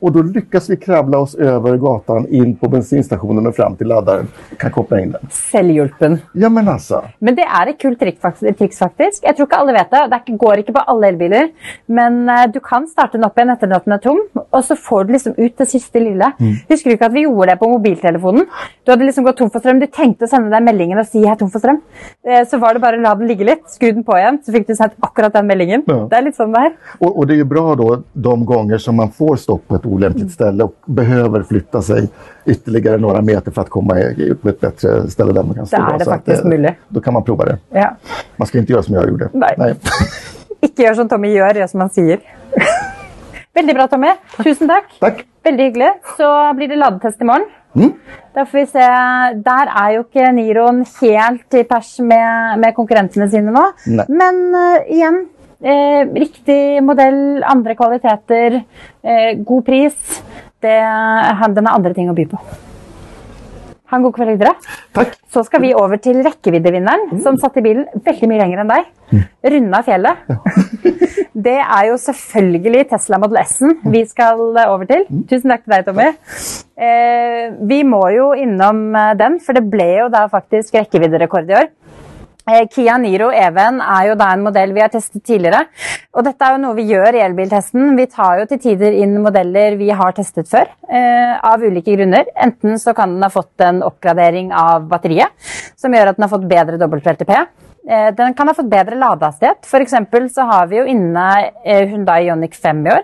Och 0.00 0.12
då 0.12 0.22
lyckas 0.22 0.70
vi 0.70 0.76
kravla 0.76 1.18
oss 1.18 1.34
över 1.34 1.76
gatan 1.76 2.26
in 2.28 2.56
på 2.56 2.68
bensinstationen 2.68 3.46
och 3.46 3.56
fram 3.56 3.76
till 3.76 3.86
laddaren. 3.86 4.28
Kan 4.58 4.70
koppla 4.70 5.00
in 5.00 5.10
den. 5.10 5.20
Selvhjulpen. 5.30 6.18
Ja 6.32 6.48
men 6.48 6.68
alltså. 6.68 7.02
Men 7.18 7.34
det 7.34 7.42
er 7.42 7.72
et 7.72 7.80
kult 7.82 7.98
triks, 7.98 8.78
faktisk. 8.78 9.24
Jeg 9.24 9.34
tror 9.36 9.48
ikke 9.48 9.58
alle 9.58 9.74
vet 9.74 9.90
det. 9.90 10.04
Det 10.12 10.36
går 10.38 10.62
ikke 10.62 10.76
på 10.76 10.84
alle 10.92 11.10
elbiler. 11.10 11.50
Men 11.90 12.20
eh, 12.28 12.44
du 12.54 12.60
kan 12.62 12.86
starte 12.86 13.18
den 13.18 13.26
opp 13.26 13.38
igjen 13.38 13.50
etter 13.56 13.74
at 13.74 13.88
den 13.88 13.96
er 13.96 14.02
tom, 14.04 14.20
og 14.38 14.62
så 14.64 14.76
får 14.78 15.08
du 15.08 15.12
liksom 15.16 15.34
ut 15.38 15.58
det 15.58 15.66
siste 15.72 16.04
lille. 16.04 16.30
Husker 16.70 16.92
du 16.92 16.94
ikke 16.94 17.10
at 17.10 17.16
vi 17.16 17.26
gjorde 17.26 17.50
det 17.50 17.58
på 17.64 17.72
mobiltelefonen? 17.72 18.46
Du 18.86 18.94
hadde 18.94 19.10
liksom 19.10 19.26
gått 19.26 19.40
tom 19.42 19.50
for 19.50 19.64
strøm. 19.64 19.82
Du 19.82 19.90
tenkte 19.90 20.28
å 20.28 20.30
sende 20.30 20.54
deg 20.54 20.62
meldingen 20.70 21.02
og 21.02 21.10
si 21.10 21.18
'jeg 21.24 21.32
er 21.34 21.42
tom 21.42 21.50
for 21.50 21.58
strøm'. 21.58 21.82
Eh, 22.22 22.44
Så 22.46 22.60
var 22.62 22.74
det 22.74 22.82
bare 22.86 22.96
å 22.96 23.02
la 23.02 23.14
den 23.18 23.26
ligge 23.26 23.44
litt, 23.44 23.66
skru 23.66 23.90
den 23.92 24.04
på 24.04 24.14
igjen, 24.14 24.38
så 24.44 24.52
fikk 24.54 24.68
du 24.68 24.74
sett 24.74 24.94
akkurat 25.02 25.32
den 25.32 25.47
meldingen. 25.48 25.84
Ja. 25.88 25.98
Det 26.10 26.18
er 26.18 26.24
litt 26.28 26.38
sånn 26.38 26.54
det 26.54 26.64
er. 26.68 26.74
Og, 27.00 27.08
og, 27.10 27.22
det 27.28 27.36
er 27.36 27.42
jo 27.42 27.48
bra 27.50 27.64
da, 27.80 27.98
de 28.28 28.34
ganger 28.52 28.82
som 28.84 28.98
man 29.00 29.12
får 29.14 29.36
stopp 29.44 29.66
på 29.68 29.78
et 29.78 29.86
olämpligt 29.88 30.34
sted 30.34 30.62
og 30.64 30.74
behøver 31.00 31.46
flytte 31.48 31.82
seg 31.84 32.08
ytterligere 32.48 33.00
noen 33.02 33.26
meter 33.26 33.54
for 33.54 33.68
å 33.68 33.74
komme 33.78 33.98
på 34.16 34.52
et 34.52 34.62
bedre 34.62 34.96
sted 35.12 35.34
der 35.34 35.44
man 35.44 35.60
kan 35.60 35.68
stå. 35.68 35.82
Det 35.82 35.94
er 35.94 36.02
det 36.04 36.10
faktisk 36.12 36.40
att, 36.40 36.52
mulig. 36.52 36.74
Da 36.88 37.04
kan 37.04 37.18
man 37.18 37.26
prova 37.26 37.50
det. 37.52 37.58
Ja. 37.76 37.92
Man 38.36 38.50
skal 38.50 38.62
ikke 38.62 38.76
gjøre 38.76 38.88
som 38.88 38.98
jeg 38.98 39.14
gjorde. 39.14 39.30
Nei. 39.34 39.72
Ikke 40.66 40.88
gjør 40.88 40.96
som 40.98 41.08
Tommy 41.10 41.28
gjør, 41.30 41.60
gjør 41.60 41.68
som 41.70 41.84
han 41.84 41.92
sier. 41.94 42.22
Veldig 43.58 43.74
bra, 43.76 43.86
Tommy. 43.90 44.10
Tusen 44.40 44.70
takk. 44.70 44.90
takk. 44.98 45.22
Veldig 45.46 45.68
hyggelig. 45.70 45.92
Så 46.18 46.28
blir 46.58 46.70
det 46.70 46.80
ladetest 46.80 47.22
i 47.22 47.28
morgen. 47.28 47.46
Da 48.34 48.44
får 48.46 48.58
vi 48.58 48.66
se. 48.66 48.86
Der 49.46 49.72
er 49.82 49.94
jo 49.96 50.04
ikke 50.04 50.30
Niroen 50.34 50.84
helt 51.00 51.58
i 51.58 51.64
pers 51.68 51.96
med, 52.00 52.58
med 52.62 52.74
konkurrentene 52.76 53.28
sine 53.30 53.54
nå. 53.54 53.64
Nei. 53.90 54.06
Men 54.10 54.40
uh, 54.54 54.90
igjen, 54.94 55.24
eh, 55.62 56.02
riktig 56.14 56.78
modell, 56.84 57.42
andre 57.46 57.76
kvaliteter, 57.78 58.62
eh, 59.02 59.34
god 59.38 59.66
pris. 59.66 60.22
Det, 60.58 60.78
han, 61.38 61.54
den 61.54 61.68
har 61.68 61.78
andre 61.78 61.94
ting 61.94 62.10
å 62.10 62.16
by 62.16 62.26
på. 62.32 62.40
Ha 63.88 63.96
en 63.96 64.04
god 64.04 64.16
kveld 64.18 64.34
videre. 64.34 64.52
Takk. 64.92 65.14
Så 65.32 65.44
skal 65.46 65.62
vi 65.64 65.70
over 65.76 66.00
til 66.02 66.18
rekkeviddevinneren, 66.24 67.22
som 67.24 67.38
satt 67.40 67.56
i 67.56 67.64
bilen 67.64 67.86
veldig 68.04 68.28
mye 68.28 68.40
lenger 68.42 68.64
enn 68.64 68.72
deg. 68.74 68.90
Runda 69.54 69.80
fjellet. 69.86 70.26
Det 71.38 71.54
er 71.60 71.84
jo 71.86 71.98
selvfølgelig 72.02 72.88
Tesla 72.90 73.18
Model 73.22 73.38
S-en 73.44 73.76
vi 73.92 74.00
skal 74.08 74.40
eh, 74.58 74.70
over 74.72 74.88
til. 74.90 75.04
Tusen 75.30 75.52
takk 75.52 75.62
til 75.64 75.74
deg, 75.74 75.84
Tommy. 75.86 76.08
Eh, 76.74 77.44
vi 77.70 77.78
må 77.86 78.00
jo 78.10 78.32
innom 78.34 78.88
eh, 78.98 79.12
den, 79.20 79.38
for 79.44 79.54
det 79.54 79.62
ble 79.70 79.86
jo 80.00 80.08
da 80.10 80.24
faktisk 80.32 80.74
rekkevidderekord 80.74 81.52
i 81.52 81.58
år. 81.60 81.68
Eh, 82.48 82.64
Kia 82.72 82.96
Niro 82.96 83.28
EV-en 83.34 83.82
er 83.84 84.08
jo 84.08 84.14
da 84.16 84.30
en 84.32 84.44
modell 84.46 84.72
vi 84.72 84.80
har 84.80 84.92
testet 84.92 85.24
tidligere. 85.26 85.66
Og 86.16 86.24
dette 86.24 86.46
er 86.46 86.56
jo 86.56 86.62
noe 86.62 86.78
vi 86.78 86.86
gjør 86.88 87.18
i 87.18 87.22
elbiltesten. 87.26 87.92
Vi 87.98 88.08
tar 88.08 88.40
jo 88.40 88.48
til 88.48 88.62
tider 88.62 88.96
inn 89.02 89.18
modeller 89.24 89.76
vi 89.76 89.90
har 89.92 90.16
testet 90.16 90.48
før, 90.48 90.70
eh, 90.88 91.36
av 91.44 91.60
ulike 91.60 91.96
grunner. 91.96 92.24
Enten 92.34 92.78
så 92.80 92.94
kan 92.96 93.14
den 93.14 93.22
ha 93.22 93.28
fått 93.28 93.60
en 93.60 93.82
oppgradering 93.82 94.52
av 94.52 94.88
batteriet, 94.88 95.28
som 95.76 95.92
gjør 95.92 96.08
at 96.08 96.16
den 96.16 96.28
har 96.28 96.38
fått 96.38 96.48
bedre 96.48 96.78
WLTP. 96.78 97.34
Eh, 97.88 98.14
Den 98.14 98.34
kan 98.34 98.48
ha 98.48 98.54
fått 98.54 98.68
bedre 98.68 98.96
ladehastighet. 98.96 99.64
Eksempel 99.80 100.28
så 100.30 100.44
har 100.44 100.66
vi 100.66 100.76
jo 100.76 100.84
inne 100.84 101.24
Hundai 101.64 101.86
Hyundai 101.88 102.26
Ioniq 102.26 102.54
5 102.54 102.86
i 102.86 102.90
år, 102.90 103.02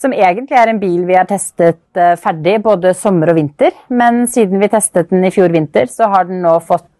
som 0.00 0.12
egentlig 0.12 0.56
er 0.56 0.68
en 0.68 0.78
bil 0.78 1.04
vi 1.04 1.14
har 1.14 1.26
testet 1.26 1.80
eh, 1.96 2.14
ferdig 2.16 2.62
både 2.62 2.94
sommer 2.94 3.28
og 3.28 3.36
vinter. 3.36 3.72
Men 3.90 4.26
siden 4.26 4.58
vi 4.58 4.68
testet 4.68 5.10
den 5.10 5.24
i 5.24 5.30
fjor 5.30 5.52
vinter, 5.52 5.84
så 5.84 6.08
har 6.08 6.24
den 6.24 6.40
nå 6.40 6.58
fått 6.64 6.88
eh, 6.88 6.91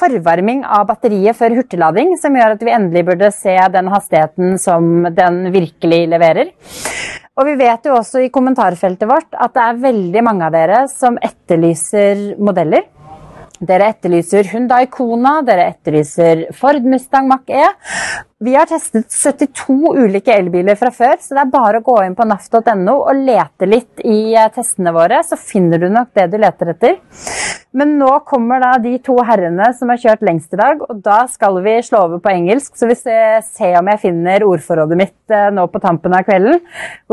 forvarming 0.00 0.64
av 0.64 0.86
batteriet 0.90 1.38
før 1.38 1.56
hurtiglading, 1.60 2.16
som 2.20 2.36
gjør 2.36 2.56
at 2.56 2.64
vi 2.66 2.74
endelig 2.74 3.06
burde 3.08 3.32
se 3.34 3.56
den 3.74 3.90
hastigheten 3.92 4.58
som 4.60 5.08
den 5.16 5.42
virkelig 5.54 6.04
leverer. 6.12 6.52
Og 7.40 7.46
vi 7.48 7.56
vet 7.60 7.86
jo 7.86 7.96
også 7.96 8.24
i 8.26 8.32
kommentarfeltet 8.32 9.08
vårt 9.08 9.32
at 9.32 9.54
det 9.56 9.66
er 9.66 9.84
veldig 9.84 10.24
mange 10.26 10.48
av 10.48 10.56
dere 10.56 10.84
som 10.92 11.16
etterlyser 11.24 12.34
modeller. 12.42 12.84
Dere 13.60 13.90
etterlyser 13.92 14.46
Hyundai 14.54 14.86
Kona, 14.88 15.42
dere 15.44 15.66
etterlyser 15.74 16.46
Ford 16.56 16.86
Mustang 16.88 17.26
Mach-E. 17.28 17.66
Vi 18.40 18.54
har 18.56 18.64
testet 18.70 19.12
72 19.12 19.74
ulike 20.00 20.32
elbiler 20.32 20.78
fra 20.80 20.88
før, 20.96 21.18
så 21.20 21.36
det 21.36 21.42
er 21.42 21.52
bare 21.52 21.82
å 21.82 21.84
gå 21.84 21.98
inn 22.06 22.16
på 22.16 22.24
naft.no 22.24 22.94
og 22.96 23.20
lete 23.20 23.68
litt 23.68 24.00
i 24.00 24.32
eh, 24.32 24.48
testene 24.54 24.94
våre, 24.96 25.20
så 25.28 25.36
finner 25.36 25.82
du 25.82 25.90
nok 25.92 26.14
det 26.16 26.30
du 26.32 26.38
leter 26.40 26.72
etter. 26.72 26.98
Men 27.76 27.98
nå 28.00 28.08
kommer 28.24 28.64
da 28.64 28.72
de 28.80 28.96
to 29.04 29.20
herrene 29.28 29.68
som 29.76 29.92
har 29.92 30.00
kjørt 30.00 30.24
lengst 30.24 30.56
i 30.56 30.64
dag, 30.64 30.80
og 30.88 31.04
da 31.04 31.26
skal 31.28 31.60
vi 31.60 31.76
slå 31.84 32.06
over 32.08 32.24
på 32.24 32.32
engelsk, 32.32 32.72
så 32.80 32.88
vi 32.88 32.96
ser 32.96 33.42
se 33.44 33.74
om 33.76 33.92
jeg 33.92 34.06
finner 34.08 34.48
ordforrådet 34.48 35.04
mitt 35.04 35.36
eh, 35.36 35.50
nå 35.52 35.68
på 35.68 35.84
tampen 35.84 36.16
av 36.16 36.24
kvelden. 36.24 36.62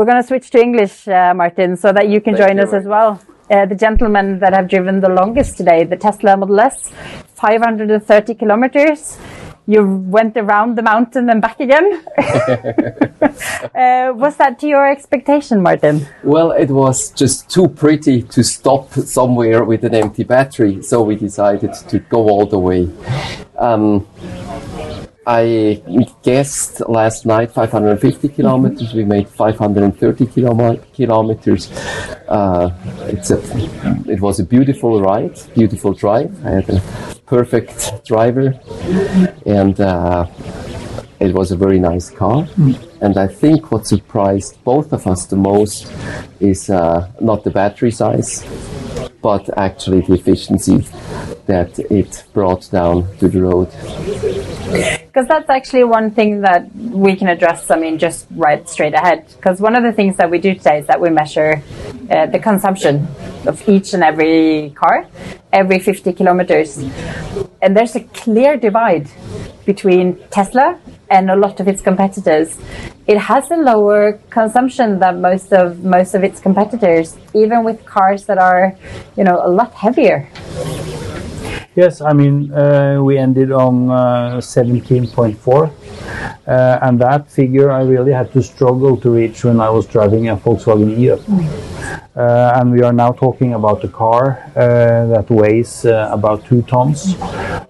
We're 0.00 0.08
gonna 0.08 0.24
switch 0.24 0.48
to 0.56 0.64
English, 0.64 1.04
uh, 1.12 1.34
Martin, 1.36 1.76
so 1.76 1.92
that 1.92 2.08
you 2.08 2.22
can 2.22 2.40
Thank 2.40 2.46
join 2.46 2.56
you 2.56 2.64
us 2.64 2.72
as 2.72 2.88
well. 2.88 3.18
Uh, 3.50 3.64
the 3.64 3.74
gentleman 3.74 4.38
that 4.40 4.52
have 4.52 4.68
driven 4.68 5.00
the 5.00 5.08
longest 5.08 5.56
today, 5.56 5.82
the 5.82 5.96
Tesla 5.96 6.36
Model 6.36 6.60
S, 6.60 6.90
530 7.34 8.34
kilometers. 8.34 9.18
You 9.66 9.86
went 9.86 10.36
around 10.36 10.76
the 10.76 10.82
mountain 10.82 11.28
and 11.30 11.40
back 11.42 11.60
again. 11.60 12.04
uh, 12.18 14.12
was 14.14 14.36
that 14.36 14.58
to 14.60 14.66
your 14.66 14.90
expectation, 14.90 15.62
Martin? 15.62 16.06
Well, 16.22 16.52
it 16.52 16.70
was 16.70 17.10
just 17.10 17.50
too 17.50 17.68
pretty 17.68 18.22
to 18.22 18.42
stop 18.42 18.92
somewhere 18.92 19.64
with 19.64 19.84
an 19.84 19.94
empty 19.94 20.24
battery, 20.24 20.82
so 20.82 21.02
we 21.02 21.16
decided 21.16 21.74
to 21.74 21.98
go 21.98 22.28
all 22.28 22.46
the 22.46 22.58
way. 22.58 22.88
Um, 23.58 24.06
I 25.30 25.82
guessed 26.22 26.80
last 26.88 27.26
night 27.26 27.50
550 27.52 28.30
kilometers. 28.30 28.94
We 28.94 29.04
made 29.04 29.28
530 29.28 30.24
kilom- 30.24 30.80
kilometers. 30.94 31.70
Uh, 32.26 32.70
it's 33.08 33.30
a, 33.30 33.38
it 34.10 34.22
was 34.22 34.40
a 34.40 34.44
beautiful 34.44 35.02
ride, 35.02 35.38
beautiful 35.54 35.92
drive. 35.92 36.34
I 36.46 36.50
had 36.52 36.70
a 36.70 36.80
perfect 37.26 38.06
driver, 38.06 38.58
and 39.44 39.78
uh, 39.78 40.26
it 41.20 41.34
was 41.34 41.52
a 41.52 41.56
very 41.56 41.78
nice 41.78 42.08
car. 42.08 42.48
And 43.00 43.16
I 43.16 43.28
think 43.28 43.70
what 43.70 43.86
surprised 43.86 44.62
both 44.64 44.92
of 44.92 45.06
us 45.06 45.26
the 45.26 45.36
most 45.36 45.92
is 46.40 46.68
uh, 46.70 47.10
not 47.20 47.44
the 47.44 47.50
battery 47.50 47.90
size, 47.90 48.44
but 49.22 49.48
actually 49.56 50.00
the 50.02 50.14
efficiency 50.14 50.78
that 51.46 51.78
it 51.78 52.24
brought 52.32 52.70
down 52.70 53.16
to 53.18 53.28
the 53.28 53.40
road. 53.40 53.68
Because 55.06 55.26
that's 55.28 55.48
actually 55.48 55.84
one 55.84 56.10
thing 56.10 56.40
that 56.42 56.74
we 56.74 57.16
can 57.16 57.28
address, 57.28 57.70
I 57.70 57.78
mean, 57.78 57.98
just 57.98 58.26
right 58.32 58.68
straight 58.68 58.94
ahead. 58.94 59.26
Because 59.36 59.60
one 59.60 59.76
of 59.76 59.82
the 59.82 59.92
things 59.92 60.16
that 60.16 60.30
we 60.30 60.38
do 60.38 60.54
today 60.54 60.78
is 60.80 60.86
that 60.86 61.00
we 61.00 61.10
measure 61.10 61.62
uh, 62.10 62.26
the 62.26 62.38
consumption 62.38 63.06
of 63.46 63.66
each 63.68 63.94
and 63.94 64.02
every 64.02 64.70
car 64.76 65.06
every 65.52 65.78
50 65.78 66.12
kilometers. 66.12 66.78
And 67.62 67.76
there's 67.76 67.96
a 67.96 68.00
clear 68.00 68.56
divide 68.56 69.08
between 69.64 70.18
Tesla 70.30 70.78
and 71.10 71.30
a 71.30 71.36
lot 71.36 71.60
of 71.60 71.68
its 71.68 71.80
competitors, 71.80 72.58
it 73.06 73.18
has 73.18 73.50
a 73.50 73.56
lower 73.56 74.18
consumption 74.30 74.98
than 74.98 75.20
most 75.20 75.52
of 75.52 75.84
most 75.84 76.14
of 76.14 76.22
its 76.22 76.40
competitors, 76.40 77.16
even 77.34 77.64
with 77.64 77.84
cars 77.84 78.26
that 78.26 78.38
are, 78.38 78.76
you 79.16 79.24
know, 79.24 79.40
a 79.44 79.48
lot 79.48 79.72
heavier. 79.74 80.28
Yes, 81.78 82.00
I 82.00 82.12
mean, 82.12 82.50
uh, 82.52 82.98
we 83.00 83.18
ended 83.18 83.52
on 83.52 83.88
uh, 83.88 84.40
17.4, 84.40 85.70
uh, 86.48 86.78
and 86.82 87.00
that 87.00 87.30
figure 87.30 87.70
I 87.70 87.82
really 87.82 88.10
had 88.10 88.32
to 88.32 88.42
struggle 88.42 88.96
to 88.96 89.10
reach 89.10 89.44
when 89.44 89.60
I 89.60 89.70
was 89.70 89.86
driving 89.86 90.28
a 90.28 90.36
Volkswagen 90.36 90.90
e 90.98 91.08
uh, 91.10 92.52
and 92.56 92.72
we 92.72 92.82
are 92.82 92.92
now 92.92 93.12
talking 93.12 93.54
about 93.54 93.84
a 93.84 93.88
car 93.88 94.24
uh, 94.56 95.06
that 95.14 95.30
weighs 95.30 95.84
uh, 95.84 96.08
about 96.10 96.44
two 96.46 96.62
tons 96.62 97.14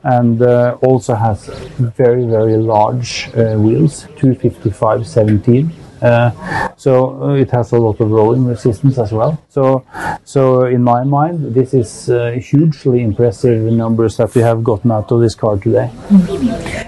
and 0.05 0.41
uh, 0.41 0.79
also 0.81 1.15
has 1.15 1.49
very, 2.01 2.25
very 2.25 2.57
large 2.57 3.29
uh, 3.35 3.59
wheels, 3.59 4.07
255 4.17 5.07
17. 5.07 5.67
Uh, 5.67 5.88
so 6.77 7.23
uh, 7.23 7.35
it 7.35 7.51
has 7.51 7.73
a 7.73 7.77
lot 7.77 8.01
of 8.01 8.11
rolling 8.11 8.47
resistance 8.47 8.99
as 8.99 9.13
well. 9.13 9.43
So, 9.49 9.85
so 10.25 10.67
in 10.67 10.83
my 10.83 11.05
mind, 11.05 11.55
this 11.55 11.75
is 11.75 12.11
uh, 12.11 12.33
hugely 12.33 13.03
impressive 13.03 13.73
numbers 13.73 14.17
that 14.19 14.35
we 14.35 14.43
have 14.43 14.63
gotten 14.63 14.91
out 14.91 15.11
of 15.11 15.21
this 15.21 15.35
car 15.35 15.59
today. 15.59 15.91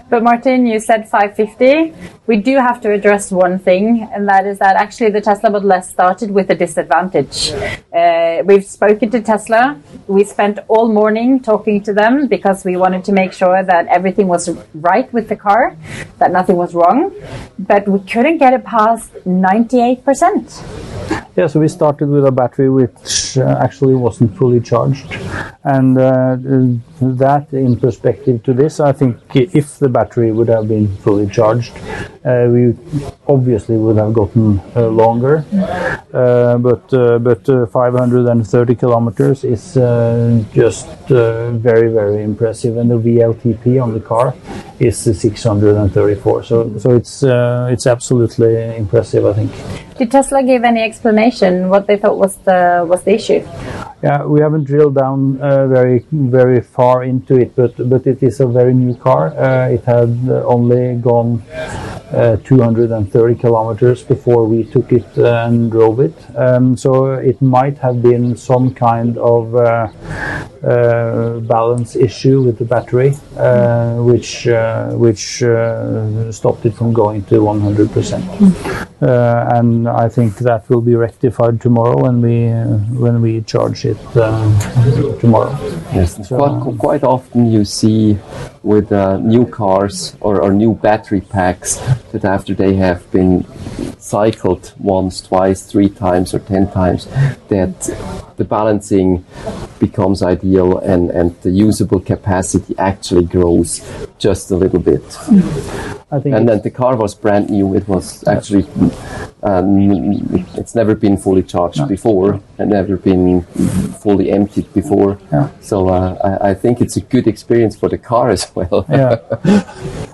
But 0.09 0.23
Martin, 0.23 0.67
you 0.67 0.81
said 0.81 1.09
550. 1.09 1.95
We 2.31 2.37
do 2.37 2.59
have 2.59 2.81
to 2.83 2.93
address 2.93 3.33
one 3.33 3.59
thing, 3.59 4.09
and 4.15 4.29
that 4.29 4.47
is 4.47 4.61
that 4.61 4.77
actually 4.77 5.11
the 5.11 5.21
Tesla 5.21 5.51
Model 5.51 5.73
S 5.73 5.91
started 5.91 6.31
with 6.31 6.49
a 6.51 6.55
disadvantage. 6.55 7.51
Uh, 7.93 8.45
we've 8.45 8.65
spoken 8.65 9.11
to 9.11 9.21
Tesla. 9.21 9.77
We 10.07 10.23
spent 10.23 10.61
all 10.69 10.89
morning 10.89 11.41
talking 11.41 11.83
to 11.83 11.93
them 11.93 12.29
because 12.29 12.65
we 12.65 12.77
wanted 12.77 13.03
to 13.07 13.13
make 13.13 13.33
sure 13.33 13.65
that 13.65 13.89
everything 13.89 14.29
was 14.29 14.49
right 14.75 15.13
with 15.13 15.29
the 15.29 15.35
car, 15.35 15.77
that 16.21 16.31
nothing 16.31 16.55
was 16.55 16.73
wrong, 16.73 17.13
but 17.59 17.89
we 17.89 17.99
couldn't 17.99 18.39
get 18.39 18.53
it 18.53 18.65
past 18.65 19.13
98%. 19.25 21.27
Yeah, 21.37 21.49
so 21.49 21.59
we 21.59 21.69
started 21.69 22.09
with 22.09 22.27
a 22.27 22.31
battery 22.31 22.71
which 22.71 23.39
uh, 23.39 23.59
actually 23.61 23.95
wasn't 23.95 24.37
fully 24.37 24.61
charged, 24.61 25.13
and 25.65 25.99
uh, 25.99 26.37
that, 27.01 27.49
in 27.53 27.79
perspective 27.79 28.43
to 28.45 28.53
this, 28.53 28.79
I 28.79 28.93
think 28.93 29.17
if 29.35 29.79
the 29.79 29.89
battery 29.89 30.33
would 30.33 30.49
have 30.49 30.69
been 30.69 30.95
fully 30.99 31.29
charged, 31.29 31.73
we 32.25 32.75
obviously 33.27 33.77
would 33.77 33.97
have 33.97 34.13
gotten 34.13 34.61
uh, 34.77 34.89
longer. 34.89 35.45
Uh, 36.13 36.59
but 36.59 36.93
uh, 36.93 37.19
but 37.19 37.47
530 37.71 38.75
kilometers 38.75 39.45
is 39.45 39.75
just 40.53 40.89
very 41.09 41.89
very 41.93 42.23
impressive, 42.23 42.77
and 42.77 42.91
the 42.91 42.99
VLTP 42.99 43.83
on 43.83 43.93
the 43.93 44.01
car 44.01 44.35
is 44.79 44.99
634. 44.99 46.43
So 46.45 46.79
so 46.79 46.91
it's 46.97 47.23
it's 47.23 47.87
absolutely 47.87 48.77
impressive, 48.77 49.25
I 49.25 49.33
think. 49.33 49.53
Did 50.01 50.11
Tesla 50.11 50.43
give 50.43 50.65
any 50.65 50.81
explanation 50.81 51.69
what 51.69 51.87
they 51.87 51.99
thought 51.99 52.17
was 52.17 52.37
the 52.37 52.85
was 52.89 53.03
the 53.03 53.13
issue? 53.13 53.47
Yeah, 54.03 54.25
we 54.25 54.41
haven't 54.41 54.65
drilled 54.65 54.95
down 54.95 55.39
uh, 55.43 55.67
very 55.67 56.07
very 56.11 56.63
far 56.63 57.05
into 57.05 57.37
it, 57.37 57.55
but 57.55 57.77
but 57.89 58.07
it 58.07 58.23
is 58.23 58.41
a 58.41 58.47
very 58.47 58.73
new 58.73 58.95
car. 58.95 59.37
Uh, 59.37 59.69
it 59.69 59.85
had 59.85 60.17
only 60.47 60.97
gone 60.97 61.43
uh, 62.13 62.37
230 62.45 63.35
kilometers 63.37 64.03
before 64.03 64.45
we 64.45 64.65
took 64.65 64.93
it 64.93 65.17
and 65.17 65.71
drove 65.71 66.01
it. 66.01 66.15
Um, 66.37 66.77
so 66.77 67.13
it 67.15 67.41
might 67.41 67.79
have 67.79 68.03
been 68.03 68.37
some 68.37 68.75
kind 68.75 69.17
of 69.19 69.55
uh, 69.55 69.89
Uh, 70.63 71.41
balance 71.41 71.97
issue 71.97 72.43
with 72.43 72.59
the 72.59 72.65
battery, 72.67 73.15
uh, 73.39 73.95
which 73.95 74.47
uh, 74.47 74.91
which 74.91 75.43
uh, 75.43 76.31
stopped 76.31 76.67
it 76.67 76.75
from 76.75 76.93
going 76.93 77.23
to 77.25 77.43
100 77.43 77.91
percent. 77.91 78.23
and 79.01 79.89
I 79.89 80.07
think 80.11 80.37
that 80.41 80.69
will 80.69 80.83
be 80.83 80.97
rectified 80.97 81.63
tomorrow 81.63 82.03
when 82.03 82.21
we 82.21 82.51
when 82.95 83.23
we 83.23 83.41
charge 83.41 83.87
it 83.87 83.97
tomorrow. 85.19 85.57
Yes, 85.95 86.29
so, 86.29 86.37
quite, 86.37 86.79
quite 86.79 87.05
often 87.05 87.51
you 87.51 87.65
see 87.65 88.19
with 88.63 88.93
uh, 88.93 89.17
new 89.17 89.47
cars 89.47 90.15
or, 90.21 90.43
or, 90.43 90.53
new 90.53 90.75
battery 90.75 91.23
packs 91.23 91.77
that 92.13 92.27
after 92.27 92.53
they 92.53 92.75
have 92.75 93.11
been 93.11 93.47
cycled 93.99 94.75
once, 94.79 95.23
twice, 95.23 95.63
three 95.63 95.89
times, 95.89 96.35
or 96.35 96.41
ten 96.41 96.71
times, 96.71 97.07
that 97.49 97.81
the 98.37 98.45
balancing 98.45 99.25
becomes 99.79 100.23
ideal 100.23 100.50
and, 100.59 101.11
and 101.11 101.41
the 101.43 101.51
usable 101.51 102.01
capacity 102.01 102.75
actually 102.79 103.25
grows 103.25 103.81
just 104.19 104.51
a 104.51 104.57
little 104.57 104.81
bit. 104.81 105.03
I 106.13 106.19
think 106.19 106.35
and 106.35 106.49
then 106.49 106.61
the 106.63 106.71
car 106.71 106.97
was 106.97 107.15
brand 107.15 107.51
new. 107.51 107.75
It 107.75 107.87
was 107.87 108.27
actually 108.27 108.67
um, 109.43 110.47
it's 110.57 110.75
never 110.75 110.95
been 110.95 111.17
fully 111.17 111.43
charged 111.43 111.79
no. 111.79 111.87
before 111.87 112.41
and 112.59 112.71
never 112.71 112.97
been 112.97 113.43
fully 114.03 114.31
emptied 114.31 114.73
before. 114.75 115.19
Yeah. 115.33 115.51
So 115.61 115.89
uh, 115.89 116.39
I, 116.43 116.51
I, 116.51 116.55
think 116.55 116.81
it's 116.81 116.97
a 116.97 117.01
good 117.01 117.27
experience 117.27 117.77
for 117.77 117.89
the 117.89 117.99
car 117.99 118.31
as 118.31 118.51
well. 118.55 118.85
yeah, 118.89 119.19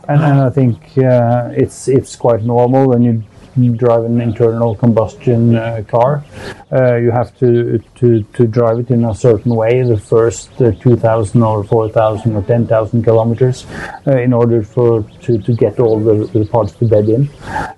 and, 0.09 0.21
and 0.23 0.41
I 0.41 0.51
think 0.51 0.99
uh, 0.99 1.51
it's 1.53 1.89
it's 1.89 2.15
quite 2.15 2.43
normal 2.43 2.89
when 2.89 3.03
you 3.03 3.25
drive 3.57 4.05
an 4.05 4.21
internal 4.21 4.75
combustion 4.75 5.57
uh, 5.57 5.83
car. 5.89 6.25
Uh, 6.73 6.97
you 6.97 7.11
have 7.11 7.37
to, 7.39 7.79
to, 7.95 8.23
to 8.35 8.47
drive 8.47 8.79
it 8.79 8.91
in 8.91 9.05
a 9.05 9.15
certain 9.15 9.55
way 9.55 9.83
the 9.83 9.97
first 9.97 10.51
uh, 10.61 10.73
2,000 10.73 11.43
or 11.43 11.65
4,000 11.65 12.37
or 12.37 12.43
10,000 12.43 13.03
kilometers 13.03 13.67
uh, 14.07 14.17
in 14.19 14.33
order 14.33 14.63
for 14.63 15.03
to, 15.23 15.39
to 15.39 15.53
get 15.55 15.79
all 15.79 15.99
the, 15.99 16.27
the 16.39 16.45
parts 16.47 16.73
to 16.73 16.85
bed 16.85 17.09
in. 17.09 17.29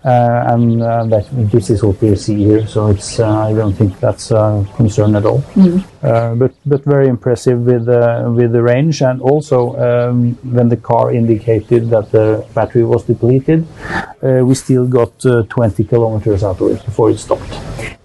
Uh, 0.04 0.44
and 0.48 0.82
uh, 0.82 1.04
that, 1.06 1.26
this 1.50 1.70
is 1.70 1.82
what 1.82 2.00
we 2.00 2.14
see 2.16 2.36
here, 2.36 2.66
so 2.66 2.88
it's 2.88 3.20
I 3.20 3.52
don't 3.52 3.72
think 3.72 3.98
that's 4.00 4.30
a 4.30 4.66
concern 4.76 5.14
at 5.16 5.24
all. 5.24 5.40
Mm. 5.54 5.84
But 6.00 6.84
very 6.84 7.08
impressive 7.08 7.60
with 7.60 7.86
with 8.36 8.52
the 8.52 8.62
range 8.62 9.02
and 9.02 9.20
also 9.22 9.58
um, 9.76 10.34
when 10.42 10.68
the 10.68 10.76
car 10.76 11.12
indicated 11.12 11.90
that 11.90 12.10
the 12.10 12.44
battery 12.54 12.84
was 12.84 13.04
depleted, 13.04 13.66
we 14.22 14.54
still 14.54 14.86
got 14.86 15.18
20 15.20 15.68
20 15.78 15.84
kilometers 15.84 16.42
out 16.44 16.60
of 16.60 16.70
it 16.70 16.84
before 16.84 17.10
it 17.10 17.18
stopped. 17.18 17.52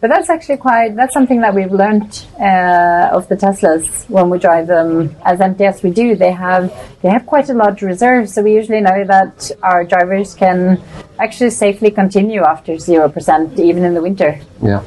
But 0.02 0.10
that's 0.10 0.30
actually 0.30 0.58
quite, 0.58 0.96
that's 0.96 1.14
something 1.14 1.42
that 1.42 1.54
we've 1.56 1.72
learned 1.72 2.26
uh, 2.40 3.18
of 3.18 3.28
the 3.30 3.36
Teslas 3.36 4.10
when 4.10 4.30
we 4.30 4.38
drive 4.38 4.68
them 4.68 5.16
as 5.24 5.40
empty 5.40 5.66
as 5.66 5.82
we 5.82 5.92
do. 5.92 6.16
They 6.16 6.32
have, 6.32 6.74
they 7.02 7.10
have 7.10 7.26
quite 7.26 7.50
a 7.50 7.54
large 7.54 7.82
reserve, 7.82 8.30
so 8.30 8.42
we 8.42 8.54
usually 8.54 8.82
know 8.82 9.06
that 9.06 9.52
our 9.64 9.86
drivers 9.86 10.36
can 10.36 10.82
actually 11.20 11.52
safely 11.52 11.90
continue 11.90 12.44
after 12.44 12.74
0%, 12.74 13.60
even 13.60 13.84
in 13.86 13.94
the 13.94 14.02
winter. 14.02 14.40
Yeah. 14.62 14.84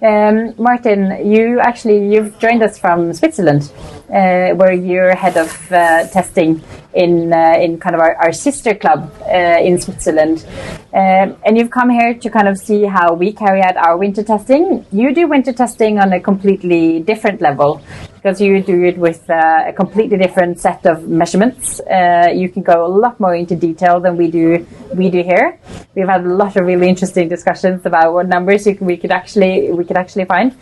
Um, 0.00 0.54
Martin, 0.58 1.28
you 1.30 1.58
actually 1.58 2.14
you've 2.14 2.38
joined 2.38 2.62
us 2.62 2.78
from 2.78 3.12
Switzerland, 3.12 3.72
uh, 4.08 4.54
where 4.54 4.72
you're 4.72 5.14
head 5.16 5.36
of 5.36 5.50
uh, 5.72 6.06
testing 6.08 6.62
in 6.94 7.32
uh, 7.32 7.56
in 7.60 7.78
kind 7.78 7.96
of 7.96 8.00
our, 8.00 8.14
our 8.16 8.32
sister 8.32 8.74
club 8.74 9.12
uh, 9.22 9.58
in 9.60 9.80
Switzerland, 9.80 10.46
um, 10.92 11.36
and 11.44 11.58
you've 11.58 11.70
come 11.70 11.90
here 11.90 12.14
to 12.14 12.30
kind 12.30 12.46
of 12.46 12.56
see 12.56 12.84
how 12.84 13.12
we 13.12 13.32
carry 13.32 13.60
out 13.60 13.76
our 13.76 13.96
winter 13.96 14.22
testing. 14.22 14.86
You 14.92 15.12
do 15.12 15.26
winter 15.26 15.52
testing 15.52 15.98
on 15.98 16.12
a 16.12 16.20
completely 16.20 17.00
different 17.00 17.40
level 17.40 17.80
because 18.28 18.42
you 18.42 18.62
do 18.62 18.84
it 18.84 18.98
with 18.98 19.28
uh, 19.30 19.64
a 19.68 19.72
completely 19.72 20.18
different 20.18 20.60
set 20.60 20.84
of 20.84 21.08
measurements. 21.08 21.80
Uh, 21.80 22.28
you 22.34 22.50
can 22.50 22.62
go 22.62 22.84
a 22.84 22.92
lot 23.04 23.18
more 23.18 23.34
into 23.34 23.56
detail 23.56 24.00
than 24.00 24.18
we 24.18 24.30
do 24.30 24.66
we 24.94 25.08
do 25.08 25.22
here. 25.22 25.58
We've 25.94 26.06
had 26.06 26.24
a 26.24 26.34
lot 26.34 26.54
of 26.56 26.66
really 26.66 26.90
interesting 26.90 27.28
discussions 27.28 27.86
about 27.86 28.12
what 28.12 28.28
numbers 28.28 28.66
you, 28.66 28.76
we 28.82 28.98
could 28.98 29.12
actually 29.12 29.72
we 29.72 29.84
could 29.84 29.96
actually 29.96 30.26
find. 30.26 30.54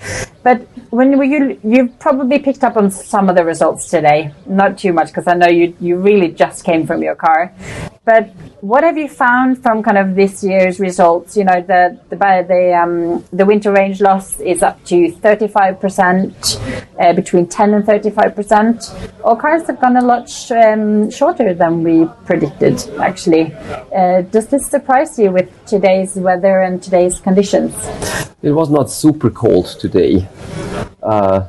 But 0.46 0.60
when 0.90 1.10
you 1.10 1.58
you've 1.64 1.98
probably 1.98 2.38
picked 2.38 2.62
up 2.62 2.76
on 2.76 2.88
some 2.92 3.28
of 3.28 3.34
the 3.34 3.44
results 3.44 3.88
today, 3.88 4.32
not 4.46 4.78
too 4.78 4.92
much 4.92 5.08
because 5.08 5.26
I 5.26 5.34
know 5.34 5.48
you 5.48 5.74
you 5.80 5.96
really 5.96 6.28
just 6.28 6.62
came 6.62 6.86
from 6.86 7.02
your 7.02 7.16
car. 7.16 7.52
But 8.04 8.30
what 8.60 8.84
have 8.84 8.96
you 8.96 9.08
found 9.08 9.60
from 9.60 9.82
kind 9.82 9.98
of 9.98 10.14
this 10.14 10.44
year's 10.44 10.78
results? 10.78 11.36
You 11.36 11.42
know, 11.42 11.60
the 11.60 11.98
the 12.10 12.16
the, 12.16 12.62
um, 12.80 13.24
the 13.32 13.44
winter 13.44 13.72
range 13.72 14.00
loss 14.00 14.38
is 14.38 14.62
up 14.62 14.84
to 14.84 15.10
35 15.10 15.80
percent, 15.80 16.60
uh, 17.00 17.12
between 17.12 17.48
10 17.48 17.74
and 17.74 17.84
35 17.84 18.36
percent. 18.36 18.94
All 19.24 19.34
cars 19.34 19.66
have 19.66 19.80
gone 19.80 19.96
a 19.96 20.04
lot 20.04 20.30
sh- 20.30 20.52
um, 20.52 21.10
shorter 21.10 21.54
than 21.54 21.82
we 21.82 22.06
predicted. 22.24 22.78
Actually, 23.00 23.52
uh, 23.92 24.20
does 24.20 24.46
this 24.46 24.64
surprise 24.68 25.18
you 25.18 25.32
with 25.32 25.50
today's 25.66 26.14
weather 26.14 26.60
and 26.60 26.80
today's 26.80 27.18
conditions? 27.18 27.74
It 28.42 28.52
was 28.52 28.70
not 28.70 28.88
super 28.92 29.30
cold 29.30 29.66
today. 29.80 30.28
Uh, 31.02 31.46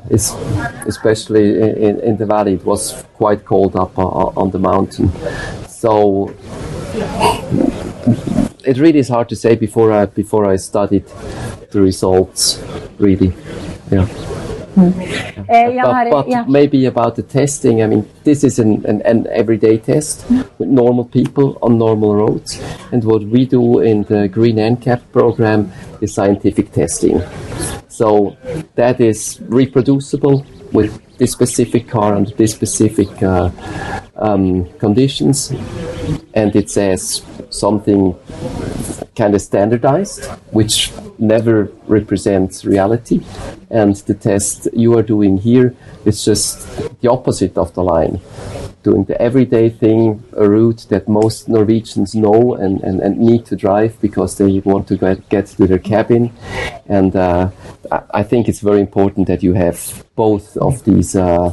especially 0.86 1.60
in, 1.60 2.00
in, 2.02 2.18
the 2.18 2.26
valley, 2.26 2.54
it 2.54 2.64
was 2.64 3.04
quite 3.16 3.44
cold 3.44 3.76
up 3.76 3.98
uh, 3.98 4.04
on 4.04 4.52
the 4.52 4.60
mountain. 4.60 5.10
So 5.68 6.34
it 8.64 8.78
really 8.78 9.00
is 9.00 9.10
hard 9.10 9.30
to 9.30 9.36
say 9.36 9.56
before 9.56 9.92
I 9.92 10.06
before 10.06 10.46
I 10.46 10.58
studied 10.58 11.06
the 11.72 11.82
results. 11.82 12.62
Really, 13.00 13.34
yeah. 13.92 14.08
Eh, 14.78 15.74
Jan 15.74 15.84
but, 15.84 16.12
but 16.12 16.28
yeah. 16.30 16.46
maybe 16.48 16.86
about 16.86 17.16
the 17.16 17.24
testing. 17.24 17.82
I 17.82 17.88
mean, 17.88 18.08
this 18.24 18.44
is 18.44 18.60
an, 18.60 18.86
an, 18.86 19.02
an 19.04 19.28
everyday 19.32 19.78
test 19.78 20.30
with 20.58 20.70
normal 20.70 21.06
people 21.06 21.58
on 21.62 21.78
normal 21.78 22.16
roads. 22.16 22.62
And 22.92 23.04
what 23.04 23.24
we 23.24 23.46
do 23.46 23.80
in 23.80 24.04
the 24.04 24.28
Green 24.28 24.58
NCAP 24.58 25.02
program 25.12 25.72
is 26.02 26.14
scientific 26.14 26.72
testing. 26.72 27.22
So 27.88 28.38
that 28.76 29.02
is 29.02 29.40
reproducible 29.48 30.46
with 30.72 31.02
this 31.18 31.32
specific 31.32 31.88
car 31.88 32.16
under 32.16 32.32
this 32.32 32.54
specific 32.54 33.22
uh, 33.24 33.50
um, 34.16 34.66
conditions. 34.78 35.52
And 36.34 36.56
it 36.56 36.70
says 36.70 37.24
something 37.50 38.16
kind 39.16 39.34
of 39.34 39.42
standardized, 39.42 40.26
which 40.52 40.92
never 41.18 41.72
represents 41.88 42.66
reality. 42.66 43.22
And 43.70 43.96
the 43.96 44.14
test 44.14 44.68
you 44.74 44.98
are 44.98 45.04
doing 45.04 45.38
here 45.38 45.76
is 46.06 46.24
just 46.24 46.68
the 47.02 47.10
opposite 47.10 47.58
of 47.58 47.74
the 47.74 47.84
line. 47.84 48.22
Doing 48.84 49.06
the 49.06 49.20
everyday 49.20 49.70
thing, 49.70 50.24
a 50.38 50.48
route 50.48 50.86
that 50.90 51.10
most 51.10 51.50
Norwegians 51.50 52.16
know 52.16 52.54
and, 52.54 52.82
and, 52.82 53.02
and 53.02 53.18
need 53.18 53.46
to 53.48 53.56
drive 53.56 54.00
because 54.00 54.38
they 54.38 54.60
want 54.60 54.88
to 54.88 54.98
get, 54.98 55.28
get 55.30 55.48
to 55.48 55.68
their 55.68 55.80
cabin. 55.80 56.32
And 56.86 57.16
uh, 57.16 57.50
I 58.12 58.24
think 58.24 58.48
it's 58.48 58.62
very 58.62 58.80
important 58.80 59.28
that 59.28 59.44
you 59.44 59.54
have 59.54 60.06
both 60.18 60.58
of 60.58 60.84
these 60.84 61.16
uh, 61.16 61.24
uh, 61.26 61.52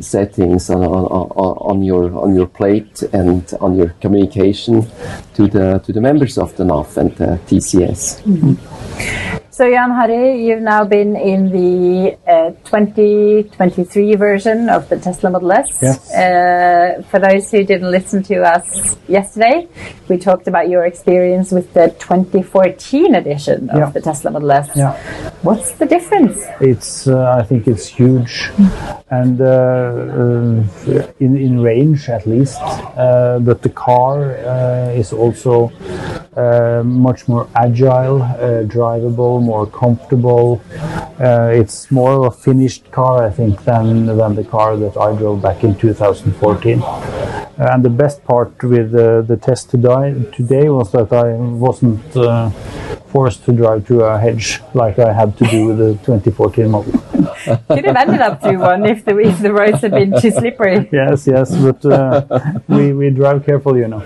settings 0.00 0.70
on, 0.70 0.84
on, 0.84 1.04
on 1.44 1.52
on 1.70 1.82
your 1.82 2.04
on 2.24 2.34
your 2.36 2.46
plate 2.46 3.02
and 3.12 3.42
on 3.60 3.74
your 3.76 3.88
communication 4.00 4.82
to 5.34 5.48
the 5.48 5.80
to 5.84 5.92
the 5.92 6.00
members 6.00 6.38
of 6.38 6.54
the 6.56 6.64
NAF 6.64 6.96
and 6.96 7.10
the 7.16 7.30
TCS. 7.48 8.00
So 9.50 9.68
Jan 9.68 9.90
Harry, 9.90 10.42
you've 10.46 10.62
now 10.62 10.84
been 10.84 11.16
in 11.16 11.50
the 11.52 12.16
uh, 12.26 12.50
2023 12.64 14.14
version 14.14 14.70
of 14.70 14.88
the 14.88 14.96
Tesla 14.98 15.28
Model 15.28 15.52
S. 15.52 15.78
Yes. 15.82 16.10
Uh, 16.14 17.02
for 17.10 17.18
those 17.18 17.50
who 17.50 17.62
didn't 17.64 17.90
listen 17.90 18.22
to 18.22 18.36
us 18.42 18.96
yesterday, 19.06 19.68
we 20.08 20.16
talked 20.16 20.48
about 20.48 20.70
your 20.70 20.86
experience 20.86 21.50
with 21.52 21.74
the 21.74 21.88
2014 21.98 23.14
edition 23.14 23.68
of 23.68 23.76
Yeah. 23.78 23.90
the 23.90 24.00
Tesla 24.00 24.30
Model 24.30 24.50
S. 24.52 24.70
Yeah. 24.74 24.94
What's 25.42 25.72
the 25.72 25.84
difference? 25.86 26.38
It's 26.60 27.06
uh, 27.06 27.36
I 27.40 27.42
think 27.42 27.66
it's 27.70 27.86
huge, 27.86 28.50
and 29.10 29.40
uh, 29.40 29.46
uh, 29.46 31.24
in 31.24 31.36
in 31.36 31.60
range 31.60 32.08
at 32.08 32.26
least. 32.26 32.60
Uh, 32.60 33.38
but 33.40 33.62
the 33.62 33.68
car 33.70 34.36
uh, 34.36 35.00
is 35.00 35.12
also 35.12 35.70
uh, 36.36 36.82
much 36.84 37.28
more 37.28 37.48
agile, 37.54 38.22
uh, 38.22 38.64
drivable, 38.76 39.42
more 39.42 39.66
comfortable. 39.66 40.60
Uh, 41.20 41.50
it's 41.52 41.90
more 41.90 42.12
of 42.12 42.24
a 42.32 42.36
finished 42.36 42.90
car, 42.90 43.26
I 43.26 43.30
think, 43.30 43.64
than 43.64 44.06
than 44.06 44.34
the 44.34 44.44
car 44.44 44.76
that 44.76 44.96
I 44.96 45.16
drove 45.16 45.42
back 45.42 45.64
in 45.64 45.74
2014. 45.74 46.82
And 47.60 47.84
the 47.84 47.90
best 47.90 48.24
part 48.24 48.62
with 48.62 48.94
uh, 48.94 49.20
the 49.20 49.36
test 49.36 49.68
today, 49.70 50.14
today 50.32 50.70
was 50.70 50.92
that 50.92 51.12
I 51.12 51.34
wasn't 51.34 52.16
uh, 52.16 52.48
forced 53.12 53.44
to 53.44 53.52
drive 53.52 53.86
through 53.86 54.04
a 54.04 54.18
hedge 54.18 54.60
like 54.72 54.98
I 54.98 55.12
had 55.12 55.36
to 55.38 55.44
do 55.44 55.66
with 55.66 55.78
the 55.78 55.92
2014 56.06 56.70
model. 56.70 57.09
Could 57.44 57.84
have 57.84 57.96
ended 57.96 58.20
up 58.20 58.42
through 58.42 58.58
one 58.58 58.84
if 58.84 59.04
the, 59.04 59.16
if 59.18 59.38
the 59.40 59.52
roads 59.52 59.80
had 59.80 59.92
been 59.92 60.12
too 60.20 60.30
slippery. 60.30 60.88
Yes, 61.00 61.26
yes, 61.26 61.54
but 61.56 61.84
uh, 61.86 62.40
we, 62.68 62.92
we 62.92 63.10
drive 63.10 63.44
carefully, 63.46 63.80
you 63.80 63.88
know. 63.88 64.00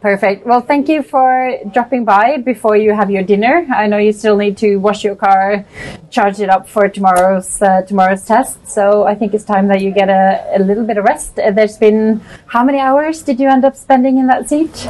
Perfect. 0.00 0.46
Well, 0.46 0.60
thank 0.60 0.88
you 0.88 1.02
for 1.02 1.52
dropping 1.72 2.04
by 2.04 2.38
before 2.38 2.76
you 2.76 2.94
have 2.94 3.10
your 3.10 3.22
dinner. 3.22 3.66
I 3.74 3.86
know 3.86 3.98
you 3.98 4.12
still 4.12 4.36
need 4.36 4.56
to 4.58 4.76
wash 4.76 5.04
your 5.04 5.16
car, 5.16 5.64
charge 6.10 6.40
it 6.40 6.48
up 6.48 6.68
for 6.68 6.88
tomorrow's 6.88 7.60
uh, 7.60 7.82
tomorrow's 7.82 8.24
test. 8.24 8.68
So 8.68 9.04
I 9.04 9.14
think 9.14 9.34
it's 9.34 9.44
time 9.44 9.68
that 9.68 9.80
you 9.82 9.90
get 9.90 10.08
a, 10.08 10.44
a 10.56 10.58
little 10.60 10.84
bit 10.84 10.96
of 10.98 11.04
rest. 11.04 11.38
Uh, 11.38 11.50
There's 11.50 11.76
been 11.76 12.20
how 12.46 12.64
many 12.64 12.78
hours 12.78 13.22
did 13.22 13.38
you 13.40 13.48
end 13.48 13.64
up 13.64 13.76
spending 13.76 14.18
in 14.18 14.26
that 14.28 14.48
seat? 14.48 14.86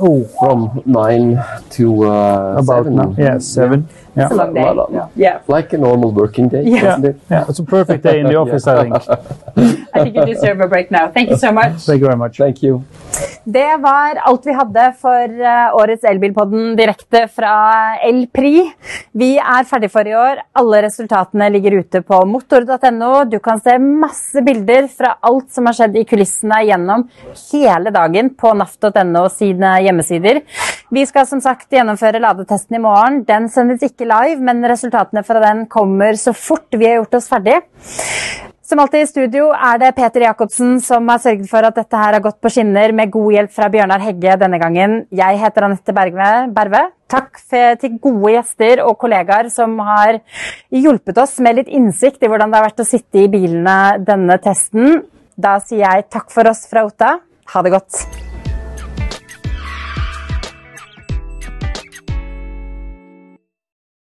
Oh, 0.00 0.24
From 0.40 0.82
nine 0.86 1.38
to 1.70 2.04
uh, 2.04 2.56
about 2.58 2.84
seven. 2.84 2.96
now. 2.96 3.14
Yeah, 3.18 3.38
seven. 3.38 3.88
Yeah. 3.90 3.94
It's 4.24 4.32
a 4.32 4.34
long 4.34 4.54
day. 4.54 4.62
Well, 4.64 4.88
la. 4.90 5.08
Yeah, 5.16 5.38
Like 5.48 5.72
a 5.72 5.78
normal 5.78 6.10
working 6.12 6.48
day, 6.48 6.62
Yeah. 6.64 6.92
isn't 6.92 7.04
it? 7.10 7.16
Yeah, 7.30 7.44
it's 7.48 7.60
a 7.60 7.64
perfect 7.64 8.02
day 8.02 8.20
in 8.20 8.26
the 8.26 8.36
office, 8.42 8.66
I 8.66 8.76
think. 8.82 8.94
I 9.94 10.02
think 10.04 10.14
you 10.16 10.24
deserve 10.26 10.60
a 10.60 10.68
break 10.68 10.90
now. 10.90 11.08
Thank 11.08 11.30
you 11.30 11.36
so 11.36 11.52
much. 11.52 11.84
Thank 11.86 12.00
you 12.00 12.06
very 12.06 12.16
much. 12.18 12.36
Thank 12.38 12.62
you. 12.62 12.82
Det 13.44 13.76
var 13.80 14.18
alt 14.28 14.46
vi 14.46 14.52
hadde 14.52 14.82
for 15.00 15.24
eh, 15.40 15.74
årets 15.74 16.04
Elbilpodden 16.04 16.76
direkte 16.76 17.22
fra 17.32 17.52
El 18.04 18.26
Pri. 18.32 18.66
Vi 19.12 19.30
er 19.38 19.64
ferdig 19.70 19.90
for 19.90 20.06
i 20.06 20.12
år. 20.14 20.42
Alle 20.60 20.82
resultatene 20.84 21.48
ligger 21.54 21.78
ute 21.80 22.02
på 22.04 22.20
motor.no. 22.28 23.24
Du 23.24 23.38
kan 23.42 23.60
se 23.60 23.78
masse 23.78 24.42
bilder 24.44 24.88
fra 24.92 25.14
alt 25.24 25.50
som 25.54 25.66
har 25.70 25.78
skjedd 25.78 25.96
i 25.96 26.04
kulissene 26.08 26.60
gjennom 26.68 27.06
hele 27.52 27.90
dagen 27.94 28.30
på 28.38 28.52
naft.no 28.60 29.24
sine 29.32 29.72
hjemmesider. 29.86 30.42
Vi 30.94 31.06
skal 31.08 31.26
som 31.28 31.40
sagt 31.44 31.72
gjennomføre 31.72 32.20
ladetesten 32.22 32.76
i 32.78 32.82
morgen. 32.84 33.22
Den 33.28 33.48
sendes 33.52 33.82
ikke 33.84 34.06
live, 34.08 34.42
men 34.44 34.64
resultatene 34.68 35.24
fra 35.26 35.42
den 35.44 35.66
kommer 35.70 36.18
så 36.18 36.34
fort 36.36 36.74
vi 36.74 36.88
har 36.88 37.00
gjort 37.00 37.20
oss 37.20 37.30
ferdig. 37.30 37.60
Som 38.68 38.82
alltid 38.82 39.00
i 39.00 39.08
studio 39.08 39.46
er 39.56 39.78
det 39.80 39.94
Peter 39.96 40.26
Jacobsen 40.26 40.74
som 40.84 41.06
har 41.08 41.22
sørget 41.24 41.48
for 41.48 41.64
at 41.64 41.78
dette 41.78 41.96
her 41.96 42.12
har 42.18 42.20
gått 42.20 42.36
på 42.44 42.50
skinner 42.52 42.92
med 42.92 43.08
god 43.14 43.32
hjelp 43.32 43.54
fra 43.56 43.70
Bjørnar 43.72 44.04
Hegge 44.04 44.34
denne 44.42 44.60
gangen. 44.60 44.98
Jeg 45.08 45.40
heter 45.40 45.64
Anette. 45.64 45.96
Berve. 45.96 46.84
Takk 47.08 47.40
til 47.80 47.96
gode 47.96 48.34
gjester 48.34 48.84
og 48.84 48.98
kollegaer 49.00 49.48
som 49.48 49.78
har 49.88 50.20
hjulpet 50.68 51.24
oss 51.24 51.38
med 51.40 51.62
litt 51.62 51.72
innsikt 51.72 52.20
i 52.20 52.28
hvordan 52.28 52.52
det 52.52 52.60
har 52.60 52.68
vært 52.68 52.84
å 52.84 52.90
sitte 52.92 53.24
i 53.24 53.32
bilene 53.32 53.96
denne 54.04 54.36
testen. 54.44 55.00
Da 55.32 55.56
sier 55.64 55.86
jeg 55.86 56.10
takk 56.12 56.28
for 56.34 56.52
oss 56.52 56.66
fra 56.68 56.84
Otta. 56.84 57.16
Ha 57.54 57.64
det 57.64 57.78
godt. 57.78 58.27